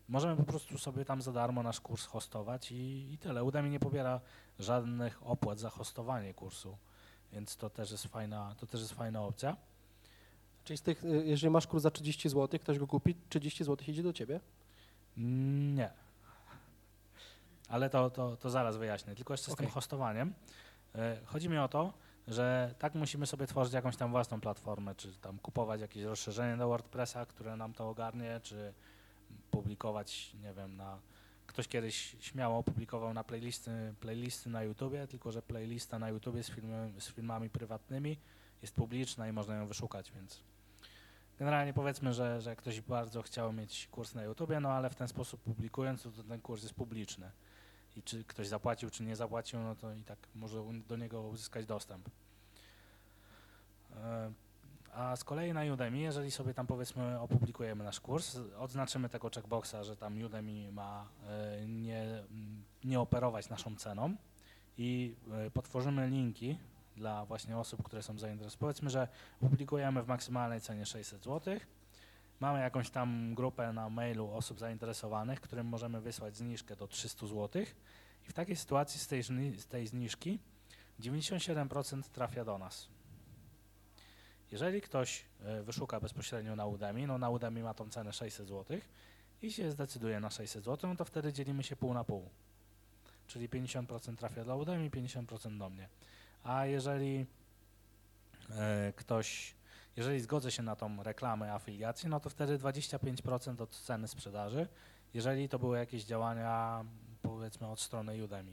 możemy 0.09 0.37
po 0.37 0.43
prostu 0.43 0.79
sobie 0.79 1.05
tam 1.05 1.23
za 1.23 1.33
darmo 1.33 1.63
nasz 1.63 1.81
kurs 1.81 2.07
hostować 2.07 2.73
i, 2.73 3.13
i 3.13 3.19
tyle. 3.19 3.45
Udemy 3.45 3.71
nie 3.71 3.81
pobiera 3.81 4.21
żadnych 4.59 5.27
opłat 5.27 5.59
za 5.59 5.71
hostowanie 5.71 6.35
kursu, 6.35 6.77
więc 7.33 7.57
to 7.57 7.71
też 7.71 7.91
jest 7.91 8.07
fajna, 8.07 8.55
to 8.59 8.67
też 8.67 8.81
jest 8.81 8.93
fajna 8.93 9.23
opcja. 9.23 9.57
Czyli 10.65 10.77
z 10.77 10.83
tych, 10.83 11.05
y, 11.05 11.25
jeżeli 11.27 11.51
masz 11.51 11.67
kurs 11.67 11.83
za 11.83 11.91
30 11.91 12.29
zł, 12.29 12.61
ktoś 12.61 12.79
go 12.79 12.87
kupi, 12.87 13.15
30 13.29 13.65
zł 13.65 13.87
idzie 13.89 14.03
do 14.03 14.13
ciebie? 14.13 14.41
Nie. 15.17 15.91
Ale 17.69 17.91
to, 17.91 18.11
to, 18.11 18.37
to 18.37 18.51
zaraz 18.51 18.77
wyjaśnię. 18.77 19.15
Tylko 19.15 19.35
jeszcze 19.35 19.53
z 19.53 19.57
tym 19.57 19.67
Okej. 19.67 19.75
hostowaniem. 19.75 20.35
E, 20.95 21.17
Chodzi 21.25 21.49
mi 21.49 21.59
o 21.59 21.69
to, 21.69 21.93
że 22.29 22.75
tak 22.79 22.95
musimy 22.95 23.27
sobie 23.27 23.47
tworzyć 23.47 23.75
jakąś 23.75 23.97
tam 23.97 24.11
własną 24.11 24.41
platformę, 24.41 24.95
czy 24.95 25.13
tam 25.17 25.39
kupować 25.39 25.81
jakieś 25.81 26.03
rozszerzenie 26.03 26.57
do 26.57 26.69
WordPressa, 26.69 27.27
które 27.27 27.57
nam 27.57 27.73
to 27.73 27.89
ogarnie, 27.89 28.41
czy 28.43 28.73
publikować, 29.51 30.35
nie 30.43 30.55
wiem, 30.55 30.77
na... 30.77 30.99
Ktoś 31.47 31.69
kiedyś 31.69 32.17
śmiało 32.21 32.63
publikował 32.63 33.15
na 33.15 33.25
playlisty, 33.25 33.95
playlisty 34.01 34.51
na 34.51 34.63
YouTubie, 34.63 35.07
tylko 35.07 35.33
że 35.33 35.43
playlista 35.43 35.99
na 35.99 36.09
YouTubie 36.09 36.43
z, 36.43 36.53
z 36.99 37.09
filmami 37.13 37.51
prywatnymi 37.51 38.19
jest 38.63 38.75
publiczna 38.75 39.29
i 39.29 39.33
można 39.33 39.57
ją 39.57 39.67
wyszukać, 39.67 40.13
więc 40.13 40.41
generalnie 41.39 41.73
powiedzmy, 41.73 42.15
że, 42.15 42.41
że 42.41 42.57
ktoś 42.57 42.81
bardzo 42.81 43.23
chciał 43.23 43.53
mieć 43.53 43.89
kurs 43.91 44.15
na 44.15 44.23
YouTubie, 44.23 44.61
no 44.61 44.69
ale 44.69 44.91
w 44.91 44.95
ten 44.95 45.09
sposób 45.09 45.41
publikując, 45.41 46.03
to 46.03 46.11
ten 46.11 46.41
kurs 46.41 46.63
jest 46.63 46.75
publiczny. 46.75 47.31
I 47.97 48.03
czy 48.03 48.25
ktoś 48.25 48.49
zapłacił, 48.49 48.91
czy 48.91 49.03
nie 49.03 49.17
zapłacił, 49.17 49.61
no 49.61 49.75
to 49.75 49.93
i 49.93 50.03
tak 50.03 50.19
może 50.35 50.65
do 50.89 50.97
niego 50.97 51.23
uzyskać 51.23 51.67
dostęp. 51.67 52.09
A 54.97 55.17
z 55.17 55.25
kolei 55.25 55.53
na 55.53 55.65
Udemy, 55.73 55.99
jeżeli 55.99 56.31
sobie 56.31 56.55
tam 56.55 56.67
powiedzmy 56.67 57.21
opublikujemy 57.21 57.85
nasz 57.85 58.01
kurs, 58.01 58.39
odznaczymy 58.59 59.09
tego 59.09 59.31
checkboxa, 59.35 59.77
że 59.83 59.97
tam 59.97 60.23
Udemy 60.23 60.73
ma 60.73 61.09
e, 61.27 61.67
nie, 61.67 62.03
m, 62.31 62.65
nie 62.85 63.01
operować 63.01 63.49
naszą 63.49 63.77
ceną 63.77 64.17
i 64.79 65.17
e, 65.33 65.51
potworzymy 65.51 66.09
linki 66.09 66.59
dla 66.97 67.27
właśnie 67.27 67.59
osób, 67.59 67.83
które 67.83 68.03
są 68.03 68.19
zainteresowane. 68.19 68.61
Powiedzmy, 68.61 68.91
że 68.91 69.09
publikujemy 69.41 70.03
w 70.03 70.09
maksymalnej 70.09 70.61
cenie 70.61 70.87
600 70.87 71.25
zł. 71.25 71.57
Mamy 72.41 72.61
jakąś 72.61 72.91
tam 72.91 73.35
grupę 73.35 73.73
na 73.73 73.91
mailu 73.91 74.31
osób 74.31 74.59
zainteresowanych, 74.59 75.41
którym 75.41 75.67
możemy 75.67 76.01
wysłać 76.01 76.37
zniżkę 76.37 76.77
do 76.77 76.89
300 76.89 77.27
zł. 77.27 77.63
I 78.29 78.31
w 78.31 78.33
takiej 78.33 78.57
sytuacji 78.57 79.01
z 79.01 79.07
tej, 79.07 79.23
z 79.59 79.67
tej 79.67 79.87
zniżki 79.87 80.39
97% 81.01 82.03
trafia 82.03 82.45
do 82.45 82.59
nas. 82.59 82.96
Jeżeli 84.53 84.81
ktoś 84.81 85.25
e, 85.45 85.63
wyszuka 85.63 86.01
bezpośrednio 86.01 86.57
na 86.57 86.67
Udemy, 86.67 87.07
no 87.07 87.19
na 87.19 87.31
Udemy 87.31 87.63
ma 87.63 87.75
tą 87.75 87.91
cenę 87.91 88.13
600 88.13 88.49
zł 88.49 88.79
i 89.43 89.53
się 89.53 89.71
zdecyduje 89.71 90.21
na 90.21 90.31
600 90.31 90.65
zł, 90.65 90.91
no 90.91 90.97
to 90.97 91.05
wtedy 91.05 91.33
dzielimy 91.33 91.63
się 91.63 91.77
pół 91.77 91.95
na 91.95 92.05
pół. 92.05 92.29
Czyli 93.27 93.49
50% 93.49 94.17
trafia 94.17 94.45
dla 94.45 94.55
Udemy, 94.57 94.91
50% 94.91 95.59
do 95.59 95.71
mnie. 95.71 95.89
A 96.45 96.67
jeżeli 96.67 97.27
e, 98.51 98.93
ktoś, 98.97 99.55
jeżeli 99.97 100.21
zgodzę 100.21 100.51
się 100.51 100.63
na 100.63 100.77
tą 100.77 101.03
reklamę 101.03 101.53
afiliacji, 101.53 102.09
no 102.09 102.21
to 102.21 102.31
wtedy 102.31 102.59
25% 102.59 103.63
od 103.63 103.71
ceny 103.71 104.09
sprzedaży, 104.09 104.69
jeżeli 105.15 105.49
to 105.49 105.59
były 105.59 105.79
jakieś 105.79 106.05
działania 106.05 106.85
powiedzmy 107.23 107.67
od 107.67 107.81
strony 107.81 108.25
Udemy. 108.25 108.53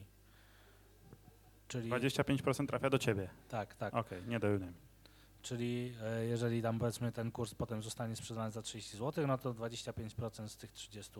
Czyli 1.68 1.90
25% 1.90 2.68
trafia 2.68 2.90
do 2.90 3.00
ciebie. 3.00 3.30
tak, 3.50 3.76
tak. 3.76 3.94
Okej, 3.94 4.24
nie 4.28 4.40
do 4.40 4.48
Udemy. 4.48 4.83
Czyli 5.44 5.94
e, 6.04 6.26
jeżeli 6.26 6.62
tam 6.62 6.80
powiedzmy 6.80 7.12
ten 7.12 7.32
kurs 7.32 7.54
potem 7.56 7.84
zostanie 7.84 8.16
sprzedany 8.16 8.52
za 8.52 8.62
30 8.62 8.98
zł, 8.98 9.28
no 9.28 9.38
to 9.38 9.54
25% 9.54 10.48
z 10.48 10.58
tych 10.58 10.72
30 10.72 11.12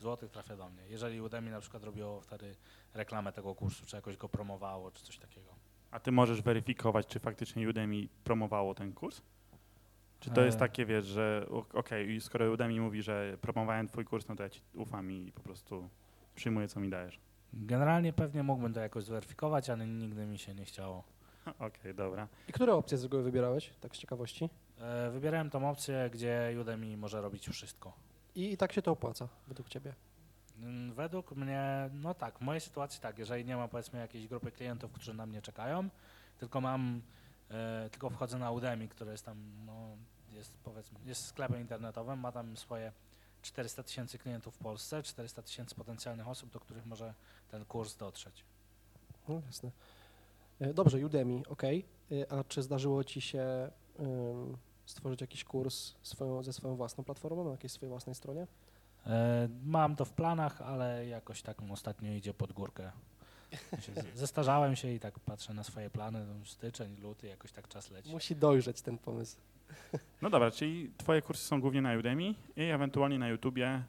zł 0.00 0.28
trafia 0.28 0.56
do 0.56 0.68
mnie. 0.70 0.82
Jeżeli 0.88 1.20
Udemy 1.20 1.50
na 1.50 1.60
przykład 1.60 1.84
robiło 1.84 2.20
wtedy 2.20 2.54
reklamę 2.94 3.32
tego 3.32 3.54
kursu, 3.54 3.86
czy 3.86 3.96
jakoś 3.96 4.16
go 4.16 4.28
promowało, 4.28 4.90
czy 4.90 5.04
coś 5.04 5.18
takiego. 5.18 5.46
A 5.90 6.00
ty 6.00 6.12
możesz 6.12 6.42
weryfikować, 6.42 7.06
czy 7.06 7.18
faktycznie 7.20 7.68
Udemy 7.68 8.08
promowało 8.24 8.74
ten 8.74 8.92
kurs? 8.92 9.22
Czy 10.20 10.30
to 10.30 10.40
jest 10.40 10.56
E. 10.56 10.60
takie, 10.60 10.86
wiesz, 10.86 11.04
że 11.04 11.46
okej, 11.72 12.10
i 12.10 12.20
skoro 12.20 12.52
Udemy 12.52 12.80
mówi, 12.80 13.02
że 13.02 13.38
promowałem 13.40 13.88
twój 13.88 14.04
kurs, 14.04 14.28
no 14.28 14.36
to 14.36 14.42
ja 14.42 14.50
ci 14.50 14.60
ufam 14.74 15.12
i 15.12 15.32
po 15.32 15.40
prostu 15.40 15.88
przyjmuję, 16.34 16.68
co 16.68 16.80
mi 16.80 16.90
dajesz. 16.90 17.20
Generalnie 17.52 18.12
pewnie 18.12 18.42
mógłbym 18.42 18.72
to 18.74 18.80
jakoś 18.80 19.04
zweryfikować, 19.04 19.70
ale 19.70 19.86
nigdy 19.86 20.26
mi 20.26 20.38
się 20.38 20.54
nie 20.54 20.64
chciało. 20.64 21.04
Okej, 21.58 21.94
dobra. 21.94 22.28
I 22.48 22.52
które 22.52 22.74
opcje 22.74 22.98
z 22.98 23.02
reguły 23.02 23.22
wybierałeś, 23.22 23.70
tak 23.80 23.96
z 23.96 23.98
ciekawości? 23.98 24.48
E, 24.78 25.10
Wybierałem 25.10 25.50
tą 25.50 25.70
opcję, 25.70 26.10
gdzie 26.12 26.56
Udemy 26.60 26.96
może 26.96 27.20
robić 27.20 27.48
wszystko. 27.48 27.92
I, 28.34 28.52
I 28.52 28.56
tak 28.56 28.72
się 28.72 28.82
to 28.82 28.90
opłaca, 28.90 29.28
według 29.48 29.68
ciebie. 29.68 29.94
Mm, 30.58 30.92
Według 30.94 31.32
mnie, 31.32 31.90
no 31.92 32.14
tak, 32.14 32.38
w 32.38 32.40
mojej 32.40 32.60
sytuacji 32.60 33.00
tak, 33.00 33.18
jeżeli 33.18 33.44
nie 33.44 33.56
ma 33.56 33.68
powiedzmy 33.68 33.98
jakiejś 33.98 34.28
grupy 34.28 34.52
klientów, 34.52 34.92
którzy 34.92 35.14
na 35.14 35.26
mnie 35.26 35.42
czekają, 35.42 35.88
tylko 36.38 36.60
mam, 36.60 37.02
e, 37.50 37.88
tylko 37.90 38.10
wchodzę 38.10 38.38
na 38.38 38.50
Udemy, 38.50 38.88
który 38.88 39.10
jest 39.12 39.24
tam, 39.24 39.36
no, 39.66 39.96
jest 40.32 40.52
powiedzmy, 40.64 40.98
jest 41.04 41.26
sklepem 41.26 41.60
internetowym, 41.60 42.18
ma 42.18 42.32
tam 42.32 42.56
swoje 42.56 42.92
400 43.42 43.82
tysięcy 43.82 44.18
klientów 44.18 44.54
w 44.54 44.58
Polsce, 44.58 45.02
400 45.02 45.42
tysięcy 45.42 45.74
potencjalnych 45.74 46.28
osób, 46.28 46.50
do 46.50 46.60
których 46.60 46.86
może 46.86 47.14
ten 47.48 47.64
kurs 47.64 47.96
dotrzeć. 47.96 48.44
No, 49.28 49.42
jasne. 49.46 49.70
E, 50.60 50.74
Dobrze, 50.74 51.06
Udemy, 51.06 51.42
ok. 51.48 51.62
A 52.30 52.44
czy 52.44 52.62
zdarzyło 52.62 53.04
ci 53.04 53.20
się 53.20 53.70
stworzyć 54.86 55.20
jakiś 55.20 55.44
kurs 55.44 55.94
swoją, 56.02 56.42
ze 56.42 56.52
swoją 56.52 56.76
własną 56.76 57.04
platformą 57.04 57.44
na 57.44 57.50
jakiejś 57.50 57.72
swojej 57.72 57.90
własnej 57.90 58.14
stronie? 58.14 58.46
E, 59.06 59.48
Mam 59.64 59.96
to 59.96 60.04
w 60.04 60.12
planach, 60.12 60.62
ale 60.62 61.06
jakoś 61.06 61.42
tak 61.42 61.56
ostatnio 61.70 62.12
idzie 62.12 62.34
pod 62.34 62.52
górkę. 62.52 62.90
Zestarzałem 64.14 64.76
się 64.76 64.92
i 64.92 65.00
tak 65.00 65.18
patrzę 65.20 65.54
na 65.54 65.64
swoje 65.64 65.90
plany, 65.90 66.26
no, 66.26 66.44
styczeń, 66.46 66.96
luty, 67.02 67.26
jakoś 67.26 67.52
tak 67.52 67.68
czas 67.68 67.90
leci. 67.90 68.10
Musi 68.10 68.36
dojrzeć 68.36 68.82
ten 68.82 68.98
pomysł. 68.98 69.36
No 70.22 70.30
dobra, 70.30 70.50
czyli 70.50 70.90
twoje 70.98 71.22
kursy 71.22 71.44
są 71.44 71.60
głównie 71.60 71.82
na 71.82 71.92
Udemy 71.98 72.22
i 72.56 72.62
ewentualnie 72.62 73.18
na 73.18 73.28
YouTubie 73.28 73.82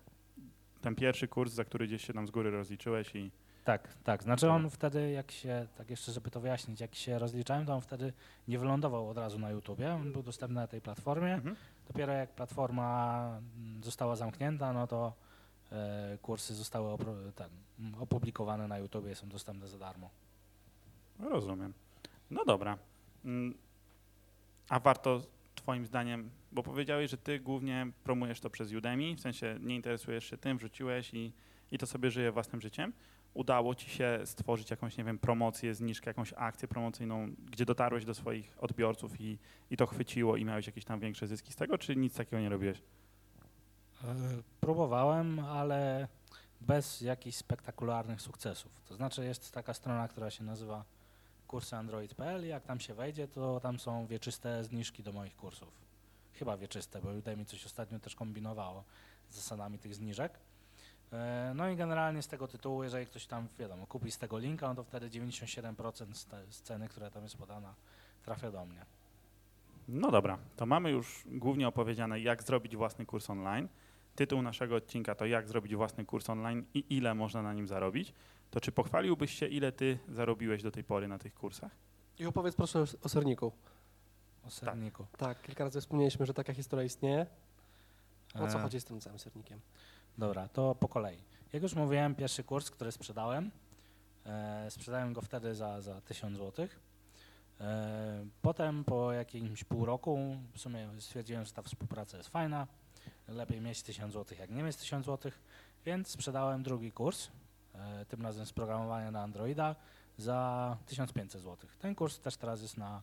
ten 0.81 0.95
pierwszy 0.95 1.27
kurs, 1.27 1.53
za 1.53 1.63
który 1.65 1.87
gdzieś 1.87 2.05
się 2.07 2.13
tam 2.13 2.27
z 2.27 2.31
góry 2.31 2.51
rozliczyłeś 2.51 3.15
i 3.15 3.31
Tak, 3.65 3.93
tak. 4.03 4.23
Znaczy 4.23 4.49
on 4.49 4.69
wtedy, 4.69 5.11
jak 5.11 5.31
się, 5.31 5.67
tak 5.77 5.89
jeszcze 5.89 6.11
żeby 6.11 6.31
to 6.31 6.39
wyjaśnić, 6.39 6.81
jak 6.81 6.95
się 6.95 7.19
rozliczałem, 7.19 7.65
to 7.65 7.73
on 7.73 7.81
wtedy 7.81 8.13
nie 8.47 8.59
wylądował 8.59 9.09
od 9.09 9.17
razu 9.17 9.39
na 9.39 9.49
YouTubie, 9.49 9.93
on 9.93 10.11
był 10.11 10.23
dostępny 10.23 10.55
na 10.55 10.67
tej 10.67 10.81
platformie. 10.81 11.33
mhm. 11.33 11.55
Dopiero 11.87 12.13
jak 12.13 12.29
platforma 12.29 13.27
mm, 13.57 13.83
została 13.83 14.15
zamknięta, 14.15 14.73
no 14.73 14.87
to 14.87 15.13
e, 15.71 16.17
kursy 16.21 16.53
zostały 16.55 16.89
opro- 16.93 17.31
ten, 17.31 17.49
opublikowane 17.99 18.67
na 18.67 18.77
YouTubie 18.77 19.15
są 19.15 19.29
dostępne 19.29 19.67
za 19.67 19.77
darmo. 19.77 20.09
rozumiem. 21.19 21.73
No 22.31 22.45
dobra. 22.45 22.77
Mm, 23.25 23.53
A 24.69 24.79
warto 24.79 25.21
twoim 25.55 25.85
zdaniem, 25.85 26.29
bo 26.51 26.63
powiedziałeś, 26.63 27.11
że 27.11 27.17
ty 27.17 27.39
głównie 27.39 27.87
promujesz 28.03 28.39
to 28.39 28.49
przez 28.49 28.73
Udemy, 28.73 29.15
w 29.15 29.21
sensie 29.21 29.57
nie 29.61 29.75
interesujesz 29.75 30.25
się 30.25 30.37
tym, 30.37 30.57
wrzuciłeś 30.57 31.13
i, 31.13 31.31
i 31.71 31.77
to 31.77 31.85
sobie 31.87 32.11
żyje 32.11 32.31
własnym 32.31 32.61
życiem. 32.61 32.93
Udało 33.35 33.75
ci 33.75 33.89
się 33.89 34.19
stworzyć 34.25 34.71
jakąś, 34.71 34.97
nie 34.97 35.03
wiem, 35.03 35.19
promocję, 35.19 35.75
zniżkę, 35.75 36.09
jakąś 36.09 36.33
akcję 36.37 36.67
promocyjną, 36.67 37.35
gdzie 37.51 37.65
dotarłeś 37.65 38.05
do 38.05 38.13
swoich 38.13 38.63
odbiorców 38.63 39.21
i, 39.21 39.37
i 39.71 39.77
to 39.77 39.85
chwyciło 39.85 40.37
i 40.37 40.45
miałeś 40.45 40.67
jakieś 40.67 40.85
tam 40.85 40.99
większe 40.99 41.27
zyski 41.27 41.51
z 41.51 41.55
tego, 41.55 41.77
czy 41.77 41.95
nic 41.95 42.13
takiego 42.15 42.39
nie 42.39 42.49
robiłeś? 42.49 42.81
E, 44.03 44.15
Próbowałem, 44.61 45.39
ale 45.39 46.07
bez 46.61 47.01
jakichś 47.01 47.37
spektakularnych 47.37 48.21
sukcesów. 48.21 48.81
To 48.85 48.95
znaczy 48.95 49.25
jest 49.25 49.51
taka 49.51 49.73
strona, 49.73 50.07
która 50.07 50.31
się 50.31 50.43
nazywa 50.43 50.85
kursandroid.pl 51.47 52.45
i 52.45 52.47
jak 52.47 52.63
tam 52.63 52.79
się 52.79 52.93
wejdzie, 52.93 53.27
to 53.27 53.59
tam 53.59 53.79
są 53.79 54.07
wieczyste 54.07 54.63
zniżki 54.63 55.03
do 55.03 55.11
moich 55.13 55.35
kursów. 55.35 55.69
Chyba 56.33 56.57
wieczyste, 56.57 57.01
bo 57.01 57.09
Udemy 57.09 57.45
coś 57.45 57.65
ostatnio 57.65 57.99
też 57.99 58.15
kombinowało 58.15 58.83
z 59.29 59.35
zasadami 59.35 59.79
tych 59.79 59.95
zniżek. 59.95 60.39
E, 61.13 61.51
No 61.55 61.69
i 61.69 61.75
generalnie 61.75 62.21
z 62.21 62.27
tego 62.27 62.47
tytułu, 62.47 62.83
jeżeli 62.83 63.05
ktoś 63.05 63.25
tam, 63.25 63.47
wiadomo, 63.59 63.87
kupi 63.87 64.11
z 64.11 64.17
tego 64.17 64.37
linka, 64.37 64.67
no 64.67 64.75
to 64.75 64.83
wtedy 64.83 65.09
97% 65.09 66.13
z, 66.13 66.25
te, 66.25 66.41
z 66.49 66.61
ceny, 66.61 66.89
która 66.89 67.09
tam 67.09 67.23
jest 67.23 67.37
podana, 67.37 67.73
trafia 68.25 68.51
do 68.51 68.65
mnie. 68.65 68.85
No 69.87 70.11
dobra, 70.11 70.37
to 70.55 70.65
mamy 70.65 70.91
już 70.91 71.23
głównie 71.25 71.67
opowiedziane, 71.67 72.19
jak 72.19 72.43
zrobić 72.43 72.75
własny 72.75 73.05
kurs 73.05 73.29
online. 73.29 73.67
Tytuł 74.15 74.41
naszego 74.41 74.75
odcinka 74.75 75.15
to 75.15 75.25
jak 75.25 75.47
zrobić 75.47 75.75
własny 75.75 76.05
kurs 76.05 76.29
online 76.29 76.65
i 76.73 76.85
ile 76.89 77.13
można 77.15 77.41
na 77.41 77.53
nim 77.53 77.67
zarobić. 77.67 78.13
To 78.51 78.61
czy 78.61 78.71
pochwaliłbyś 78.71 79.31
się, 79.39 79.47
ile 79.47 79.71
ty 79.71 79.97
zarobiłeś 80.09 80.63
do 80.63 80.71
tej 80.71 80.83
pory 80.83 81.07
na 81.07 81.19
tych 81.19 81.33
kursach? 81.35 81.71
I 82.19 82.25
opowiedz 82.25 82.55
proszę 82.55 82.83
o- 83.03 83.09
serniku. 83.09 83.51
O 84.47 84.49
serniku. 84.49 85.05
Tak, 85.17 85.41
kilka 85.41 85.63
razy 85.63 85.81
wspomnieliśmy, 85.81 86.25
że 86.25 86.33
taka 86.33 86.53
historia 86.53 86.85
istnieje. 86.85 87.25
O 88.35 88.47
co 88.47 88.59
E, 88.59 88.61
chodzi 88.61 88.79
z 88.81 88.85
tym 88.85 89.01
całym 89.01 89.19
sernikiem? 89.19 89.59
Dobra, 90.17 90.47
to 90.47 90.75
po 90.75 90.87
kolei. 90.87 91.17
Jak 91.53 91.63
już 91.63 91.73
mówiłem, 91.73 92.15
pierwszy 92.15 92.43
kurs, 92.43 92.71
który 92.71 92.91
sprzedałem, 92.91 93.51
e, 94.25 94.71
sprzedałem 94.71 95.13
go 95.13 95.21
wtedy 95.21 95.55
za, 95.55 95.81
za 95.81 96.01
1000 96.01 96.37
zł. 96.37 96.67
E, 97.59 98.25
potem 98.41 98.83
po 98.83 99.11
jakimś 99.11 99.63
pół 99.63 99.85
roku 99.85 100.37
w 100.53 100.59
sumie 100.59 100.89
stwierdziłem, 100.99 101.45
że 101.45 101.51
ta 101.51 101.61
współpraca 101.61 102.17
jest 102.17 102.29
fajna. 102.29 102.67
Lepiej 103.27 103.61
mieć 103.61 103.83
1000 103.83 104.13
zł, 104.13 104.37
jak 104.39 104.49
nie 104.49 104.63
mieć 104.63 104.75
1000 104.75 105.05
zł, 105.05 105.31
więc 105.85 106.07
sprzedałem 106.07 106.63
drugi 106.63 106.91
kurs, 106.91 107.27
e, 107.73 108.05
tym 108.05 108.21
razem 108.21 108.45
z 108.45 108.53
programowania 108.53 109.11
na 109.11 109.21
Androida 109.21 109.75
za 110.17 110.77
1500 110.85 111.41
zł. 111.41 111.69
Ten 111.79 111.95
kurs 111.95 112.19
też 112.19 112.37
teraz 112.37 112.61
jest 112.61 112.77
na 112.77 113.01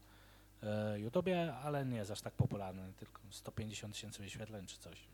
e, 0.63 1.01
YouTubie, 1.01 1.55
ale 1.55 1.85
nie 1.85 1.97
jest 1.97 2.11
aż 2.11 2.21
tak 2.21 2.35
popularny, 2.35 2.93
tylko 2.97 3.23
150 3.31 3.95
tysięcy 3.95 4.23
wyświetleń 4.23 4.67
czy 4.67 4.79
coś. 4.79 5.09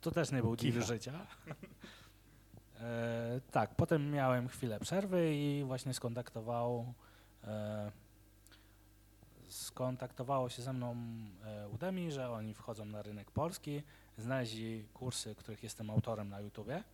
To 0.00 0.10
też 0.10 0.32
nie 0.32 0.42
był 0.42 0.56
Kicha. 0.56 0.80
życia. 0.80 1.26
E, 2.80 3.40
tak, 3.50 3.74
potem 3.74 4.10
miałem 4.10 4.48
chwilę 4.48 4.80
przerwy 4.80 5.34
i 5.34 5.64
właśnie 5.64 5.94
skontaktował 5.94 6.94
e, 7.44 7.92
skontaktowało 9.48 10.48
się 10.48 10.62
ze 10.62 10.72
mną 10.72 10.96
e, 11.44 11.68
Udemy, 11.68 12.10
że 12.10 12.30
oni 12.30 12.54
wchodzą 12.54 12.84
na 12.84 13.02
rynek 13.02 13.30
polski, 13.30 13.82
znaleźli 14.18 14.88
kursy, 14.94 15.34
których 15.34 15.62
jestem 15.62 15.90
autorem 15.90 16.28
na 16.28 16.40
YouTubie. 16.40 16.84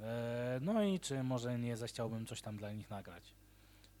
E, 0.00 0.58
no 0.62 0.82
i 0.82 1.00
czy 1.00 1.22
może 1.22 1.58
nie 1.58 1.76
zechciałbym 1.76 2.26
coś 2.26 2.42
tam 2.42 2.56
dla 2.56 2.72
nich 2.72 2.90
nagrać. 2.90 3.34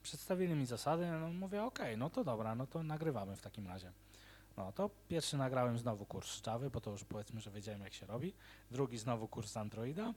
Przedstawili 0.02 0.54
mi 0.54 0.66
zasady, 0.66 1.06
no 1.10 1.28
mówię, 1.28 1.64
okej, 1.64 1.98
no 1.98 2.10
to 2.10 2.24
dobra, 2.24 2.54
no 2.54 2.66
to 2.66 2.82
nagrywamy 2.82 3.36
w 3.36 3.42
takim 3.42 3.66
razie. 3.66 3.92
No 4.56 4.72
to 4.72 4.90
pierwszy 5.08 5.36
nagrałem 5.36 5.78
znowu 5.78 6.06
kurs 6.06 6.30
z 6.30 6.46
Java, 6.46 6.70
bo 6.70 6.80
to 6.80 6.90
już 6.90 7.04
powiedzmy, 7.04 7.40
że 7.40 7.50
wiedziałem 7.50 7.80
jak 7.80 7.94
się 7.94 8.06
robi. 8.06 8.32
Drugi 8.70 8.98
znowu 8.98 9.28
kurs 9.28 9.50
z 9.50 9.56
Androida. 9.56 10.14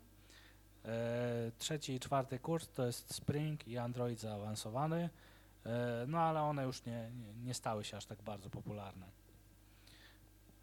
E, 0.86 1.52
trzeci 1.58 1.94
i 1.94 2.00
czwarty 2.00 2.40
kurs 2.40 2.70
to 2.70 2.86
jest 2.86 3.14
Spring 3.14 3.68
i 3.68 3.78
Android 3.78 4.20
zaawansowany. 4.20 5.10
E, 5.66 6.06
no 6.08 6.20
ale 6.20 6.42
one 6.42 6.64
już 6.64 6.86
nie, 6.86 7.12
nie, 7.12 7.34
nie 7.34 7.54
stały 7.54 7.84
się 7.84 7.98
aż 7.98 8.06
tak 8.06 8.22
bardzo 8.22 8.50
popularne. 8.50 9.06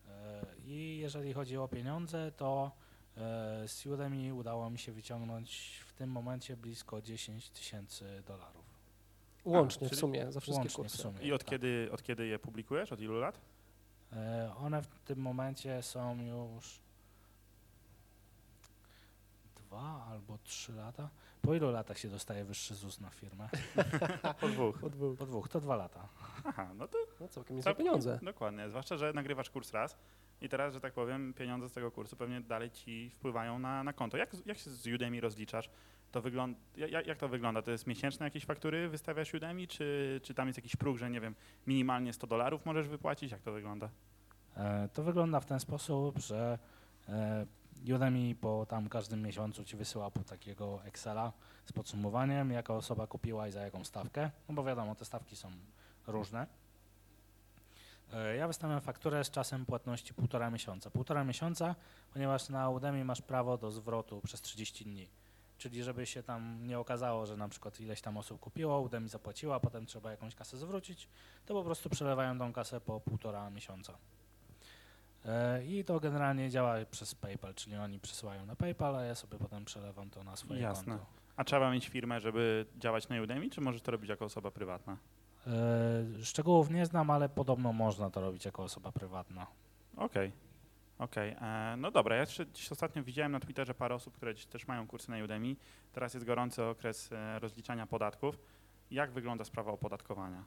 E, 0.09 0.45
I 0.65 0.99
jeżeli 0.99 1.33
chodzi 1.33 1.57
o 1.57 1.69
pieniądze, 1.69 2.33
to 2.37 2.71
e, 3.17 3.69
z 3.69 3.87
Udemy 3.87 4.35
udało 4.35 4.71
mi 4.71 4.79
się 4.79 4.93
wyciągnąć 4.93 5.81
w 5.87 5.93
tym 5.93 6.11
momencie 6.11 6.57
blisko 6.57 7.03
10 7.03 7.51
tysięcy 7.51 8.23
dolarów. 8.27 8.67
Łącznie 9.45 9.87
w 9.87 9.91
czyli 9.91 10.01
sumie 10.01 10.33
za 10.33 10.41
wszystkie 10.41 10.61
Łącznie 10.61 10.71
w 10.71 10.77
kursy. 10.77 10.99
sumie. 10.99 11.21
I 11.21 11.33
od 11.33 11.41
tak. 11.41 11.51
kiedy, 11.51 11.89
od 11.93 12.03
kiedy 12.03 12.27
je 12.27 12.39
publikujesz? 12.39 12.93
Od 12.93 13.01
ilu 13.01 13.19
lat? 13.19 13.41
E, 14.13 14.53
One 14.59 14.83
w 14.83 14.99
tym 15.05 15.19
momencie 15.19 15.83
są 15.83 16.17
już 16.23 16.79
dwa 19.57 20.05
albo 20.11 20.39
trzy 20.45 20.73
lata. 20.73 21.09
Po 21.43 21.55
ilu 21.55 21.71
latach 21.71 21.99
się 21.99 22.09
dostaje 22.09 22.45
wyższy 22.45 22.75
ZUS 22.75 23.01
na 23.01 23.11
firmę? 23.11 23.49
Po 24.41 24.49
dwóch. 24.49 24.79
Po 24.79 24.91
dwóch. 24.91 25.19
Po 25.19 25.27
dwóch, 25.27 25.49
to 25.49 25.61
dwa 25.61 25.77
lata. 25.77 26.09
Aha, 26.45 26.69
no 26.75 26.89
to 26.89 26.99
No 27.21 27.29
całkiem 27.29 27.57
niezłe 27.57 27.75
pieniądze. 27.75 28.19
Dokładnie, 28.23 28.69
zwłaszcza, 28.69 28.97
że 28.97 29.13
nagrywasz 29.13 29.51
kurs 29.51 29.73
raz 29.73 29.97
i 30.41 30.49
teraz, 30.49 30.75
że 30.75 30.81
tak 30.81 30.93
powiem, 30.93 31.35
pieniądze 31.35 31.69
z 31.69 31.73
tego 31.73 31.91
kursu 31.91 32.17
pewnie 32.17 32.41
dalej 32.41 32.71
ci 32.71 33.11
wpływają 33.11 33.59
na, 33.59 33.85
na 33.85 33.93
konto. 33.93 34.17
Jak, 34.17 34.47
jak 34.47 34.59
się 34.59 34.71
z 34.71 34.87
Udemy 34.87 35.21
rozliczasz? 35.21 35.71
To 36.13 36.23
jak, 36.77 37.07
jak 37.07 37.19
to 37.19 37.29
wygląda? 37.29 37.63
To 37.63 37.71
jest 37.71 37.87
miesięczne 37.87 38.27
jakieś 38.27 38.45
faktury 38.45 38.89
wystawiasz 38.89 39.35
Udemy, 39.35 39.67
czy, 39.67 40.21
czy 40.23 40.35
tam 40.35 40.47
jest 40.47 40.59
jakiś 40.59 40.77
próg, 40.77 40.99
że 40.99 41.11
nie 41.11 41.21
wiem, 41.21 41.35
minimalnie 41.67 42.13
100 42.13 42.27
dolarów 42.27 42.67
możesz 42.67 42.89
wypłacić? 42.89 43.33
Jak 43.33 43.43
to 43.43 43.53
wygląda? 43.53 43.89
E, 44.57 44.89
To 44.93 45.03
wygląda 45.03 45.41
w 45.41 45.47
ten 45.47 45.61
sposób, 45.61 46.19
że 46.19 46.59
e, 47.09 47.47
Udemy 47.95 48.35
po 48.35 48.67
tam 48.67 48.89
każdym 48.89 49.23
miesiącu 49.23 49.65
ci 49.65 49.77
wysyła 49.77 50.11
po 50.11 50.25
takiego 50.25 50.85
Excela 50.85 51.33
z 51.65 51.73
podsumowaniem, 51.73 52.51
jaka 52.51 52.75
osoba 52.75 53.07
kupiła 53.07 53.49
i 53.49 53.53
za 53.53 53.61
jaką 53.61 53.85
stawkę, 53.85 54.31
no 54.49 54.55
bo 54.55 54.65
wiadomo, 54.65 54.95
te 54.95 55.05
stawki 55.05 55.37
są 55.37 55.51
różne. 56.07 56.47
E, 58.13 58.37
Ja 58.37 58.47
wystawiam 58.47 58.81
fakturę 58.81 59.25
z 59.25 59.31
czasem 59.31 59.67
płatności 59.67 60.15
półtora 60.15 60.51
miesiąca. 60.51 60.91
Półtora 60.91 61.25
miesiąca, 61.25 61.75
ponieważ 62.13 62.49
na 62.49 62.71
Udemy 62.71 63.05
masz 63.05 63.23
prawo 63.23 63.59
do 63.59 63.71
zwrotu 63.71 64.21
przez 64.25 64.41
30 64.41 64.85
dni. 64.85 65.09
Czyli 65.59 65.83
żeby 65.83 66.07
się 66.07 66.23
tam 66.23 66.67
nie 66.67 66.79
okazało, 66.79 67.27
że 67.27 67.37
na 67.37 67.49
przykład 67.49 67.81
ileś 67.81 68.01
tam 68.01 68.17
osób 68.17 68.41
kupiło, 68.41 68.81
Udemy 68.81 69.09
zapłaciła, 69.09 69.61
potem 69.61 69.87
trzeba 69.87 70.11
jakąś 70.11 70.35
kasę 70.35 70.57
zwrócić, 70.57 71.09
to 71.47 71.55
po 71.55 71.65
prostu 71.65 71.91
przelewają 71.91 72.39
tą 72.39 72.53
kasę 72.53 72.81
po 72.81 73.01
półtora 73.01 73.51
miesiąca. 73.51 73.99
E, 75.25 75.65
I 75.67 75.85
to 75.85 76.01
generalnie 76.01 76.51
działa 76.51 76.75
przez 76.91 77.15
PayPal, 77.15 77.55
czyli 77.55 77.77
oni 77.77 78.01
przesyłają 78.01 78.47
na 78.47 78.57
PayPal, 78.57 78.97
a 78.97 79.03
ja 79.03 79.15
sobie 79.15 79.39
potem 79.39 79.65
przelewam 79.65 80.11
to 80.11 80.25
na 80.25 80.37
swoje 80.37 80.61
Jasne. 80.61 80.93
konto. 80.99 81.07
A 81.37 81.45
trzeba 81.45 81.71
mieć 81.71 81.89
firmę, 81.89 82.21
żeby 82.21 82.67
działać 82.79 83.09
na 83.09 83.23
Udemy, 83.23 83.51
czy 83.51 83.61
możesz 83.61 83.83
to 83.83 83.91
robić 83.91 84.11
jako 84.11 84.25
osoba 84.25 84.51
prywatna? 84.51 84.97
E, 85.47 86.25
Szczegółów 86.25 86.71
nie 86.71 86.87
znam, 86.87 87.11
ale 87.11 87.29
podobno 87.29 87.73
można 87.73 88.11
to 88.11 88.21
robić 88.21 88.45
jako 88.45 88.63
osoba 88.63 88.93
prywatna. 88.93 89.47
Okej. 89.97 90.33
Okej, 90.99 91.37
e, 91.41 91.75
no 91.79 91.91
dobra, 91.91 92.15
ja 92.15 92.21
jeszcze 92.21 92.47
dziś 92.47 92.73
ostatnio 92.73 93.03
widziałem 93.03 93.33
na 93.33 93.41
Twitterze 93.41 93.75
parę 93.75 93.95
osób, 93.95 94.15
które 94.17 94.35
też 94.35 94.67
mają 94.67 94.87
kursy 94.87 95.11
na 95.11 95.17
Udemy. 95.25 95.57
Teraz 95.93 96.15
jest 96.15 96.27
gorący 96.27 96.65
okres 96.65 97.13
e, 97.13 97.39
rozliczania 97.39 97.87
podatków. 97.87 98.39
Jak 98.91 99.11
wygląda 99.11 99.45
sprawa 99.45 99.73
opodatkowania? 99.73 100.43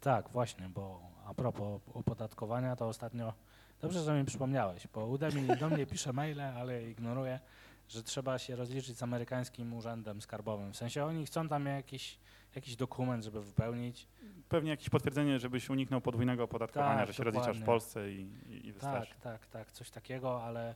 Tak, 0.00 0.28
właśnie, 0.28 0.68
bo 0.68 1.00
a 1.26 1.34
propos 1.34 1.80
opodatkowania, 1.94 2.76
to 2.76 2.88
ostatnio, 2.88 3.32
dobrze, 3.80 4.02
że 4.02 4.18
mi 4.18 4.24
przypomniałeś, 4.24 4.86
bo 4.94 5.06
Udemy 5.06 5.56
do 5.56 5.68
mnie 5.70 5.86
pisze 5.86 6.12
maile, 6.12 6.40
ale 6.40 6.82
je 6.82 6.90
ignoruję. 6.90 7.40
że 7.88 8.02
trzeba 8.02 8.38
się 8.38 8.56
rozliczyć 8.56 8.96
z 8.96 9.02
amerykańskim 9.02 9.74
urzędem 9.74 10.20
skarbowym. 10.20 10.72
W 10.72 10.76
sensie 10.76 11.04
oni 11.04 11.26
chcą 11.26 11.48
tam 11.48 11.66
jakiś, 11.66 12.18
jakiś 12.54 12.76
dokument, 12.76 13.24
żeby 13.24 13.42
wypełnić. 13.42 14.08
Pewnie 14.48 14.70
jakieś 14.70 14.90
potwierdzenie, 14.90 15.38
żebyś 15.38 15.70
uniknął 15.70 16.00
podwójnego 16.00 16.44
opodatkowania, 16.44 16.98
Tak, 16.98 17.06
że 17.06 17.14
się 17.14 17.24
rozliczasz 17.24 17.58
w. 17.58 17.64
Polsce 17.64 18.12
i, 18.12 18.20
i, 18.46 18.66
i 18.66 18.72
wystarczy. 18.72 19.14
Tak, 19.14 19.20
tak, 19.20 19.46
tak, 19.46 19.72
coś 19.72 19.90
takiego, 19.90 20.44
ale 20.44 20.74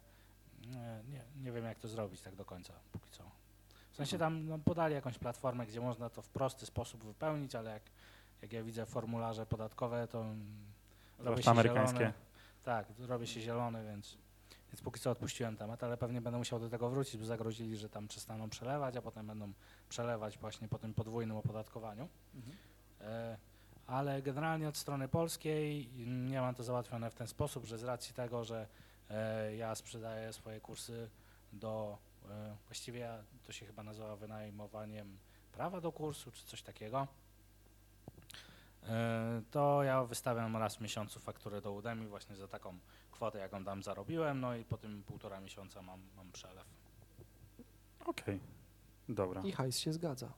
nie, 1.09 1.23
nie, 1.43 1.53
wiem 1.53 1.65
jak 1.65 1.79
to 1.79 1.89
zrobić 1.89 2.21
tak 2.21 2.35
do 2.35 2.45
końca, 2.45 2.73
póki 2.93 3.11
co. 3.11 3.25
W 3.91 3.97
sensie 3.97 4.19
tam 4.19 4.47
no, 4.47 4.59
podali 4.59 4.95
jakąś 4.95 5.19
platformę, 5.19 5.67
gdzie 5.67 5.81
można 5.81 6.11
to 6.11 6.23
w 6.23 6.29
prosty 6.29 6.67
sposób 6.67 7.05
wypełnić, 7.05 7.55
ale 7.55 7.71
jak, 7.71 7.83
jak 8.43 8.53
ja 8.53 8.63
widzę 8.63 8.87
formularze 8.87 9.47
podatkowe, 9.47 10.09
to 10.09 10.21
mm, 10.21 10.37
robię 11.19 11.43
Zwłaszcza 11.43 11.43
się 11.43 11.51
amerykańskie. 11.51 11.99
zielony. 11.99 12.15
Tak, 12.63 12.87
robię 12.99 13.27
się 13.27 13.41
zielony, 13.41 13.85
więc, 13.85 14.19
więc 14.73 14.83
póki 14.83 15.01
co 15.01 15.11
odpuściłem 15.11 15.57
temat, 15.57 15.85
ale 15.85 15.97
pewnie 15.97 16.21
będę 16.21 16.39
musiał 16.39 16.61
do 16.61 16.71
tego 16.71 16.91
wrócić, 16.91 17.17
bo 17.17 17.25
zagrozili, 17.25 17.77
że 17.77 17.89
tam 17.89 18.09
przestaną 18.09 18.51
przelewać, 18.51 18.97
a 18.97 19.03
potem 19.03 19.27
będą 19.27 19.53
przelewać 19.89 20.39
właśnie 20.39 20.69
po 20.69 20.79
tym 20.79 20.95
podwójnym 20.95 21.37
opodatkowaniu. 21.37 22.09
Mhm. 22.35 22.57
E, 23.01 23.37
ale 23.87 24.23
generalnie 24.23 24.69
od 24.69 24.77
strony 24.77 25.09
polskiej 25.09 25.89
nie 26.07 26.41
mam 26.41 26.55
to 26.55 26.63
załatwione 26.63 27.11
w 27.11 27.15
ten 27.15 27.27
sposób, 27.27 27.65
że 27.65 27.79
z 27.79 27.85
racji 27.85 28.15
tego, 28.15 28.45
że 28.45 28.67
e, 29.11 29.57
ja 29.57 29.75
sprzedaję 29.75 30.33
swoje 30.33 30.61
kursy 30.61 31.11
do, 31.53 31.99
e, 32.31 32.57
właściwie 32.67 33.11
to 33.47 33.53
się 33.53 33.67
chyba 33.67 33.83
nazywa 33.83 34.17
wynajmowaniem 34.17 35.19
prawa 35.53 35.81
do 35.81 35.93
kursu, 35.93 36.33
czy 36.33 36.47
coś 36.47 36.63
takiego, 36.63 37.07
to 39.51 39.83
ja 39.83 40.05
wystawiam 40.05 40.57
raz 40.57 40.77
w 40.77 40.81
miesiącu 40.81 41.21
fakturę 41.21 41.61
do 41.61 41.73
Udemy 41.73 42.09
właśnie 42.09 42.37
za 42.37 42.49
taką 42.49 42.79
kwotę, 43.23 43.39
jaką 43.39 43.65
tam 43.65 43.83
zarobiłem, 43.83 44.41
no 44.41 44.57
i 44.57 44.65
po 44.65 44.77
tym 44.77 45.03
półtora 45.03 45.41
miesiąca 45.41 45.83
mam, 45.83 46.01
mam 46.17 46.33
przelew. 46.33 46.67
Okej, 48.07 48.41
dobra. 49.09 49.43
I 49.45 49.53
hajs 49.53 49.79
się 49.79 49.93
zgadza. 49.93 50.33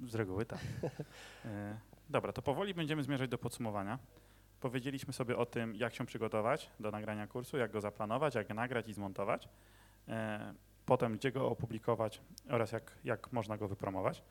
Z 0.00 0.14
reguły 0.14 0.46
tak. 0.46 0.60
E, 1.44 1.78
dobra, 2.10 2.32
to 2.32 2.42
powoli 2.42 2.74
będziemy 2.74 3.02
zmierzać 3.02 3.30
do 3.30 3.38
podsumowania. 3.38 3.98
Powiedzieliśmy 4.60 5.12
sobie 5.12 5.36
o 5.36 5.46
tym, 5.46 5.74
jak 5.74 5.94
się 5.94 6.06
przygotować 6.06 6.70
do 6.80 6.90
nagrania 6.90 7.26
kursu, 7.26 7.56
jak 7.56 7.70
go 7.70 7.80
zaplanować, 7.80 8.34
jak 8.34 8.48
nagrać 8.48 8.88
i 8.88 8.92
zmontować. 8.92 9.48
E, 10.08 10.54
potem, 10.86 11.16
gdzie 11.16 11.32
go 11.32 11.48
opublikować 11.48 12.20
oraz 12.48 12.72
jak, 12.72 12.92
jak 13.04 13.32
można 13.32 13.56
go 13.56 13.68
wypromować. 13.68 14.22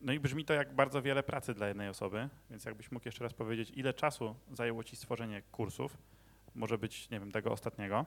No 0.00 0.12
i 0.12 0.20
brzmi 0.20 0.44
to 0.44 0.54
jak 0.54 0.74
bardzo 0.74 1.02
wiele 1.02 1.22
pracy 1.22 1.54
dla 1.54 1.68
jednej 1.68 1.88
osoby, 1.88 2.28
więc 2.50 2.64
jakbyś 2.64 2.92
mógł 2.92 3.08
jeszcze 3.08 3.24
raz 3.24 3.34
powiedzieć, 3.34 3.72
ile 3.74 3.94
czasu 3.94 4.34
zajęło 4.52 4.84
Ci 4.84 4.96
stworzenie 4.96 5.42
kursów, 5.42 5.98
może 6.58 6.78
być, 6.78 7.10
nie 7.10 7.20
wiem, 7.20 7.32
tego 7.32 7.52
ostatniego, 7.52 8.06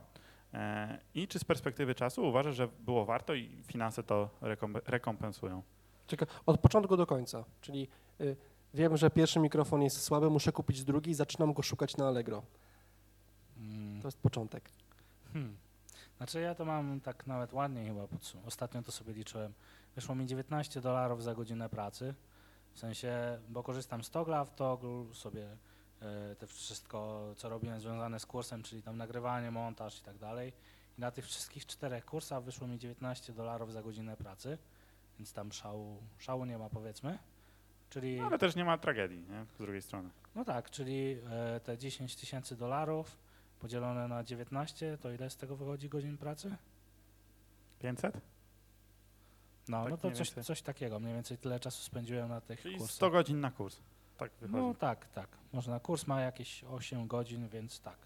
e, 0.53 0.99
i 1.13 1.27
czy 1.27 1.39
z 1.39 1.43
perspektywy 1.43 1.95
czasu 1.95 2.27
uważasz, 2.27 2.55
że 2.55 2.67
było 2.67 3.05
warto 3.05 3.33
i 3.33 3.63
finanse 3.63 4.03
to 4.03 4.29
rekom- 4.41 4.81
rekompensują? 4.85 5.61
Czekaj, 6.07 6.27
od 6.45 6.59
początku 6.59 6.97
do 6.97 7.05
końca, 7.05 7.43
czyli 7.61 7.87
y, 8.21 8.35
wiem, 8.73 8.97
że 8.97 9.09
pierwszy 9.09 9.39
mikrofon 9.39 9.81
jest 9.81 10.01
słaby, 10.01 10.29
muszę 10.29 10.51
kupić 10.51 10.83
drugi 10.83 11.11
i 11.11 11.13
zaczynam 11.13 11.53
go 11.53 11.61
szukać 11.61 11.97
na 11.97 12.07
Allegro. 12.07 12.43
Mm. 13.57 14.01
To 14.01 14.07
jest 14.07 14.17
początek. 14.17 14.69
Hmm. 15.33 15.57
Znaczy 16.17 16.41
ja 16.41 16.55
to 16.55 16.65
mam 16.65 16.99
tak 17.01 17.27
nawet 17.27 17.53
ładniej 17.53 17.87
chyba 17.87 18.03
podsum- 18.07 18.45
Ostatnio 18.45 18.81
to 18.81 18.91
sobie 18.91 19.13
liczyłem. 19.13 19.53
Wyszło 19.95 20.15
mi 20.15 20.25
19 20.25 20.81
dolarów 20.81 21.23
za 21.23 21.35
godzinę 21.35 21.69
pracy. 21.69 22.13
W 22.73 22.79
sensie, 22.79 23.39
bo 23.49 23.63
korzystam 23.63 24.03
z 24.03 24.09
Togla, 24.09 24.45
w 24.45 24.55
Togl 24.55 25.13
sobie 25.13 25.47
te 26.39 26.47
wszystko, 26.47 27.27
co 27.37 27.49
robiłem 27.49 27.79
związane 27.79 28.19
z 28.19 28.25
kursem, 28.25 28.63
czyli 28.63 28.83
tam 28.83 28.97
nagrywanie, 28.97 29.51
montaż 29.51 29.99
i 29.99 30.03
tak 30.03 30.17
dalej. 30.17 30.53
I 30.97 31.01
na 31.01 31.11
tych 31.11 31.25
wszystkich 31.25 31.65
czterech 31.65 32.05
kursach 32.05 32.43
wyszło 32.43 32.67
mi 32.67 32.79
19 32.79 33.33
dolarów 33.33 33.73
za 33.73 33.81
godzinę 33.83 34.17
pracy, 34.17 34.57
więc 35.19 35.33
tam 35.33 35.51
szału, 35.51 35.97
szału 36.19 36.45
nie 36.45 36.57
ma 36.57 36.69
powiedzmy. 36.69 37.17
Czyli, 37.89 38.17
No, 38.19 38.25
ale 38.27 38.37
też 38.39 38.55
nie 38.55 38.65
ma 38.65 38.77
tragedii, 38.77 39.19
nie? 39.29 39.45
Z 39.55 39.57
drugiej 39.57 39.81
strony. 39.81 40.09
no 40.35 40.45
tak, 40.45 40.69
czyli 40.69 41.17
e, 41.29 41.59
te 41.59 41.77
10 41.77 42.15
tysięcy 42.15 42.55
dolarów 42.55 43.17
podzielone 43.59 44.07
na 44.07 44.23
19, 44.23 44.97
to 45.01 45.11
ile 45.11 45.29
z 45.29 45.37
tego 45.37 45.55
wychodzi 45.55 45.89
godzin 45.89 46.17
pracy? 46.17 46.55
500? 47.79 48.17
No, 49.69 49.81
Tak 49.83 49.91
no 49.91 49.97
to 49.97 50.11
coś, 50.11 50.29
coś 50.29 50.61
takiego. 50.61 50.99
Mniej 50.99 51.13
więcej 51.13 51.37
tyle 51.37 51.59
czasu 51.59 51.83
spędziłem 51.83 52.29
na 52.29 52.41
tych 52.41 52.61
Czyli 52.61 52.77
kursach. 52.77 52.95
100 52.95 53.09
godzin 53.09 53.39
na 53.39 53.51
kurs. 53.51 53.79
Tak 54.21 54.31
wychodzi. 54.41 54.63
No 54.63 54.73
tak, 54.73 55.07
tak. 55.09 55.27
Można. 55.53 55.79
Kurs 55.79 56.07
ma 56.07 56.21
jakieś 56.21 56.63
8 56.63 57.07
godzin, 57.07 57.47
więc 57.49 57.79
tak. 57.79 57.97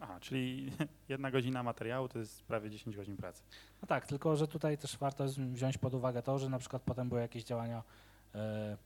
Aha, 0.00 0.20
czyli 0.20 0.72
jedna 1.08 1.30
godzina 1.30 1.62
materiału 1.62 2.08
to 2.08 2.18
jest 2.18 2.42
prawie 2.42 2.70
10 2.70 2.96
godzin 2.96 3.16
pracy. 3.16 3.42
No 3.82 3.88
tak, 3.88 4.06
tylko 4.06 4.36
że 4.36 4.48
tutaj 4.48 4.78
też 4.78 4.98
warto 4.98 5.24
wziąć 5.38 5.78
pod 5.78 5.94
uwagę 5.94 6.22
to, 6.22 6.38
że 6.38 6.48
na 6.48 6.58
przykład 6.58 6.82
potem 6.82 7.08
były 7.08 7.20
jakieś 7.20 7.44
działania, 7.44 7.82
e, 8.34 8.76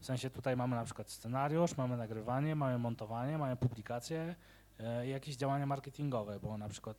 w 0.00 0.06
sensie 0.06 0.30
tutaj 0.30 0.56
mamy 0.56 0.76
na 0.76 0.84
przykład 0.84 1.10
scenariusz, 1.10 1.76
mamy 1.76 1.96
nagrywanie, 1.96 2.56
mamy 2.56 2.78
montowanie, 2.78 3.38
mamy 3.38 3.56
publikacje 3.56 4.34
e, 4.78 5.06
i 5.06 5.10
jakieś 5.10 5.36
działania 5.36 5.66
marketingowe, 5.66 6.40
bo 6.40 6.58
na 6.58 6.68
przykład 6.68 6.96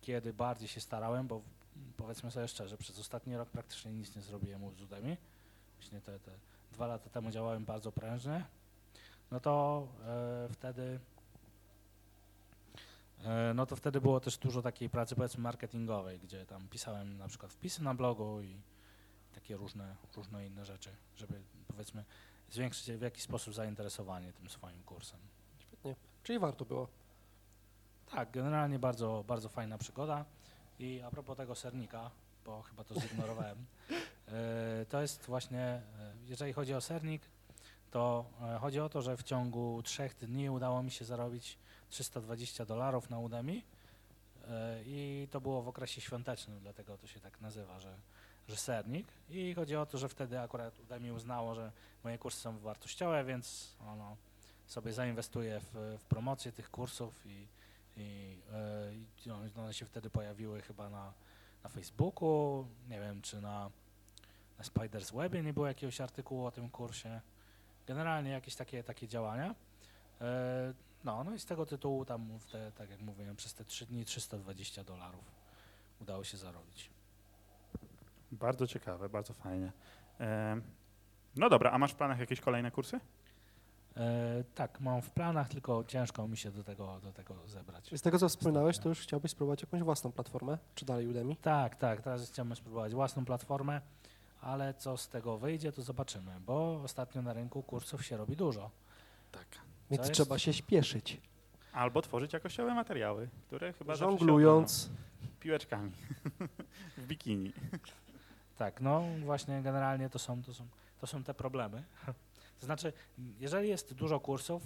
kiedy 0.00 0.32
bardziej 0.32 0.68
się 0.68 0.80
starałem, 0.80 1.26
bo 1.26 1.42
powiedzmy 1.96 2.30
sobie 2.30 2.48
szczerze, 2.48 2.76
przez 2.76 2.98
ostatni 2.98 3.36
rok 3.36 3.48
praktycznie 3.48 3.92
nic 3.92 4.16
nie 4.16 4.22
zrobiłem 4.22 4.74
z 4.74 4.82
Udemy, 4.82 5.16
właśnie 5.78 6.00
te, 6.00 6.18
te 6.20 6.30
dwa 6.72 6.86
lata 6.86 7.10
temu 7.10 7.30
działałem 7.30 7.64
bardzo 7.64 7.92
prężnie, 7.92 8.44
no 9.30 9.40
to 9.40 9.86
e, 10.06 10.48
wtedy 10.52 11.00
E, 13.24 13.54
no 13.54 13.66
to 13.66 13.76
wtedy 13.76 14.00
było 14.00 14.20
też 14.20 14.38
dużo 14.38 14.62
takiej 14.62 14.90
pracy 14.90 15.16
powiedzmy 15.16 15.42
marketingowej, 15.42 16.18
gdzie 16.18 16.46
tam 16.46 16.68
pisałem 16.68 17.18
na 17.18 17.28
przykład 17.28 17.52
wpisy 17.52 17.82
na 17.82 17.94
blogu 17.94 18.40
i 18.40 18.60
takie 19.34 19.56
różne, 19.56 19.96
różne 20.16 20.46
inne 20.46 20.64
rzeczy, 20.64 20.90
żeby 21.16 21.42
powiedzmy 21.68 22.04
zwiększyć 22.50 22.98
w 22.98 23.02
jakiś 23.02 23.22
sposób 23.22 23.54
zainteresowanie 23.54 24.32
tym 24.32 24.48
swoim 24.48 24.82
kursem. 24.82 25.20
Świetnie. 25.58 25.96
Czyli 26.22 26.38
warto 26.38 26.64
było. 26.64 26.88
Tak, 28.10 28.30
generalnie 28.30 28.78
bardzo, 28.78 29.24
bardzo 29.26 29.48
fajna 29.48 29.78
przygoda. 29.78 30.24
I 30.78 31.02
a 31.02 31.10
propos 31.10 31.36
tego 31.36 31.54
sernika, 31.54 32.10
bo 32.44 32.62
chyba 32.62 32.84
to 32.84 33.00
zignorowałem, 33.00 33.66
to 34.88 35.00
jest 35.00 35.26
właśnie, 35.26 35.60
e, 35.60 35.82
jeżeli 36.26 36.52
chodzi 36.52 36.74
o 36.74 36.80
sernik, 36.80 37.22
to 37.90 38.24
e, 38.42 38.58
chodzi 38.58 38.80
o 38.80 38.88
to, 38.88 39.02
że 39.02 39.16
w 39.16 39.22
ciągu 39.22 39.82
trzech 39.82 40.16
dni 40.16 40.50
udało 40.50 40.82
mi 40.82 40.90
się 40.90 41.04
zarobić 41.04 41.58
320 41.90 42.64
dolarów 42.64 43.10
na 43.10 43.18
Udemy 43.18 43.62
e, 44.48 44.82
i 44.84 45.28
to 45.30 45.40
było 45.40 45.62
w 45.62 45.68
okresie 45.68 46.00
świątecznym, 46.00 46.60
dlatego 46.60 46.98
to 46.98 47.06
się 47.06 47.20
tak 47.20 47.40
nazywa, 47.40 47.80
że, 47.80 47.94
że 48.48 48.56
sernik. 48.56 49.06
I 49.30 49.54
chodzi 49.54 49.76
o 49.76 49.86
to, 49.86 49.98
że 49.98 50.08
wtedy 50.08 50.40
akurat 50.40 50.78
Udemy 50.80 51.12
uznało, 51.12 51.54
że 51.54 51.72
moje 52.04 52.18
kursy 52.18 52.40
są 52.40 52.58
wartościowe, 52.58 53.24
więc 53.24 53.76
ono 53.86 54.16
sobie 54.66 54.92
zainwestuje 54.92 55.60
w, 55.60 55.98
w 56.00 56.04
promocję 56.08 56.52
tych 56.52 56.70
kursów 56.70 57.26
i, 57.26 57.46
i, 57.96 58.38
e, 58.52 58.94
i 59.26 59.30
on- 59.30 59.50
one 59.56 59.74
się 59.74 59.86
wtedy 59.86 60.10
pojawiły 60.10 60.62
chyba 60.62 60.90
na, 60.90 61.12
na 61.64 61.70
Facebooku, 61.70 62.66
nie 62.88 63.00
wiem 63.00 63.22
czy 63.22 63.40
na 63.40 63.70
Spiders 64.62 65.10
Webie 65.10 65.42
nie 65.42 65.52
było 65.52 65.66
jakiegoś 65.66 66.00
artykułu 66.00 66.44
o 66.46 66.50
tym 66.50 66.70
kursie. 66.70 67.20
Generalnie 67.86 68.30
jakieś 68.30 68.54
takie, 68.56 68.84
takie 68.84 69.08
działania. 69.08 69.54
E, 70.20 70.72
No, 71.04 71.24
no 71.24 71.34
i 71.34 71.38
z 71.38 71.46
tego 71.46 71.66
tytułu 71.66 72.04
tam, 72.04 72.38
w 72.38 72.44
te, 72.44 72.72
tak 72.72 72.90
jak 72.90 73.00
mówiłem, 73.00 73.36
przez 73.36 73.54
te 73.54 73.64
trzy 73.64 73.86
dni 73.86 74.04
320 74.04 74.84
dolarów 74.84 75.24
udało 76.00 76.24
się 76.24 76.36
zarobić. 76.36 76.90
Bardzo 78.32 78.66
ciekawe, 78.66 79.08
bardzo 79.08 79.34
fajnie. 79.34 79.72
Em, 80.18 80.62
No 81.36 81.48
dobra, 81.48 81.70
a 81.70 81.78
masz 81.78 81.92
w 81.92 81.96
planach 81.96 82.18
jakieś 82.18 82.40
kolejne 82.40 82.70
kursy? 82.70 83.00
E, 83.96 84.44
tak, 84.54 84.80
mam 84.80 85.02
w 85.02 85.10
planach, 85.10 85.48
tylko 85.48 85.84
ciężko 85.84 86.28
mi 86.28 86.36
się 86.36 86.50
do 86.50 86.64
tego, 86.64 87.00
do 87.00 87.12
tego 87.12 87.34
zebrać. 87.48 87.90
Z 87.98 88.02
tego, 88.02 88.18
co 88.18 88.28
wspominałeś, 88.28 88.78
to 88.78 88.88
już 88.88 89.00
chciałbyś 89.00 89.30
spróbować 89.30 89.62
jakąś 89.62 89.82
własną 89.82 90.12
platformę, 90.12 90.58
czy 90.74 90.84
dalej 90.84 91.06
Udemy? 91.06 91.36
Tak, 91.36 91.76
tak, 91.76 92.02
teraz 92.02 92.30
chciałbym 92.30 92.56
spróbować 92.56 92.94
własną 92.94 93.24
platformę, 93.24 93.80
ale 94.40 94.74
co 94.74 94.96
z 94.96 95.08
tego 95.08 95.38
wyjdzie, 95.38 95.72
to 95.72 95.82
zobaczymy, 95.82 96.32
bo 96.40 96.80
ostatnio 96.84 97.22
na 97.22 97.32
rynku 97.32 97.62
kursów 97.62 98.06
się 98.06 98.16
robi 98.16 98.36
dużo. 98.36 98.70
Tak. 99.32 99.46
Więc 99.90 100.00
jest? 100.02 100.12
trzeba 100.12 100.38
się 100.38 100.52
śpieszyć. 100.52 101.20
Albo 101.72 102.02
tworzyć 102.02 102.32
jakościowe 102.32 102.74
materiały, 102.74 103.28
które 103.46 103.72
chyba 103.72 103.94
Żonglując. 103.94 104.84
obronią. 104.84 105.38
piłeczkami 105.40 105.90
w 106.98 107.06
bikini. 107.06 107.52
Tak, 108.56 108.80
no 108.80 109.04
właśnie 109.24 109.62
generalnie 109.62 110.10
to 110.10 110.18
są, 110.18 110.42
to 110.42 110.54
są, 110.54 110.66
to 111.00 111.06
są 111.06 111.24
te 111.24 111.34
problemy. 111.34 111.84
To 112.60 112.66
znaczy, 112.66 112.92
jeżeli 113.38 113.68
jest 113.68 113.94
dużo 113.94 114.20
kursów, 114.20 114.62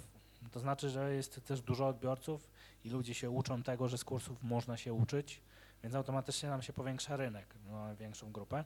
to 0.51 0.59
znaczy, 0.59 0.89
że 0.89 1.15
jest 1.15 1.45
też 1.45 1.61
dużo 1.61 1.87
odbiorców 1.87 2.49
i 2.85 2.89
ludzie 2.89 3.13
się 3.13 3.29
uczą 3.29 3.63
tego, 3.63 3.87
że 3.87 3.97
z 3.97 4.03
kursów 4.03 4.43
można 4.43 4.77
się 4.77 4.93
uczyć, 4.93 5.41
więc 5.83 5.95
automatycznie 5.95 6.49
nam 6.49 6.61
się 6.61 6.73
powiększa 6.73 7.17
rynek, 7.17 7.55
mamy 7.71 7.95
większą 7.95 8.31
grupę, 8.31 8.63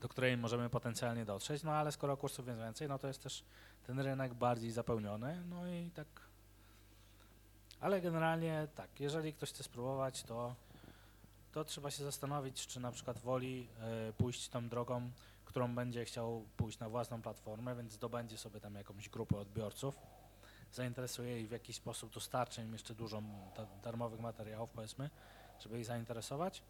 do 0.00 0.08
której 0.08 0.36
możemy 0.36 0.70
potencjalnie 0.70 1.24
dotrzeć, 1.24 1.62
no 1.62 1.72
ale 1.72 1.92
skoro 1.92 2.16
kursów 2.16 2.46
jest 2.46 2.58
więcej, 2.58 2.88
no 2.88 2.98
to 2.98 3.06
jest 3.06 3.22
też 3.22 3.44
ten 3.86 4.00
rynek 4.00 4.34
bardziej 4.34 4.70
zapełniony, 4.70 5.42
no 5.48 5.68
i 5.68 5.90
tak. 5.94 6.06
Ale 7.80 8.00
generalnie 8.00 8.68
tak, 8.74 9.00
jeżeli 9.00 9.32
ktoś 9.32 9.50
chce 9.50 9.62
spróbować, 9.62 10.22
to, 10.22 10.54
to 11.52 11.64
trzeba 11.64 11.90
się 11.90 12.04
zastanowić, 12.04 12.66
czy 12.66 12.80
na 12.80 12.92
przykład 12.92 13.18
woli 13.18 13.68
e, 13.80 14.12
pójść 14.12 14.48
tą 14.48 14.68
drogą, 14.68 15.10
którą 15.44 15.74
będzie 15.74 16.04
chciał 16.04 16.44
pójść 16.56 16.78
na 16.78 16.88
własną 16.88 17.22
platformę, 17.22 17.76
więc 17.76 17.92
zdobędzie 17.92 18.38
sobie 18.38 18.60
tam 18.60 18.74
jakąś 18.74 19.08
grupę 19.08 19.38
odbiorców, 19.38 19.98
zainteresuje 20.72 21.40
ich 21.40 21.48
w 21.48 21.52
jakiś 21.52 21.76
sposób, 21.76 22.14
dostarczy 22.14 22.62
im 22.62 22.72
jeszcze 22.72 22.94
dużo 22.94 23.22
da, 23.56 23.66
darmowych 23.82 24.20
materiałów, 24.20 24.70
powiedzmy, 24.70 25.10
żeby 25.60 25.78
ich 25.78 25.86
zainteresować, 25.86 26.62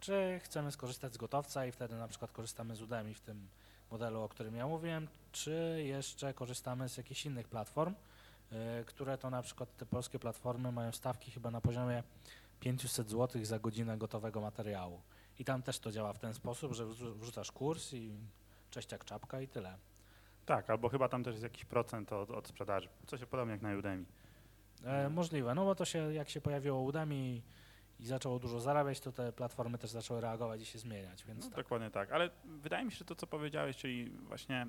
czy 0.00 0.40
chcemy 0.42 0.72
skorzystać 0.72 1.14
z 1.14 1.16
gotowca 1.16 1.66
i 1.66 1.72
wtedy 1.72 1.96
na 1.96 2.08
przykład 2.08 2.32
korzystamy 2.32 2.76
z 2.76 2.82
Udemy 2.82 3.14
w 3.14 3.20
tym 3.20 3.48
modelu, 3.90 4.22
o 4.22 4.28
którym 4.28 4.56
ja 4.56 4.66
mówiłem, 4.66 5.08
czy 5.32 5.82
jeszcze 5.84 6.34
korzystamy 6.34 6.88
z 6.88 6.96
jakichś 6.96 7.26
innych 7.26 7.48
platform, 7.48 7.94
y, 8.52 8.84
które 8.84 9.18
to 9.18 9.30
na 9.30 9.42
przykład 9.42 9.76
te 9.76 9.86
polskie 9.86 10.18
platformy 10.18 10.72
mają 10.72 10.92
stawki 10.92 11.30
chyba 11.30 11.50
na 11.50 11.60
poziomie 11.60 12.02
500 12.60 13.10
zł 13.10 13.44
za 13.44 13.58
godzinę 13.58 13.98
gotowego 13.98 14.40
materiału. 14.40 15.00
I 15.38 15.44
tam 15.44 15.62
też 15.62 15.78
to 15.78 15.92
działa 15.92 16.12
w 16.12 16.18
ten 16.18 16.34
sposób, 16.34 16.72
że 16.72 16.84
wrzu- 16.86 17.14
wrzucasz 17.14 17.52
kurs 17.52 17.92
i 17.92 18.18
cześć 18.70 18.92
jak 18.92 19.04
czapka 19.04 19.40
i 19.40 19.48
tyle. 19.48 19.78
Tak, 20.46 20.70
albo 20.70 20.88
chyba 20.88 21.08
tam 21.08 21.24
też 21.24 21.32
jest 21.32 21.42
jakiś 21.42 21.64
procent 21.64 22.12
od, 22.12 22.30
od 22.30 22.48
sprzedaży. 22.48 22.88
Coś 23.06 23.24
podobnie 23.24 23.52
jak 23.52 23.62
na 23.62 23.76
Udemy. 23.76 24.04
E, 24.84 25.08
możliwe, 25.08 25.54
no 25.54 25.64
bo 25.64 25.74
to 25.74 25.84
się, 25.84 26.14
jak 26.14 26.28
się 26.28 26.40
pojawiło 26.40 26.82
Udemy 26.82 27.42
i, 28.00 28.06
zaczęło 28.06 28.38
dużo 28.38 28.60
zarabiać, 28.60 29.00
to 29.00 29.12
te 29.12 29.32
platformy 29.32 29.78
też 29.78 29.90
zaczęły 29.90 30.20
reagować 30.20 30.60
i 30.60 30.64
się 30.64 30.78
zmieniać, 30.78 31.24
więc 31.24 31.44
No, 31.44 31.50
tak. 31.50 31.64
Dokładnie 31.64 31.90
tak, 31.90 32.12
ale 32.12 32.30
wydaje 32.44 32.84
mi 32.84 32.92
się, 32.92 32.98
że 32.98 33.04
to 33.04 33.14
co 33.14 33.26
powiedziałeś, 33.26 33.76
czyli 33.76 34.10
właśnie 34.10 34.66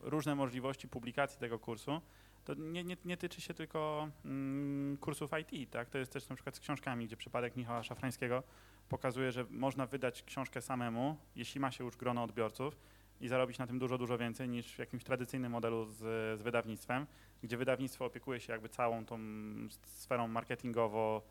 różne 0.00 0.34
możliwości 0.34 0.88
publikacji 0.88 1.40
tego 1.40 1.58
kursu, 1.58 2.00
to 2.44 2.54
nie, 2.54 2.84
nie, 2.84 2.96
nie 3.04 3.16
tyczy 3.16 3.40
się 3.40 3.54
tylko 3.54 4.08
mm, 4.24 4.96
kursów 4.96 5.30
IT, 5.40 5.70
tak? 5.70 5.90
To 5.90 5.98
jest 5.98 6.12
też 6.12 6.28
na 6.28 6.34
przykład 6.34 6.56
z 6.56 6.60
książkami, 6.60 7.06
gdzie 7.06 7.16
przypadek 7.16 7.56
Michała 7.56 7.82
Szafrańskiego 7.82 8.42
pokazuje, 8.88 9.32
że 9.32 9.44
można 9.50 9.86
wydać 9.86 10.22
książkę 10.22 10.62
samemu, 10.62 11.16
jeśli 11.36 11.60
ma 11.60 11.70
się 11.70 11.84
już 11.84 11.96
grono 11.96 12.22
odbiorców 12.22 12.76
i 13.20 13.28
zarobić 13.28 13.58
na 13.58 13.66
tym 13.66 13.78
dużo, 13.78 13.98
dużo 13.98 14.18
więcej 14.18 14.48
niż 14.48 14.74
w 14.74 14.78
jakimś 14.78 15.04
tradycyjnym 15.04 15.52
modelu 15.52 15.84
z, 15.84 15.96
z 16.38 16.42
wydawnictwem, 16.42 17.06
gdzie 17.42 17.56
wydawnictwo 17.56 18.04
opiekuje 18.04 18.40
się 18.40 18.52
jakby 18.52 18.68
całą 18.68 19.04
tą 19.04 19.18
sferą 19.84 20.28
marketingowo 20.28 21.22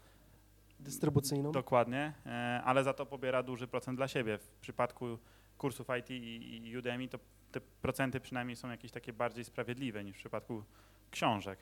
Dystrybucyjną. 0.79 1.51
Dokładnie, 1.51 2.13
e, 2.25 2.61
ale 2.65 2.83
za 2.83 2.93
to 2.93 3.05
pobiera 3.05 3.43
duży 3.43 3.67
procent 3.67 3.99
dla 3.99 4.07
siebie. 4.07 4.37
W 4.37 4.47
przypadku 4.61 5.17
kursów 5.57 5.87
IT 5.99 6.09
i 6.09 6.77
Udemy 6.77 7.07
to 7.07 7.19
te 7.51 7.61
procenty 7.61 8.19
przynajmniej 8.19 8.55
są 8.55 8.69
jakieś 8.69 8.91
takie 8.91 9.13
bardziej 9.13 9.43
sprawiedliwe 9.45 10.03
niż 10.03 10.15
w 10.15 10.19
przypadku 10.19 10.63
książek. 11.11 11.59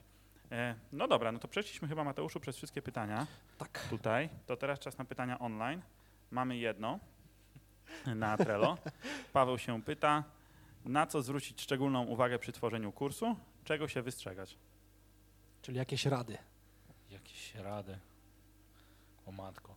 E, 0.52 0.74
No 0.92 1.08
dobra, 1.08 1.32
no 1.32 1.38
to 1.38 1.48
przeszliśmy 1.48 1.88
chyba 1.88 2.04
Mateuszu 2.04 2.40
przez 2.40 2.56
wszystkie 2.56 2.82
pytania 2.82 3.26
Tak. 3.58 3.86
tutaj. 3.90 4.28
To 4.46 4.56
teraz 4.56 4.78
czas 4.78 4.98
na 4.98 5.04
pytania 5.04 5.38
online. 5.38 5.82
Mamy 6.30 6.56
jedno 6.56 6.98
na 8.14 8.36
Trello. 8.36 8.78
Paweł 9.32 9.58
się 9.58 9.82
pyta, 9.82 10.24
na 10.84 11.06
co 11.06 11.22
zwrócić 11.22 11.60
szczególną 11.62 12.04
uwagę 12.04 12.38
przy 12.38 12.52
tworzeniu 12.52 12.92
kursu, 12.92 13.36
czego 13.64 13.88
się 13.88 14.02
wystrzegać? 14.02 14.58
Czyli 15.62 15.78
jakieś 15.78 16.06
rady. 16.06 16.38
Jakieś 17.10 17.54
rady. 17.54 17.98
O 19.26 19.32
matko. 19.32 19.74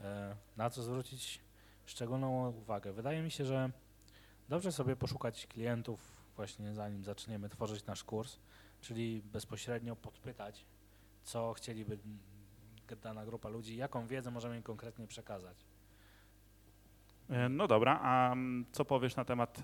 E, 0.00 0.36
Na 0.56 0.70
co 0.70 0.82
zwrócić 0.82 1.40
szczególną 1.86 2.48
uwagę? 2.48 2.92
Wydaje 2.92 3.22
mi 3.22 3.30
się, 3.30 3.44
że 3.44 3.70
dobrze 4.48 4.72
sobie 4.72 4.96
poszukać 4.96 5.46
klientów 5.46 6.00
właśnie 6.36 6.74
zanim 6.74 7.04
zaczniemy 7.04 7.48
tworzyć 7.48 7.86
nasz 7.86 8.04
kurs, 8.04 8.38
czyli 8.80 9.22
bezpośrednio 9.32 9.96
podpytać, 9.96 10.64
co 11.24 11.52
chcieliby 11.54 11.98
dana 13.02 13.24
grupa 13.26 13.48
ludzi, 13.48 13.76
jaką 13.76 14.06
wiedzę 14.06 14.30
możemy 14.30 14.56
im 14.56 14.62
konkretnie 14.62 15.06
przekazać. 15.06 15.56
E, 17.30 17.48
No 17.48 17.66
dobra, 17.66 18.00
a 18.02 18.34
co 18.72 18.84
powiesz 18.84 19.16
na 19.16 19.24
temat 19.24 19.62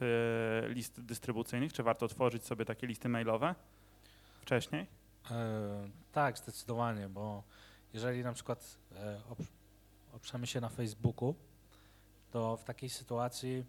e, 0.65 0.69
list 0.69 1.01
dystrybucyjnych? 1.01 1.73
Czy 1.73 1.83
warto 1.83 2.09
tworzyć 2.09 2.45
sobie 2.47 2.65
takie 2.65 2.87
listy 2.87 3.09
mailowe 3.09 3.55
wcześniej? 4.41 4.87
Tak, 6.13 6.39
zdecydowanie, 6.39 7.09
bo 7.09 7.43
jeżeli 7.95 8.25
na 8.25 8.33
przykład 8.33 8.79
e, 8.93 9.21
op- 9.31 9.47
oprzemy 10.13 10.47
się 10.47 10.61
na 10.61 10.69
Facebooku, 10.69 11.35
to 12.31 12.57
w 12.57 12.65
takiej 12.65 12.91
sytuacji 12.91 13.65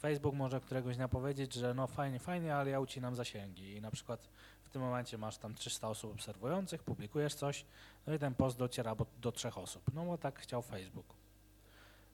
Facebook 0.00 0.34
może 0.34 0.60
któregoś 0.60 0.96
dnia 0.96 1.08
powiedzieć, 1.08 1.54
że 1.54 1.74
no 1.74 1.86
fajnie, 1.86 2.18
fajnie, 2.18 2.54
ale 2.54 2.70
ja 2.70 2.80
ucinam 2.80 3.16
zasięgi 3.16 3.76
i 3.76 3.80
na 3.80 3.90
przykład 3.90 4.28
w 4.62 4.68
tym 4.68 4.82
momencie 4.82 5.18
masz 5.18 5.38
tam 5.38 5.54
300 5.54 5.88
osób 5.88 6.12
obserwujących, 6.12 6.82
publikujesz 6.82 7.34
coś, 7.34 7.64
no 8.06 8.14
i 8.14 8.18
ten 8.18 8.34
post 8.34 8.58
dociera 8.58 8.96
do 9.20 9.32
trzech 9.32 9.58
osób, 9.58 9.82
no 9.94 10.04
bo 10.04 10.18
tak 10.18 10.38
chciał 10.38 10.62
Facebook. 10.62 11.06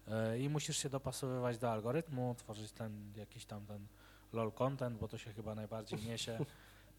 E, 0.09 0.39
I 0.39 0.49
musisz 0.49 0.79
się 0.79 0.89
dopasowywać 0.89 1.59
do 1.59 1.73
algorytmu, 1.73 2.35
tworzyć 2.39 2.73
ten 2.73 3.13
jakiś 3.17 3.45
tam 3.45 3.67
ten 3.67 3.87
lol 4.33 4.53
content, 4.53 4.99
bo 4.99 5.09
to 5.09 5.19
się 5.19 5.33
chyba 5.33 5.55
najbardziej 5.55 5.99
niesie 6.03 6.39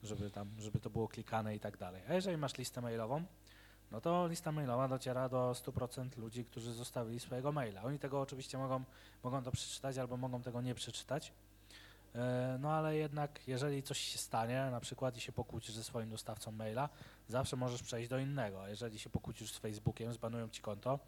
żeby 0.03 0.31
tam, 0.31 0.49
żeby 0.59 0.79
to 0.79 0.89
było 0.89 1.07
klikane 1.07 1.55
i 1.55 1.59
tak 1.59 1.77
dalej. 1.77 2.01
A 2.09 2.13
jeżeli 2.13 2.37
masz 2.37 2.57
listę 2.57 2.81
mailową, 2.81 3.23
no 3.91 4.01
to 4.01 4.27
lista 4.27 4.51
mailowa 4.51 4.87
dociera 4.87 5.29
do 5.29 5.51
100% 5.51 6.17
ludzi, 6.17 6.45
którzy 6.45 6.73
zostawili 6.73 7.19
swojego 7.19 7.51
maila. 7.51 7.83
Oni 7.83 7.99
tego 7.99 8.21
oczywiście 8.21 8.57
mogą, 8.57 8.83
mogą 9.23 9.43
to 9.43 9.51
przeczytać 9.51 9.97
albo 9.97 10.17
mogą 10.17 10.41
tego 10.41 10.61
nie 10.61 10.75
przeczytać. 10.75 11.33
E, 12.15 12.57
No 12.61 12.71
ale 12.71 12.95
jednak, 12.95 13.47
jeżeli 13.47 13.83
coś 13.83 13.99
się 13.99 14.17
stanie, 14.17 14.67
na 14.71 14.79
przykład 14.79 15.17
i 15.17 15.21
się 15.21 15.31
pokłócisz 15.31 15.75
ze 15.75 15.83
swoim 15.83 16.09
dostawcą 16.09 16.51
maila, 16.51 16.89
zawsze 17.27 17.55
możesz 17.55 17.83
przejść 17.83 18.09
do 18.09 18.19
innego. 18.19 18.63
A 18.63 18.69
Jeżeli 18.69 18.99
się 18.99 19.09
pokłócisz 19.09 19.53
z 19.53 19.57
Facebookiem, 19.57 20.13
zbanują 20.13 20.49
ci 20.49 20.61
konto, 20.61 20.99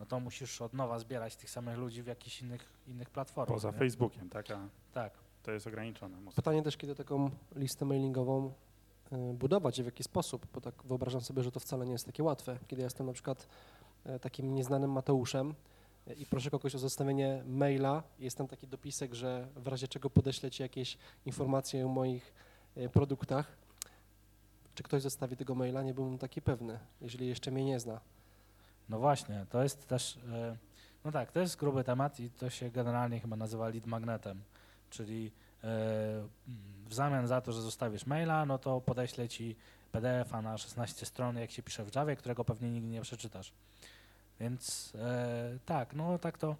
no 0.00 0.06
to 0.06 0.20
musisz 0.20 0.62
od 0.62 0.72
nowa 0.72 0.98
zbierać 0.98 1.36
tych 1.36 1.50
samych 1.50 1.78
ludzi 1.78 2.02
w 2.02 2.06
jakichś 2.06 2.42
innych, 2.42 2.68
innych 2.86 3.10
platformach. 3.10 3.56
Poza 3.56 3.70
nie? 3.70 3.78
Facebookiem, 3.78 4.28
tak? 4.30 4.46
Tak. 4.92 5.12
to 5.42 5.52
jest 5.52 5.66
ograniczone. 5.66 6.16
mocno. 6.16 6.36
Pytanie 6.36 6.62
też, 6.62 6.76
kiedy 6.76 6.94
taką 6.94 7.30
listę 7.56 7.84
mailingową 7.84 8.52
budować 9.34 9.78
i 9.78 9.82
w 9.82 9.86
jaki 9.86 10.02
sposób, 10.02 10.46
bo 10.54 10.60
tak 10.60 10.74
wyobrażam 10.84 11.20
sobie, 11.20 11.42
że 11.42 11.52
to 11.52 11.60
wcale 11.60 11.86
nie 11.86 11.92
jest 11.92 12.06
takie 12.06 12.22
łatwe. 12.22 12.58
Kiedy 12.66 12.82
ja 12.82 12.86
jestem 12.86 13.06
na 13.06 13.12
przykład 13.12 13.46
e, 14.04 14.18
takim 14.18 14.54
nieznanym 14.54 14.92
Mateuszem 14.92 15.54
e, 16.06 16.14
i 16.14 16.26
proszę 16.26 16.50
kogoś 16.50 16.74
o 16.74 16.78
zostawienie 16.78 17.42
maila, 17.46 18.02
jest 18.18 18.38
tam 18.38 18.48
taki 18.48 18.66
dopisek, 18.66 19.14
że 19.14 19.48
w 19.56 19.68
razie 19.68 19.88
czego 19.88 20.10
podeślę 20.10 20.50
Ci 20.50 20.62
jakieś 20.62 20.98
informacje 21.26 21.86
o 21.86 21.88
moich 21.88 22.34
e, 22.76 22.88
produktach. 22.88 23.56
Czy 24.74 24.82
ktoś 24.82 25.02
zostawi 25.02 25.36
tego 25.36 25.54
maila? 25.54 25.82
Nie 25.82 25.94
byłbym 25.94 26.18
taki 26.18 26.42
pewny, 26.42 26.78
jeżeli 27.00 27.26
jeszcze 27.26 27.50
mnie 27.50 27.64
nie 27.64 27.80
zna. 27.80 28.00
No 28.88 28.98
właśnie, 28.98 29.46
to 29.50 29.62
jest 29.62 29.88
też, 29.88 30.18
e, 30.32 30.56
no 31.04 31.12
tak, 31.12 31.32
to 31.32 31.40
jest 31.40 31.56
gruby 31.56 31.84
temat 31.84 32.20
i 32.20 32.30
to 32.30 32.50
się 32.50 32.70
generalnie 32.70 33.20
chyba 33.20 33.36
nazywa 33.36 33.68
lead 33.68 33.86
magnetem, 33.86 34.42
czyli 34.90 35.26
e, 35.26 35.43
w 36.86 36.94
zamian 36.94 37.26
za 37.26 37.40
to, 37.40 37.52
że 37.52 37.62
zostawisz 37.62 38.06
maila, 38.06 38.46
no 38.46 38.58
to 38.58 38.80
podeślę 38.80 39.28
ci 39.28 39.56
PDF-a 39.92 40.42
na 40.42 40.58
16 40.58 41.06
stron, 41.06 41.36
jak 41.36 41.50
się 41.50 41.62
pisze 41.62 41.84
w 41.84 41.94
Javie, 41.94 42.16
którego 42.16 42.44
pewnie 42.44 42.70
nigdy 42.70 42.88
nie 42.88 43.00
przeczytasz. 43.00 43.52
Więc 44.40 44.92
e, 44.94 45.58
tak, 45.66 45.94
no 45.94 46.18
tak 46.18 46.38
to, 46.38 46.56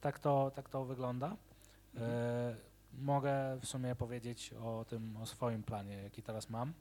tak 0.00 0.18
to, 0.18 0.52
tak 0.54 0.68
to 0.68 0.84
wygląda. 0.84 1.36
E, 1.96 2.56
mogę 2.98 3.58
w 3.60 3.66
sumie 3.66 3.94
powiedzieć 3.94 4.54
o 4.62 4.84
tym, 4.88 5.16
o 5.16 5.26
swoim 5.26 5.62
planie, 5.62 6.02
jaki 6.02 6.22
teraz 6.22 6.50
mam, 6.50 6.72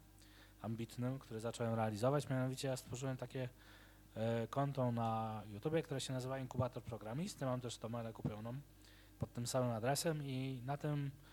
ambitnym, 0.61 1.19
który 1.19 1.39
zacząłem 1.39 1.73
realizować. 1.73 2.29
Mianowicie 2.29 2.67
ja 2.67 2.77
stworzyłem 2.77 3.17
takie 3.17 3.49
e, 4.15 4.47
konto 4.47 4.91
na 4.91 5.41
YouTubie, 5.53 5.83
które 5.83 6.01
się 6.01 6.13
nazywa 6.13 6.39
Inkubator 6.39 6.83
Programisty. 6.83 7.45
Mam 7.45 7.61
też 7.61 7.77
domenę 7.77 8.13
kupioną 8.13 8.53
pod 9.19 9.33
tym 9.33 9.47
samym 9.47 9.71
adresem 9.71 10.23
i 10.23 10.61
na 10.65 10.77
tym, 10.77 11.05
e, 11.05 11.24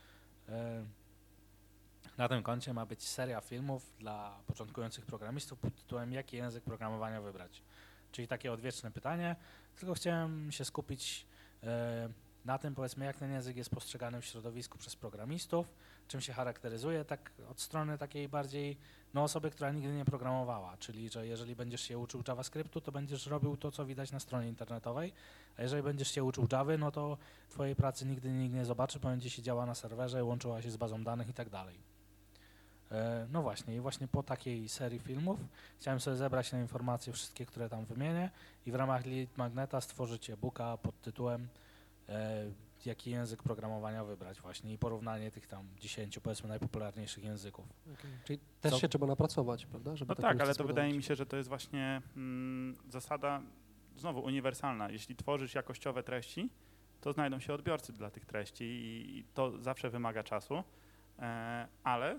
na 2.18 2.28
tym 2.28 2.42
koncie 2.42 2.74
ma 2.74 2.86
być 2.86 3.08
seria 3.08 3.40
filmów 3.40 3.92
dla 3.98 4.38
początkujących 4.46 5.06
programistów 5.06 5.58
pod 5.58 5.74
tytułem 5.74 6.12
Jaki 6.12 6.36
język 6.36 6.64
programowania 6.64 7.20
wybrać? 7.20 7.62
Czyli 8.12 8.28
takie 8.28 8.52
odwieczne 8.52 8.90
pytanie, 8.90 9.36
tylko 9.76 9.94
chciałem 9.94 10.52
się 10.52 10.64
skupić 10.64 11.26
e, 11.62 12.08
na 12.44 12.58
tym, 12.58 12.74
powiedzmy, 12.74 13.04
jak 13.04 13.16
ten 13.16 13.32
język 13.32 13.56
jest 13.56 13.70
postrzegany 13.70 14.20
w 14.20 14.24
środowisku 14.24 14.78
przez 14.78 14.96
programistów, 14.96 15.74
czym 16.12 16.20
się 16.20 16.32
charakteryzuje, 16.32 17.04
tak 17.04 17.32
od 17.50 17.60
strony 17.60 17.98
takiej 17.98 18.28
bardziej 18.28 18.76
no, 19.14 19.22
osoby, 19.22 19.50
która 19.50 19.72
nigdy 19.72 19.92
nie 19.92 20.04
programowała, 20.04 20.76
czyli 20.76 21.08
że 21.08 21.26
jeżeli 21.26 21.56
będziesz 21.56 21.80
się 21.80 21.98
uczył 21.98 22.22
JavaScriptu, 22.28 22.80
to 22.80 22.92
będziesz 22.92 23.26
robił 23.26 23.56
to, 23.56 23.70
co 23.70 23.86
widać 23.86 24.12
na 24.12 24.20
stronie 24.20 24.48
internetowej, 24.48 25.12
a 25.56 25.62
jeżeli 25.62 25.82
będziesz 25.82 26.10
się 26.10 26.24
uczył 26.24 26.48
Javy, 26.52 26.78
no 26.78 26.90
to 26.90 27.18
twojej 27.48 27.76
pracy 27.76 28.06
nigdy 28.06 28.30
nikt 28.30 28.54
nie 28.54 28.64
zobaczy, 28.64 28.98
bo 28.98 29.08
będzie 29.08 29.30
siedziała 29.30 29.66
na 29.66 29.74
serwerze, 29.74 30.24
łączyła 30.24 30.62
się 30.62 30.70
z 30.70 30.76
bazą 30.76 31.04
danych 31.04 31.28
i 31.28 31.34
tak 31.34 31.50
dalej. 31.50 31.78
E, 32.90 33.26
No 33.32 33.42
właśnie, 33.42 33.76
i 33.76 33.80
właśnie 33.80 34.08
po 34.08 34.22
takiej 34.22 34.68
serii 34.68 34.98
filmów 34.98 35.40
chciałem 35.80 36.00
sobie 36.00 36.16
zebrać 36.16 36.50
te 36.50 36.60
informacje 36.60 37.12
wszystkie, 37.12 37.46
które 37.46 37.68
tam 37.68 37.84
wymienię 37.84 38.30
i 38.66 38.72
w 38.72 38.74
ramach 38.74 39.06
Lead 39.06 39.36
Magneta 39.36 39.80
stworzyć 39.80 40.30
e-booka 40.30 40.76
pod 40.76 41.00
tytułem 41.00 41.48
e, 42.08 42.44
jaki 42.86 43.10
język 43.10 43.42
programowania 43.42 44.04
wybrać 44.04 44.40
właśnie 44.40 44.72
i 44.72 44.78
porównanie 44.78 45.30
tych 45.30 45.46
tam 45.46 45.68
10 45.80 46.18
powiedzmy 46.18 46.48
najpopularniejszych 46.48 47.24
języków. 47.24 47.64
Czyli 48.24 48.38
też 48.60 48.72
Co- 48.72 48.78
się 48.78 48.88
trzeba 48.88 49.06
napracować, 49.06 49.66
prawda? 49.66 49.96
Żeby 49.96 50.08
No 50.08 50.14
tak, 50.14 50.40
ale 50.40 50.54
to 50.54 50.64
wydaje 50.64 50.92
mi 50.92 51.02
się, 51.02 51.14
że 51.14 51.26
to 51.26 51.36
jest 51.36 51.48
właśnie 51.48 52.02
mm, 52.16 52.76
zasada 52.88 53.42
znowu 53.96 54.20
uniwersalna. 54.20 54.90
Jeśli 54.90 55.16
tworzysz 55.16 55.54
jakościowe 55.54 56.02
treści, 56.02 56.50
to 57.00 57.12
znajdą 57.12 57.40
się 57.40 57.54
odbiorcy 57.54 57.92
dla 57.92 58.10
tych 58.10 58.26
treści 58.26 58.64
i, 58.64 59.18
i 59.18 59.24
to 59.34 59.58
zawsze 59.58 59.90
wymaga 59.90 60.22
czasu, 60.22 60.64
e, 61.18 61.68
ale 61.84 62.18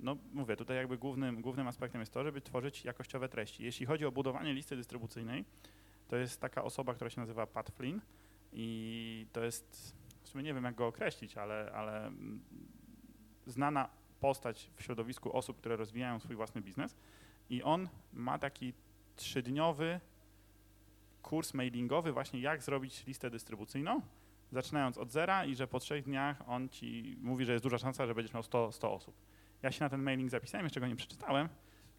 no 0.00 0.16
mówię, 0.32 0.56
tutaj 0.56 0.76
jakby 0.76 0.98
głównym, 0.98 1.42
głównym 1.42 1.68
aspektem 1.68 2.00
jest 2.00 2.12
to, 2.12 2.24
żeby 2.24 2.40
tworzyć 2.40 2.84
jakościowe 2.84 3.28
treści. 3.28 3.64
Jeśli 3.64 3.86
chodzi 3.86 4.04
o 4.04 4.12
budowanie 4.12 4.54
listy 4.54 4.76
dystrybucyjnej, 4.76 5.44
to 6.08 6.16
jest 6.16 6.40
taka 6.40 6.64
osoba, 6.64 6.94
która 6.94 7.10
się 7.10 7.20
nazywa 7.20 7.46
Pat 7.46 7.70
Flynn 7.70 8.00
i 8.58 9.26
to 9.32 9.44
jest, 9.44 9.96
w 10.22 10.28
sumie 10.28 10.44
nie 10.44 10.54
wiem 10.54 10.64
jak 10.64 10.74
go 10.74 10.86
określić, 10.86 11.36
ale, 11.36 11.72
ale 11.74 12.12
znana 13.46 13.88
postać 14.20 14.70
w 14.76 14.82
środowisku 14.82 15.36
osób, 15.36 15.58
które 15.58 15.76
rozwijają 15.76 16.20
swój 16.20 16.36
własny 16.36 16.60
biznes 16.60 16.96
i 17.50 17.62
on 17.62 17.88
ma 18.12 18.38
taki 18.38 18.72
trzydniowy 19.16 20.00
kurs 21.22 21.54
mailingowy 21.54 22.12
właśnie 22.12 22.40
jak 22.40 22.62
zrobić 22.62 23.06
listę 23.06 23.30
dystrybucyjną, 23.30 24.00
zaczynając 24.52 24.98
od 24.98 25.12
zera 25.12 25.44
i 25.44 25.54
że 25.54 25.66
po 25.66 25.80
trzech 25.80 26.04
dniach 26.04 26.48
on 26.48 26.68
ci 26.68 27.16
mówi, 27.20 27.44
że 27.44 27.52
jest 27.52 27.64
duża 27.64 27.78
szansa, 27.78 28.06
że 28.06 28.14
będziesz 28.14 28.34
miał 28.34 28.42
100, 28.42 28.72
100 28.72 28.92
osób. 28.92 29.14
Ja 29.62 29.72
się 29.72 29.84
na 29.84 29.88
ten 29.88 30.02
mailing 30.02 30.30
zapisałem, 30.30 30.66
jeszcze 30.66 30.80
go 30.80 30.86
nie 30.86 30.96
przeczytałem, 30.96 31.48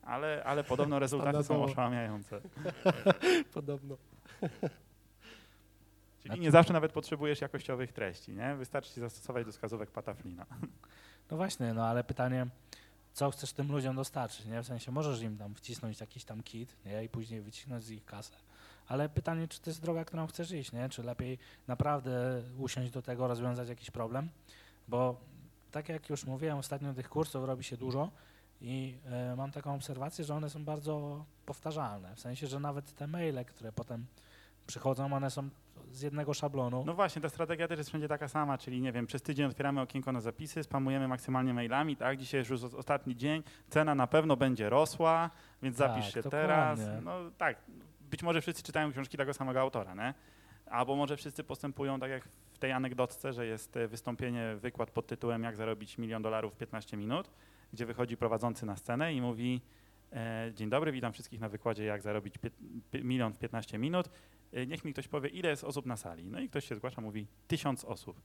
ale, 0.01 0.43
ale 0.43 0.63
podobno 0.63 0.99
rezultaty 1.05 1.43
są 1.43 1.63
oszałamiające. 1.63 2.41
Podobno. 3.53 3.97
Czyli 6.27 6.39
nie 6.39 6.51
zawsze 6.51 6.73
nawet 6.73 6.91
potrzebujesz 6.91 7.41
jakościowych 7.41 7.93
treści, 7.93 8.31
nie? 8.31 8.55
Wystarczy 8.55 8.93
ci 8.93 8.99
zastosować 8.99 9.45
do 9.45 9.51
wskazówek 9.51 9.91
Pataflina. 9.91 10.45
No 11.31 11.37
właśnie, 11.37 11.73
no 11.73 11.85
ale 11.85 12.03
pytanie, 12.03 12.47
co 13.13 13.31
chcesz 13.31 13.53
tym 13.53 13.71
ludziom 13.71 13.95
dostarczyć, 13.95 14.45
nie? 14.45 14.61
W 14.61 14.65
sensie 14.65 14.91
możesz 14.91 15.21
im 15.21 15.37
tam 15.37 15.55
wcisnąć 15.55 15.99
jakiś 15.99 16.23
tam 16.25 16.43
kit, 16.43 16.77
nie? 16.85 17.03
I 17.03 17.09
później 17.09 17.41
wycisnąć 17.41 17.83
z 17.83 17.91
ich 17.91 18.05
kasę. 18.05 18.35
Ale 18.87 19.09
pytanie, 19.09 19.47
czy 19.47 19.61
to 19.61 19.69
jest 19.69 19.81
droga, 19.81 20.05
którą 20.05 20.27
chcesz 20.27 20.51
iść, 20.51 20.71
nie? 20.71 20.89
Czy 20.89 21.03
lepiej 21.03 21.37
naprawdę 21.67 22.41
usiąść 22.57 22.91
do 22.91 23.01
tego, 23.01 23.27
rozwiązać 23.27 23.69
jakiś 23.69 23.91
problem? 23.91 24.29
Bo 24.87 25.19
tak 25.71 25.89
jak 25.89 26.09
już 26.09 26.25
mówiłem, 26.25 26.57
ostatnio 26.57 26.93
tych 26.93 27.09
kursów 27.09 27.45
robi 27.45 27.63
się 27.63 27.77
dużo 27.77 28.11
i 28.61 28.97
e, 29.05 29.35
mam 29.35 29.51
taką 29.51 29.75
obserwację, 29.75 30.25
że 30.25 30.35
one 30.35 30.49
są 30.49 30.65
bardzo 30.65 31.25
powtarzalne. 31.45 32.15
W 32.15 32.19
sensie, 32.19 32.47
że 32.47 32.59
nawet 32.59 32.95
te 32.95 33.07
maile, 33.07 33.45
które 33.45 33.71
potem 33.71 34.05
przychodzą, 34.67 35.13
one 35.13 35.31
są 35.31 35.49
z 35.91 36.01
jednego 36.01 36.33
szablonu. 36.33 36.83
No 36.85 36.93
właśnie, 36.93 37.21
ta 37.21 37.29
strategia 37.29 37.67
też 37.67 37.77
jest 37.77 37.89
wszędzie 37.89 38.07
taka 38.07 38.27
sama, 38.27 38.57
czyli 38.57 38.81
nie 38.81 38.91
wiem, 38.91 39.07
przez 39.07 39.21
tydzień 39.21 39.45
otwieramy 39.45 39.81
okienko 39.81 40.11
na 40.11 40.21
zapisy, 40.21 40.63
spamujemy 40.63 41.07
maksymalnie 41.07 41.53
mailami, 41.53 41.95
tak? 41.97 42.17
Dzisiaj 42.17 42.39
już 42.49 42.63
ostatni 42.63 43.15
dzień, 43.15 43.43
cena 43.69 43.95
na 43.95 44.07
pewno 44.07 44.37
będzie 44.37 44.69
rosła, 44.69 45.29
więc 45.61 45.77
Tak, 45.77 45.89
zapisz 45.91 46.13
się 46.13 46.21
dokładnie. 46.21 46.47
teraz. 46.47 46.79
No 47.03 47.11
tak, 47.37 47.57
być 48.01 48.23
może 48.23 48.41
wszyscy 48.41 48.63
czytają 48.63 48.91
książki 48.91 49.17
tego 49.17 49.33
samego 49.33 49.61
autora, 49.61 49.95
nie? 49.95 50.13
Albo 50.65 50.95
może 50.95 51.17
wszyscy 51.17 51.43
postępują 51.43 51.99
tak 51.99 52.11
jak 52.11 52.29
w 52.51 52.57
tej 52.57 52.71
anegdotce, 52.71 53.33
że 53.33 53.45
jest 53.45 53.77
e, 53.77 53.87
wystąpienie, 53.87 54.55
wykład 54.55 54.91
pod 54.91 55.07
tytułem 55.07 55.43
Jak 55.43 55.55
zarobić 55.55 55.97
milion 55.97 56.21
dolarów 56.21 56.53
w 56.53 56.57
15 56.57 56.97
minut, 56.97 57.31
gdzie 57.73 57.85
wychodzi 57.85 58.17
prowadzący 58.17 58.65
na 58.65 58.75
scenę 58.75 59.13
i 59.13 59.21
mówi 59.21 59.61
e, 60.13 60.51
Dzień 60.55 60.69
dobry, 60.69 60.91
witam 60.91 61.13
wszystkich 61.13 61.39
na 61.39 61.49
wykładzie 61.49 61.85
Jak 61.85 62.01
zarobić 62.01 62.35
milion 62.93 63.33
w 63.33 63.39
15 63.39 63.77
minut. 63.77 64.09
E, 64.53 64.65
Niech 64.67 64.85
mi 64.85 64.93
ktoś 64.93 65.07
powie, 65.07 65.29
ile 65.29 65.49
jest 65.49 65.63
osób 65.63 65.85
na 65.85 65.97
sali. 65.97 66.23
No 66.27 66.39
i 66.39 66.49
ktoś 66.49 66.67
się 66.67 66.75
zgłasza, 66.75 67.01
mówi 67.01 67.27
tysiąc 67.47 67.85
osób. 67.85 68.21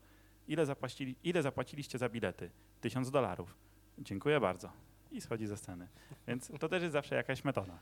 Ile, 0.48 0.66
zapłacili, 0.66 1.16
ile 1.24 1.42
zapłaciliście 1.42 1.98
za 1.98 2.08
bilety? 2.08 2.50
Tysiąc 2.80 3.10
dolarów. 3.10 3.54
Dziękuję 3.98 4.40
bardzo. 4.40 4.72
I 5.12 5.20
schodzi 5.20 5.46
ze 5.46 5.56
sceny. 5.56 5.88
Więc 6.28 6.52
to 6.60 6.68
też 6.68 6.82
jest 6.82 6.92
zawsze 6.92 7.14
jakaś 7.14 7.44
metoda. 7.44 7.78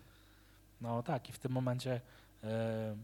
No 0.81 1.03
tak, 1.03 1.29
i 1.29 1.33
w 1.33 1.39
tym 1.39 1.53
momencie 1.53 2.01
e, 2.45 2.97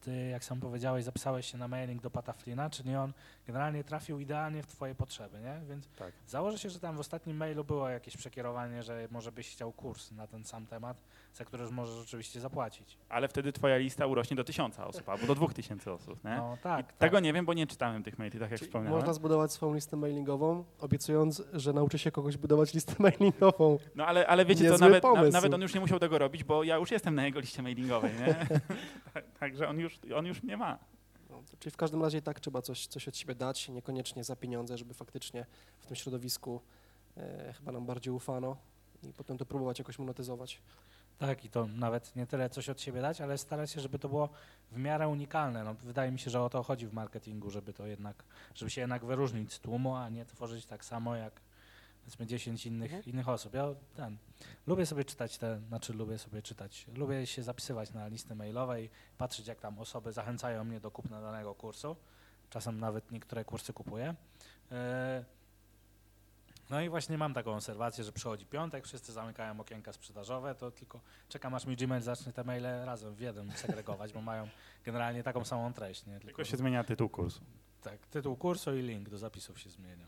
ty, 0.00 0.26
jak 0.28 0.44
sam 0.44 0.60
powiedziałeś, 0.60 1.04
zapisałeś 1.04 1.52
się 1.52 1.58
na 1.58 1.68
mailing 1.68 2.02
do 2.02 2.10
Pataflina, 2.10 2.70
czyli 2.70 2.96
on 2.96 3.12
generalnie 3.46 3.84
trafił 3.84 4.20
idealnie 4.20 4.62
w 4.62 4.66
twoje 4.66 4.94
potrzeby, 4.94 5.40
nie? 5.40 5.60
Więc 5.68 5.88
Tak. 5.88 6.12
założę 6.26 6.58
się, 6.58 6.70
że 6.70 6.80
tam 6.80 6.96
w 6.96 7.00
ostatnim 7.00 7.36
mailu 7.36 7.64
było 7.64 7.88
jakieś 7.88 8.16
przekierowanie, 8.16 8.82
że 8.82 9.08
może 9.10 9.32
byś 9.32 9.50
chciał 9.52 9.72
kurs 9.72 10.10
na 10.10 10.26
ten 10.26 10.44
sam 10.44 10.66
temat, 10.66 10.96
za 11.32 11.44
który 11.44 11.62
już 11.62 11.72
możesz 11.72 12.00
oczywiście 12.00 12.40
zapłacić. 12.40 12.98
Ale 13.08 13.28
wtedy 13.28 13.52
twoja 13.52 13.76
lista 13.76 14.06
urośnie 14.06 14.36
do 14.36 14.44
tysiąca 14.44 14.86
osób 14.86 15.08
albo 15.08 15.26
do 15.26 15.34
dwóch 15.34 15.54
tysięcy 15.54 15.92
osób. 15.92 16.24
Nie? 16.24 16.36
No 16.36 16.58
tak, 16.62 16.86
tak. 16.86 16.96
Tego 16.96 17.20
nie 17.20 17.32
wiem, 17.32 17.46
bo 17.46 17.54
nie 17.54 17.66
czytałem 17.66 18.02
tych 18.02 18.18
maili, 18.18 18.38
tak 18.38 18.50
jak 18.50 18.60
Czyli 18.60 18.68
wspomniałem. 18.68 18.98
można 18.98 19.12
zbudować 19.12 19.52
swoją 19.52 19.74
listę 19.74 19.96
mailingową, 19.96 20.64
obiecując, 20.80 21.42
że 21.52 21.72
nauczy 21.72 21.98
się 21.98 22.10
kogoś 22.10 22.36
budować 22.36 22.74
listę 22.74 22.94
mailingową. 22.98 23.78
No 23.94 24.06
ale, 24.06 24.26
ale 24.26 24.44
wiecie 24.44 24.64
co, 24.64 24.70
Niezły 24.70 24.88
nawet, 24.88 25.04
na, 25.04 25.22
nawet 25.30 25.54
on 25.54 25.62
już 25.62 25.74
nie 25.74 25.80
musiał 25.80 25.98
tego 25.98 26.18
robić, 26.18 26.44
bo 26.44 26.64
ja 26.64 26.76
już 26.76 26.90
jestem 26.90 27.14
na 27.14 27.24
jego 27.24 27.40
liście 27.40 27.62
mailingowej, 27.62 28.10
nie? 28.14 28.46
Także 29.40 29.68
on 29.68 29.78
już, 29.78 29.98
on 30.16 30.26
już 30.26 30.42
mnie 30.42 30.56
ma. 30.56 30.78
No, 31.30 31.42
czyli 31.58 31.72
w 31.72 31.76
każdym 31.76 32.02
razie 32.02 32.18
i 32.18 32.22
tak 32.22 32.40
trzeba 32.40 32.62
coś, 32.62 32.86
coś 32.86 33.08
od 33.08 33.16
siebie 33.16 33.34
dać, 33.34 33.68
niekoniecznie 33.68 34.24
za 34.24 34.36
pieniądze, 34.36 34.78
żeby 34.78 34.94
faktycznie 34.94 35.46
w 35.80 35.86
tym 35.86 35.96
środowisku 35.96 36.60
e, 37.16 37.52
chyba 37.52 37.72
nam 37.72 37.86
bardziej 37.86 38.14
ufano 38.14 38.56
i 39.02 39.12
potem 39.12 39.38
to 39.38 39.46
próbować 39.46 39.78
jakoś 39.78 39.98
monetyzować. 39.98 40.62
Tak, 41.26 41.44
i 41.44 41.48
to 41.50 41.66
nawet 41.66 42.16
nie 42.16 42.26
tyle 42.26 42.50
coś 42.50 42.68
od 42.68 42.80
siebie 42.80 43.00
dać, 43.00 43.20
ale 43.20 43.38
starać 43.38 43.70
się, 43.70 43.80
żeby 43.80 43.98
to 43.98 44.08
było 44.08 44.28
w 44.72 44.76
miarę 44.78 45.08
unikalne. 45.08 45.64
No, 45.64 45.74
wydaje 45.74 46.10
mi 46.12 46.18
się, 46.18 46.30
że 46.30 46.42
o 46.42 46.48
to 46.50 46.62
chodzi 46.62 46.86
w 46.86 46.92
marketingu, 46.92 47.50
żeby 47.50 47.72
to 47.72 47.86
jednak, 47.86 48.24
żeby 48.54 48.70
się 48.70 48.80
jednak 48.80 49.04
wyróżnić 49.04 49.52
z 49.52 49.60
tłumu, 49.60 49.94
a 49.96 50.08
nie 50.08 50.24
tworzyć 50.24 50.66
tak 50.66 50.84
samo 50.84 51.16
jak 51.16 51.40
powiedzmy 52.00 52.26
10 52.26 52.66
innych, 52.66 52.92
Mhm. 52.94 53.12
innych 53.12 53.28
osób. 53.28 53.54
Ja 53.54 53.68
ten, 53.96 54.16
lubię 54.66 54.86
sobie 54.86 55.04
czytać 55.04 55.38
te, 55.38 55.60
znaczy 55.68 55.92
lubię 55.92 56.18
sobie 56.18 56.42
czytać, 56.42 56.86
lubię 56.94 57.26
się 57.26 57.42
zapisywać 57.42 57.92
na 57.92 58.06
listy 58.08 58.34
mailowe 58.34 58.82
i 58.82 58.90
patrzeć 59.18 59.46
jak 59.46 59.60
tam 59.60 59.78
osoby 59.78 60.12
zachęcają 60.12 60.64
mnie 60.64 60.80
do 60.80 60.90
kupna 60.90 61.20
danego 61.20 61.54
kursu. 61.54 61.96
Czasem 62.50 62.80
nawet 62.80 63.10
niektóre 63.10 63.44
kursy 63.44 63.72
kupuję. 63.72 64.14
E, 64.72 65.24
No 66.72 66.80
i 66.80 66.88
właśnie 66.88 67.18
mam 67.18 67.34
taką 67.34 67.54
obserwację, 67.54 68.04
że 68.04 68.12
przychodzi 68.12 68.46
piątek, 68.46 68.84
wszyscy 68.84 69.12
zamykają 69.12 69.60
okienka 69.60 69.92
sprzedażowe, 69.92 70.54
to 70.54 70.70
tylko 70.70 71.00
czekam 71.28 71.54
aż 71.54 71.66
mi 71.66 71.76
Gmail 71.76 72.02
zacznie 72.02 72.32
te 72.32 72.44
maile 72.44 72.84
razem 72.84 73.14
w 73.14 73.20
jeden 73.20 73.52
segregować, 73.52 74.12
bo 74.12 74.20
mają 74.20 74.48
generalnie 74.84 75.22
taką 75.22 75.44
samą 75.44 75.72
treść. 75.72 76.06
Nie? 76.06 76.20
Tylko 76.20 76.44
się 76.44 76.56
zmienia 76.56 76.84
tytuł 76.84 77.08
kursu. 77.08 77.40
Tak, 77.82 78.06
tytuł 78.06 78.36
kursu 78.36 78.76
i 78.76 78.82
link 78.82 79.08
do 79.08 79.18
zapisów 79.18 79.60
się 79.60 79.70
zmienia. 79.70 80.06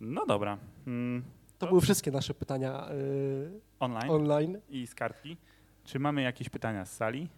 No 0.00 0.26
dobra. 0.26 0.58
Mm, 0.86 1.24
To 1.58 1.66
były 1.66 1.80
wszystkie 1.80 2.10
nasze 2.10 2.34
pytania 2.34 2.90
y, 2.90 3.60
online 3.80 4.10
online. 4.10 4.60
i 4.68 4.86
z 4.86 4.94
kartki. 4.94 5.36
Czy 5.84 5.98
mamy 5.98 6.22
jakieś 6.22 6.48
pytania 6.48 6.84
z 6.84 6.92
sali? 6.96 7.28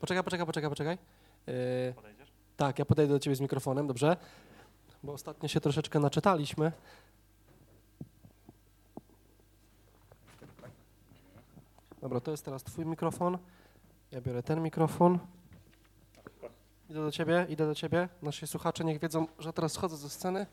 Poczekaj, 0.00 0.24
poczekaj, 0.24 0.46
poczekaj, 0.46 0.70
poczekaj. 0.70 0.98
Y, 1.48 1.94
Podejdziesz? 1.94 2.32
tak, 2.56 2.78
ja 2.78 2.84
podejdę 2.84 3.12
do 3.12 3.18
ciebie 3.18 3.36
z 3.36 3.40
mikrofonem, 3.40 3.86
dobrze? 3.86 4.16
Bo 5.04 5.12
ostatnio 5.12 5.48
się 5.48 5.60
troszeczkę 5.60 6.00
naczytaliśmy. 6.00 6.72
Dobra, 12.00 12.20
to 12.20 12.30
jest 12.30 12.44
teraz 12.44 12.64
twój 12.64 12.86
mikrofon. 12.86 13.38
Ja 14.10 14.20
biorę 14.20 14.42
ten 14.42 14.62
mikrofon. 14.62 15.18
Idę 16.90 17.00
do 17.00 17.12
ciebie, 17.12 17.46
idę 17.48 17.66
do 17.66 17.74
ciebie. 17.74 18.08
Nasi 18.22 18.46
słuchacze 18.46 18.84
niech 18.84 19.00
wiedzą, 19.00 19.26
że 19.38 19.52
teraz 19.52 19.72
schodzę 19.72 19.96
ze 19.96 20.10
sceny 20.10 20.46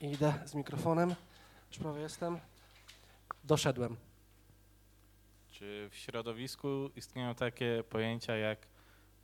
i 0.00 0.10
idę 0.10 0.34
z 0.44 0.54
mikrofonem. 0.54 1.14
Już 1.68 1.78
prawie 1.78 2.00
jestem. 2.00 2.38
Doszedłem. 3.44 3.96
Czy 5.50 5.88
w 5.90 5.96
środowisku 5.96 6.90
istnieją 6.96 7.34
takie 7.34 7.84
pojęcia 7.90 8.36
jak 8.36 8.58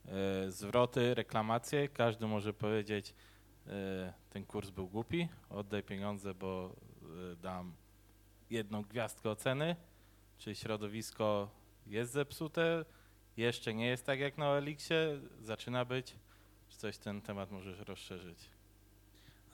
e, 0.07 0.53
zwroty, 0.53 1.15
reklamacje? 1.15 1.89
Każdy 1.89 2.27
może 2.27 2.53
powiedzieć, 2.53 3.15
ten 4.31 4.45
kurs 4.45 4.71
był 4.71 4.89
głupi, 4.89 5.29
oddaj 5.51 5.83
pieniądze, 5.83 6.35
bo 6.35 6.71
e, 7.33 7.37
dam 7.37 7.73
jedną 8.51 8.83
gwiazdkę 8.83 9.31
oceny. 9.31 9.77
Czy 10.39 10.55
środowisko 10.55 11.49
jest 11.87 12.13
zepsute? 12.13 12.85
Jeszcze 13.37 13.75
nie 13.75 13.87
jest 13.87 14.07
tak 14.07 14.21
jak 14.21 14.39
na 14.39 14.47
Elixie? 14.47 15.21
Zaczyna 15.41 15.85
być? 15.85 16.15
Czy 16.69 16.77
coś 16.79 16.99
ten 16.99 17.23
temat 17.23 17.51
możesz 17.51 17.81
rozszerzyć? 17.81 18.39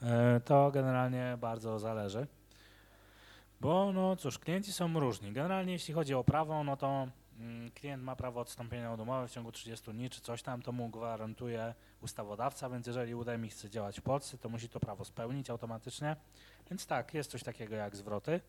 E, 0.01 0.39
To 0.45 0.71
generalnie 0.71 1.37
bardzo 1.41 1.79
zależy. 1.79 2.27
Bo 3.61 3.91
no 3.93 4.15
cóż, 4.15 4.39
klienci 4.39 4.73
są 4.73 4.99
różni. 4.99 5.31
Generalnie 5.31 5.73
jeśli 5.73 5.93
chodzi 5.93 6.13
o 6.13 6.23
prawo, 6.23 6.63
no 6.63 6.77
to 6.77 7.07
klient 7.75 8.03
ma 8.03 8.15
prawo 8.15 8.41
odstąpienia 8.41 8.93
od 8.93 8.99
umowy 8.99 9.27
w 9.27 9.31
ciągu 9.31 9.51
30 9.51 9.91
dni 9.91 10.09
czy 10.09 10.21
coś 10.21 10.43
tam, 10.43 10.61
to 10.61 10.71
mu 10.71 10.89
gwarantuje 10.89 11.73
ustawodawca, 12.01 12.69
więc 12.69 12.87
jeżeli 12.87 13.15
UDEMI 13.15 13.49
chce 13.49 13.69
działać 13.69 13.99
w 13.99 14.03
Polsce, 14.03 14.37
to 14.37 14.49
musi 14.49 14.69
to 14.69 14.79
prawo 14.79 15.05
spełnić 15.05 15.49
automatycznie. 15.49 16.15
Więc 16.69 16.85
tak, 16.85 17.13
jest 17.13 17.31
coś 17.31 17.43
takiego 17.43 17.75
jak 17.75 17.95
zwroty. 17.95 18.41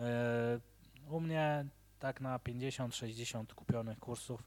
E, 0.00 0.60
U 1.10 1.20
mnie 1.20 1.66
tak 1.98 2.20
na 2.20 2.38
50-60 2.38 3.54
kupionych 3.54 3.98
kursów 3.98 4.42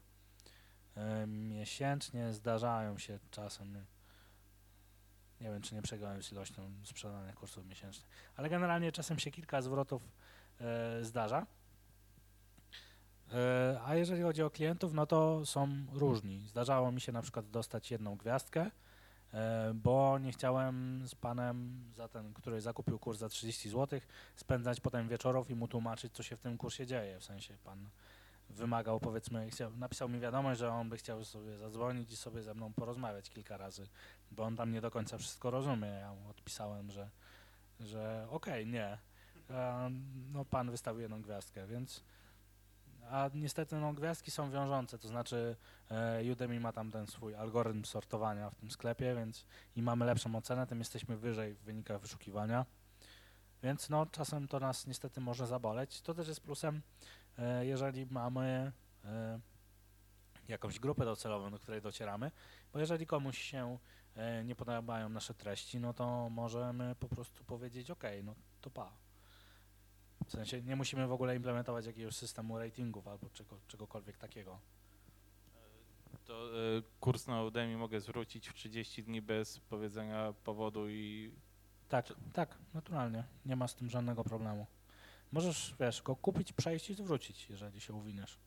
e, 0.96 1.26
miesięcznie 1.26 2.32
zdarzają 2.32 2.98
się 2.98 3.18
czasem 3.30 3.84
nie 5.40 5.50
wiem, 5.50 5.62
czy 5.62 5.74
nie 5.74 5.82
przegrałem 5.82 6.22
z 6.22 6.32
ilością 6.32 6.70
sprzedanych 6.84 7.34
kursów 7.34 7.66
miesięcznie. 7.66 8.04
Ale 8.36 8.48
generalnie 8.48 8.92
czasem 8.92 9.18
się 9.18 9.30
kilka 9.30 9.62
zwrotów 9.62 10.02
e, 10.60 11.04
zdarza. 11.04 11.46
E, 13.34 13.80
A 13.84 13.94
jeżeli 13.94 14.22
chodzi 14.22 14.42
o 14.42 14.50
klientów, 14.50 14.92
no 14.92 15.06
to 15.06 15.46
są 15.46 15.68
różni. 15.92 16.40
Zdarzało 16.48 16.92
mi 16.92 17.00
się 17.00 17.12
na 17.12 17.22
przykład 17.22 17.50
dostać 17.50 17.90
jedną 17.90 18.16
gwiazdkę, 18.16 18.70
e, 19.34 19.72
bo 19.74 20.18
nie 20.18 20.32
chciałem 20.32 21.02
z 21.08 21.14
panem, 21.14 21.84
za 21.96 22.08
ten, 22.08 22.34
który 22.34 22.60
zakupił 22.60 22.98
kurs 22.98 23.18
za 23.18 23.28
30 23.28 23.70
zł, 23.70 24.00
spędzać 24.36 24.80
potem 24.80 25.08
wieczorów 25.08 25.50
i 25.50 25.54
mu 25.54 25.68
tłumaczyć, 25.68 26.12
co 26.12 26.22
się 26.22 26.36
w 26.36 26.40
tym 26.40 26.58
kursie 26.58 26.86
dzieje. 26.86 27.20
W 27.20 27.24
sensie 27.24 27.54
pan 27.64 27.88
wymagał, 28.50 29.00
powiedzmy, 29.00 29.50
chciał, 29.50 29.76
napisał 29.76 30.08
mi 30.08 30.20
wiadomość, 30.20 30.60
że 30.60 30.70
on 30.70 30.88
by 30.88 30.96
chciał 30.96 31.24
sobie 31.24 31.58
zadzwonić 31.58 32.12
i 32.12 32.16
sobie 32.16 32.42
ze 32.42 32.54
mną 32.54 32.72
porozmawiać 32.72 33.30
kilka 33.30 33.56
razy, 33.56 33.88
bo 34.30 34.44
on 34.44 34.56
tam 34.56 34.72
nie 34.72 34.80
do 34.80 34.90
końca 34.90 35.18
wszystko 35.18 35.50
rozumie. 35.50 35.88
Ja 35.88 36.14
mu 36.14 36.28
odpisałem, 36.28 36.90
że, 36.90 37.10
że 37.80 38.26
okej, 38.30 38.66
nie. 38.66 38.98
E, 39.50 39.90
No 40.32 40.44
pan 40.44 40.70
wystawił 40.70 41.00
jedną 41.00 41.22
gwiazdkę, 41.22 41.66
więc 41.66 42.04
a 43.10 43.30
niestety 43.34 43.76
no, 43.76 43.92
gwiazdki 43.92 44.30
są 44.30 44.50
wiążące, 44.50 44.98
to 44.98 45.08
znaczy 45.08 45.56
e, 45.90 46.32
Udemy 46.32 46.60
ma 46.60 46.72
tam 46.72 46.90
ten 46.90 47.06
swój 47.06 47.34
algorytm 47.34 47.84
sortowania 47.84 48.50
w 48.50 48.54
tym 48.54 48.70
sklepie, 48.70 49.14
więc 49.14 49.46
im 49.76 49.84
mamy 49.84 50.04
lepszą 50.04 50.36
ocenę, 50.36 50.66
tym 50.66 50.78
jesteśmy 50.78 51.16
wyżej 51.16 51.54
w 51.54 51.58
wynikach 51.58 52.00
wyszukiwania. 52.00 52.66
Więc 53.62 53.88
no, 53.90 54.06
czasem 54.06 54.48
to 54.48 54.60
nas 54.60 54.86
niestety 54.86 55.20
może 55.20 55.46
zaboleć. 55.46 56.00
To 56.00 56.14
też 56.14 56.28
jest 56.28 56.40
plusem, 56.40 56.82
e, 57.38 57.66
jeżeli 57.66 58.06
mamy 58.06 58.72
e, 59.04 59.40
jakąś 60.48 60.80
grupę 60.80 61.04
docelową, 61.04 61.50
do 61.50 61.58
której 61.58 61.82
docieramy, 61.82 62.30
bo 62.72 62.78
jeżeli 62.78 63.06
komuś 63.06 63.38
się 63.38 63.78
e, 64.16 64.44
nie 64.44 64.54
podobają 64.54 65.08
nasze 65.08 65.34
treści, 65.34 65.80
no 65.80 65.94
to 65.94 66.30
możemy 66.30 66.94
po 66.94 67.08
prostu 67.08 67.44
powiedzieć 67.44 67.90
ok, 67.90 68.04
no 68.24 68.34
to 68.60 68.70
pa. 68.70 69.03
W 70.26 70.30
sensie 70.30 70.62
nie 70.62 70.76
musimy 70.76 71.06
w 71.06 71.12
ogóle 71.12 71.36
implementować 71.36 71.86
jakiegoś 71.86 72.16
systemu 72.16 72.58
ratingów 72.58 73.08
albo 73.08 73.30
czego, 73.30 73.56
czegokolwiek 73.68 74.18
takiego. 74.18 74.58
To 76.24 76.48
e, 76.48 76.82
kurs 77.00 77.26
na 77.26 77.42
Udemy 77.42 77.76
mogę 77.76 78.00
zwrócić 78.00 78.48
w 78.48 78.54
30 78.54 79.04
dni 79.04 79.22
bez 79.22 79.60
powiedzenia 79.60 80.34
powodu 80.44 80.88
i 80.88 81.32
Tak, 81.88 82.12
tak, 82.32 82.58
naturalnie. 82.74 83.24
Nie 83.46 83.56
ma 83.56 83.68
z 83.68 83.74
tym 83.74 83.90
żadnego 83.90 84.24
problemu. 84.24 84.66
Możesz, 85.32 85.74
wiesz, 85.80 86.02
go 86.02 86.16
kupić, 86.16 86.52
przejść 86.52 86.90
i 86.90 86.94
zwrócić, 86.94 87.50
jeżeli 87.50 87.80
się 87.80 87.94
uwiniesz. 87.94 88.38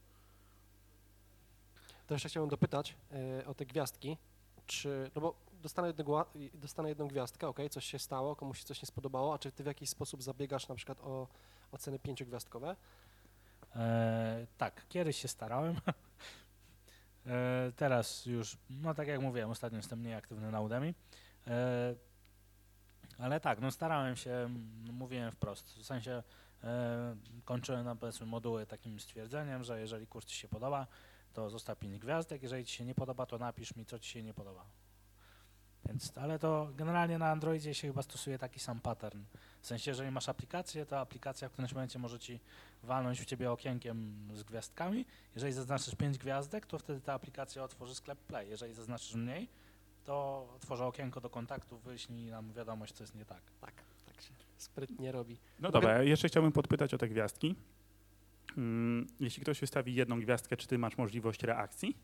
To 2.07 2.13
jeszcze 2.13 2.29
chciałem 2.29 2.49
dopytać 2.49 2.95
e, 3.11 3.45
o 3.45 3.53
te 3.53 3.65
gwiazdki. 3.65 4.17
Czy, 4.65 5.11
no 5.15 5.21
bo 5.21 5.35
dostanę, 5.61 5.87
jednego, 5.87 6.25
dostanę 6.53 6.89
jedną 6.89 7.07
gwiazdkę, 7.07 7.47
ok, 7.47 7.59
coś 7.71 7.85
się 7.85 7.99
stało, 7.99 8.35
komuś 8.35 8.59
się 8.59 8.65
coś 8.65 8.81
nie 8.81 8.85
spodobało, 8.85 9.33
a 9.33 9.37
czy 9.39 9.51
ty 9.51 9.63
w 9.63 9.65
jakiś 9.65 9.89
sposób 9.89 10.23
zabiegasz 10.23 10.67
na 10.67 10.75
przykład 10.75 10.99
o 11.01 11.27
oceny 11.71 11.99
pięciogwiazdkowe? 11.99 12.75
E, 13.75 14.47
tak, 14.57 14.85
kiedyś 14.89 15.17
się 15.17 15.27
starałem. 15.27 15.75
e, 17.25 17.71
teraz 17.75 18.25
już, 18.25 18.57
no 18.69 18.93
tak 18.93 19.07
jak 19.07 19.21
mówiłem, 19.21 19.49
ostatnio 19.49 19.77
jestem 19.77 19.99
mniej 19.99 20.13
aktywny 20.13 20.51
na 20.51 20.61
Udemy. 20.61 20.93
E, 21.47 21.95
ale 23.17 23.39
tak, 23.39 23.59
no 23.59 23.71
starałem 23.71 24.15
się, 24.15 24.49
mówiłem 24.93 25.31
wprost. 25.31 25.75
W 25.75 25.85
sensie 25.85 26.23
e, 26.63 27.15
kończyłem 27.45 27.85
na 27.85 27.95
powiedzmy 27.95 28.25
moduły 28.25 28.65
takim 28.65 28.99
stwierdzeniem, 28.99 29.63
że 29.63 29.79
jeżeli 29.79 30.07
kurs 30.07 30.25
Ci 30.25 30.35
się 30.35 30.47
podoba, 30.47 30.87
to 31.33 31.49
zostaw 31.49 31.79
5 31.79 31.99
gwiazdek, 31.99 32.43
jeżeli 32.43 32.65
Ci 32.65 32.75
się 32.75 32.85
nie 32.85 32.95
podoba, 32.95 33.25
to 33.25 33.37
napisz 33.37 33.75
mi, 33.75 33.85
co 33.85 33.99
Ci 33.99 34.09
się 34.09 34.23
nie 34.23 34.33
podoba. 34.33 34.65
Więc, 35.85 36.17
ale 36.17 36.39
to 36.39 36.69
generalnie 36.75 37.17
na 37.17 37.31
Androidzie 37.31 37.73
się 37.73 37.87
chyba 37.87 38.01
stosuje 38.01 38.39
taki 38.39 38.59
sam 38.59 38.79
pattern. 38.79 39.23
W 39.61 39.67
sensie, 39.67 39.91
jeżeli 39.91 40.11
masz 40.11 40.29
aplikację, 40.29 40.85
to 40.85 40.99
aplikacja 40.99 41.49
w 41.49 41.51
którymś 41.51 41.73
momencie 41.73 41.99
może 41.99 42.19
Ci 42.19 42.39
walnąć 42.83 43.21
w 43.21 43.25
Ciebie 43.25 43.51
okienkiem 43.51 44.29
z 44.33 44.43
gwiazdkami. 44.43 45.05
Jeżeli 45.35 45.53
zaznaczysz 45.53 45.95
5 45.95 46.17
gwiazdek, 46.17 46.65
to 46.65 46.79
wtedy 46.79 47.01
ta 47.01 47.13
aplikacja 47.13 47.63
otworzy 47.63 47.95
sklep 47.95 48.19
Play. 48.19 48.49
Jeżeli 48.49 48.73
zaznaczysz 48.73 49.15
mniej, 49.15 49.47
to 50.05 50.47
otworzy 50.55 50.83
okienko 50.83 51.21
do 51.21 51.29
kontaktu, 51.29 51.77
wyślij 51.77 52.25
nam 52.25 52.53
wiadomość, 52.53 52.93
co 52.93 53.03
jest 53.03 53.15
nie 53.15 53.25
tak. 53.25 53.41
Tak, 53.61 53.73
tak 54.05 54.21
się 54.21 54.33
sprytnie 54.57 55.11
robi. 55.11 55.37
No 55.59 55.71
dobra, 55.71 55.93
ja 55.93 56.03
jeszcze 56.03 56.27
chciałbym 56.27 56.51
podpytać 56.51 56.93
o 56.93 56.97
te 56.97 57.07
gwiazdki. 57.07 57.55
Mm, 58.57 59.07
Jeśli 59.19 59.41
ktoś 59.43 59.59
wystawi 59.59 59.95
jedną 59.95 60.19
gwiazdkę, 60.19 60.57
czy 60.57 60.67
ty 60.67 60.77
masz 60.77 60.97
możliwość 60.97 61.43
reakcji? 61.43 61.97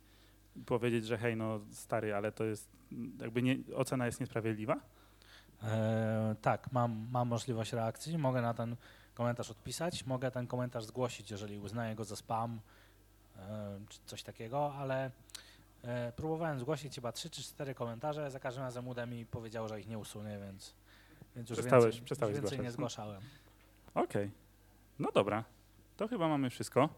Powiedzieć, 0.66 1.06
że 1.06 1.18
hej, 1.18 1.36
no 1.36 1.60
stary, 1.72 2.16
ale 2.16 2.32
to 2.32 2.44
jest 2.44 2.70
jakby 3.20 3.42
nie, 3.42 3.58
ocena 3.76 4.06
jest 4.06 4.20
niesprawiedliwa? 4.20 4.80
E, 5.64 6.36
tak, 6.42 6.72
mam, 6.72 7.08
mam 7.12 7.28
możliwość 7.28 7.74
reakcji, 7.74 8.18
mogę 8.18 8.42
na 8.42 8.54
ten 8.54 8.76
komentarz 9.14 9.52
odpisać, 9.52 10.06
mogę 10.06 10.32
ten 10.32 10.48
komentarz 10.48 10.86
zgłosić, 10.86 11.32
jeżeli 11.32 11.60
uznaję 11.60 11.96
go 11.96 12.04
za 12.04 12.16
spam 12.16 12.60
e, 13.38 13.80
czy 13.90 14.00
coś 14.06 14.24
takiego, 14.24 14.74
ale 14.74 15.12
e, 15.84 16.12
próbowałem 16.12 16.60
zgłosić 16.60 16.96
chyba 16.96 17.12
3 17.12 17.30
czy 17.30 17.44
4 17.44 17.76
komentarze, 17.76 18.32
za 18.32 18.40
każdym 18.40 18.64
razem 18.64 18.88
Udemy 18.88 19.26
powiedział, 19.26 19.68
że 19.68 19.80
ich 19.80 19.88
nie 19.88 19.98
usunie, 19.98 20.40
więc, 20.40 20.74
więc 21.36 21.50
już 21.50 21.60
Przestałeś- 21.60 21.84
więcej, 21.84 22.02
przestałeś 22.02 22.36
już 22.36 22.42
więcej 22.42 22.58
zgłaszać. 22.58 22.66
nie 22.66 22.72
zgłaszałem. 22.72 23.22
Okej, 23.96 24.32
no 25.00 25.10
dobra, 25.14 25.44
to 25.98 26.08
chyba 26.08 26.28
mamy 26.28 26.50
wszystko. 26.50 26.90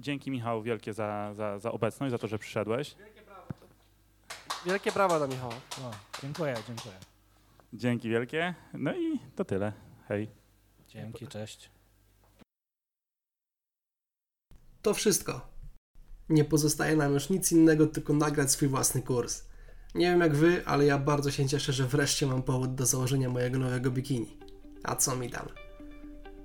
Dzięki 0.00 0.30
Michał 0.30 0.62
wielkie 0.62 0.92
za, 0.92 1.34
za, 1.34 1.58
za 1.58 1.72
obecność, 1.72 2.10
za 2.10 2.18
to, 2.18 2.28
że 2.28 2.38
przyszedłeś. 2.38 2.94
Wielkie 4.66 4.92
brawa 4.92 5.18
dla 5.18 5.26
Michała. 5.26 5.54
No, 5.82 5.90
dziękuję, 6.22 6.54
dziękuję. 6.66 6.94
Dzięki 7.74 8.08
wielkie. 8.08 8.54
No 8.74 8.94
i 8.94 9.20
to 9.36 9.44
tyle. 9.44 9.72
Hej. 10.08 10.30
Dzięki, 10.88 11.26
cześć. 11.26 11.70
To 14.82 14.94
wszystko. 14.94 15.48
Nie 16.28 16.44
pozostaje 16.44 16.96
nam 16.96 17.14
już 17.14 17.30
nic 17.30 17.52
innego, 17.52 17.86
tylko 17.86 18.12
nagrać 18.12 18.50
swój 18.50 18.68
własny 18.68 19.02
kurs. 19.02 19.44
Nie 19.94 20.10
wiem 20.10 20.20
jak 20.20 20.36
wy, 20.36 20.66
ale 20.66 20.86
ja 20.86 20.98
bardzo 20.98 21.30
się 21.30 21.48
cieszę, 21.48 21.72
że 21.72 21.86
wreszcie 21.86 22.26
mam 22.26 22.42
powód 22.42 22.74
do 22.74 22.86
założenia 22.86 23.28
mojego 23.28 23.58
nowego 23.58 23.90
bikini. 23.90 24.38
A 24.82 24.96
co 24.96 25.16
mi 25.16 25.30
tam? 25.30 25.48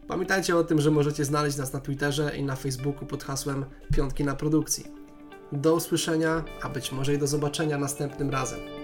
Pamiętajcie 0.07 0.57
o 0.57 0.63
tym, 0.63 0.81
że 0.81 0.91
możecie 0.91 1.25
znaleźć 1.25 1.57
nas 1.57 1.73
na 1.73 1.79
Twitterze 1.79 2.37
i 2.37 2.43
na 2.43 2.55
Facebooku 2.55 3.05
pod 3.05 3.23
hasłem 3.23 3.65
Piątki 3.95 4.23
na 4.23 4.35
produkcji. 4.35 4.85
Do 5.51 5.75
usłyszenia, 5.75 6.43
a 6.61 6.69
być 6.69 6.91
może 6.91 7.13
i 7.13 7.17
do 7.17 7.27
zobaczenia 7.27 7.77
następnym 7.77 8.29
razem. 8.29 8.78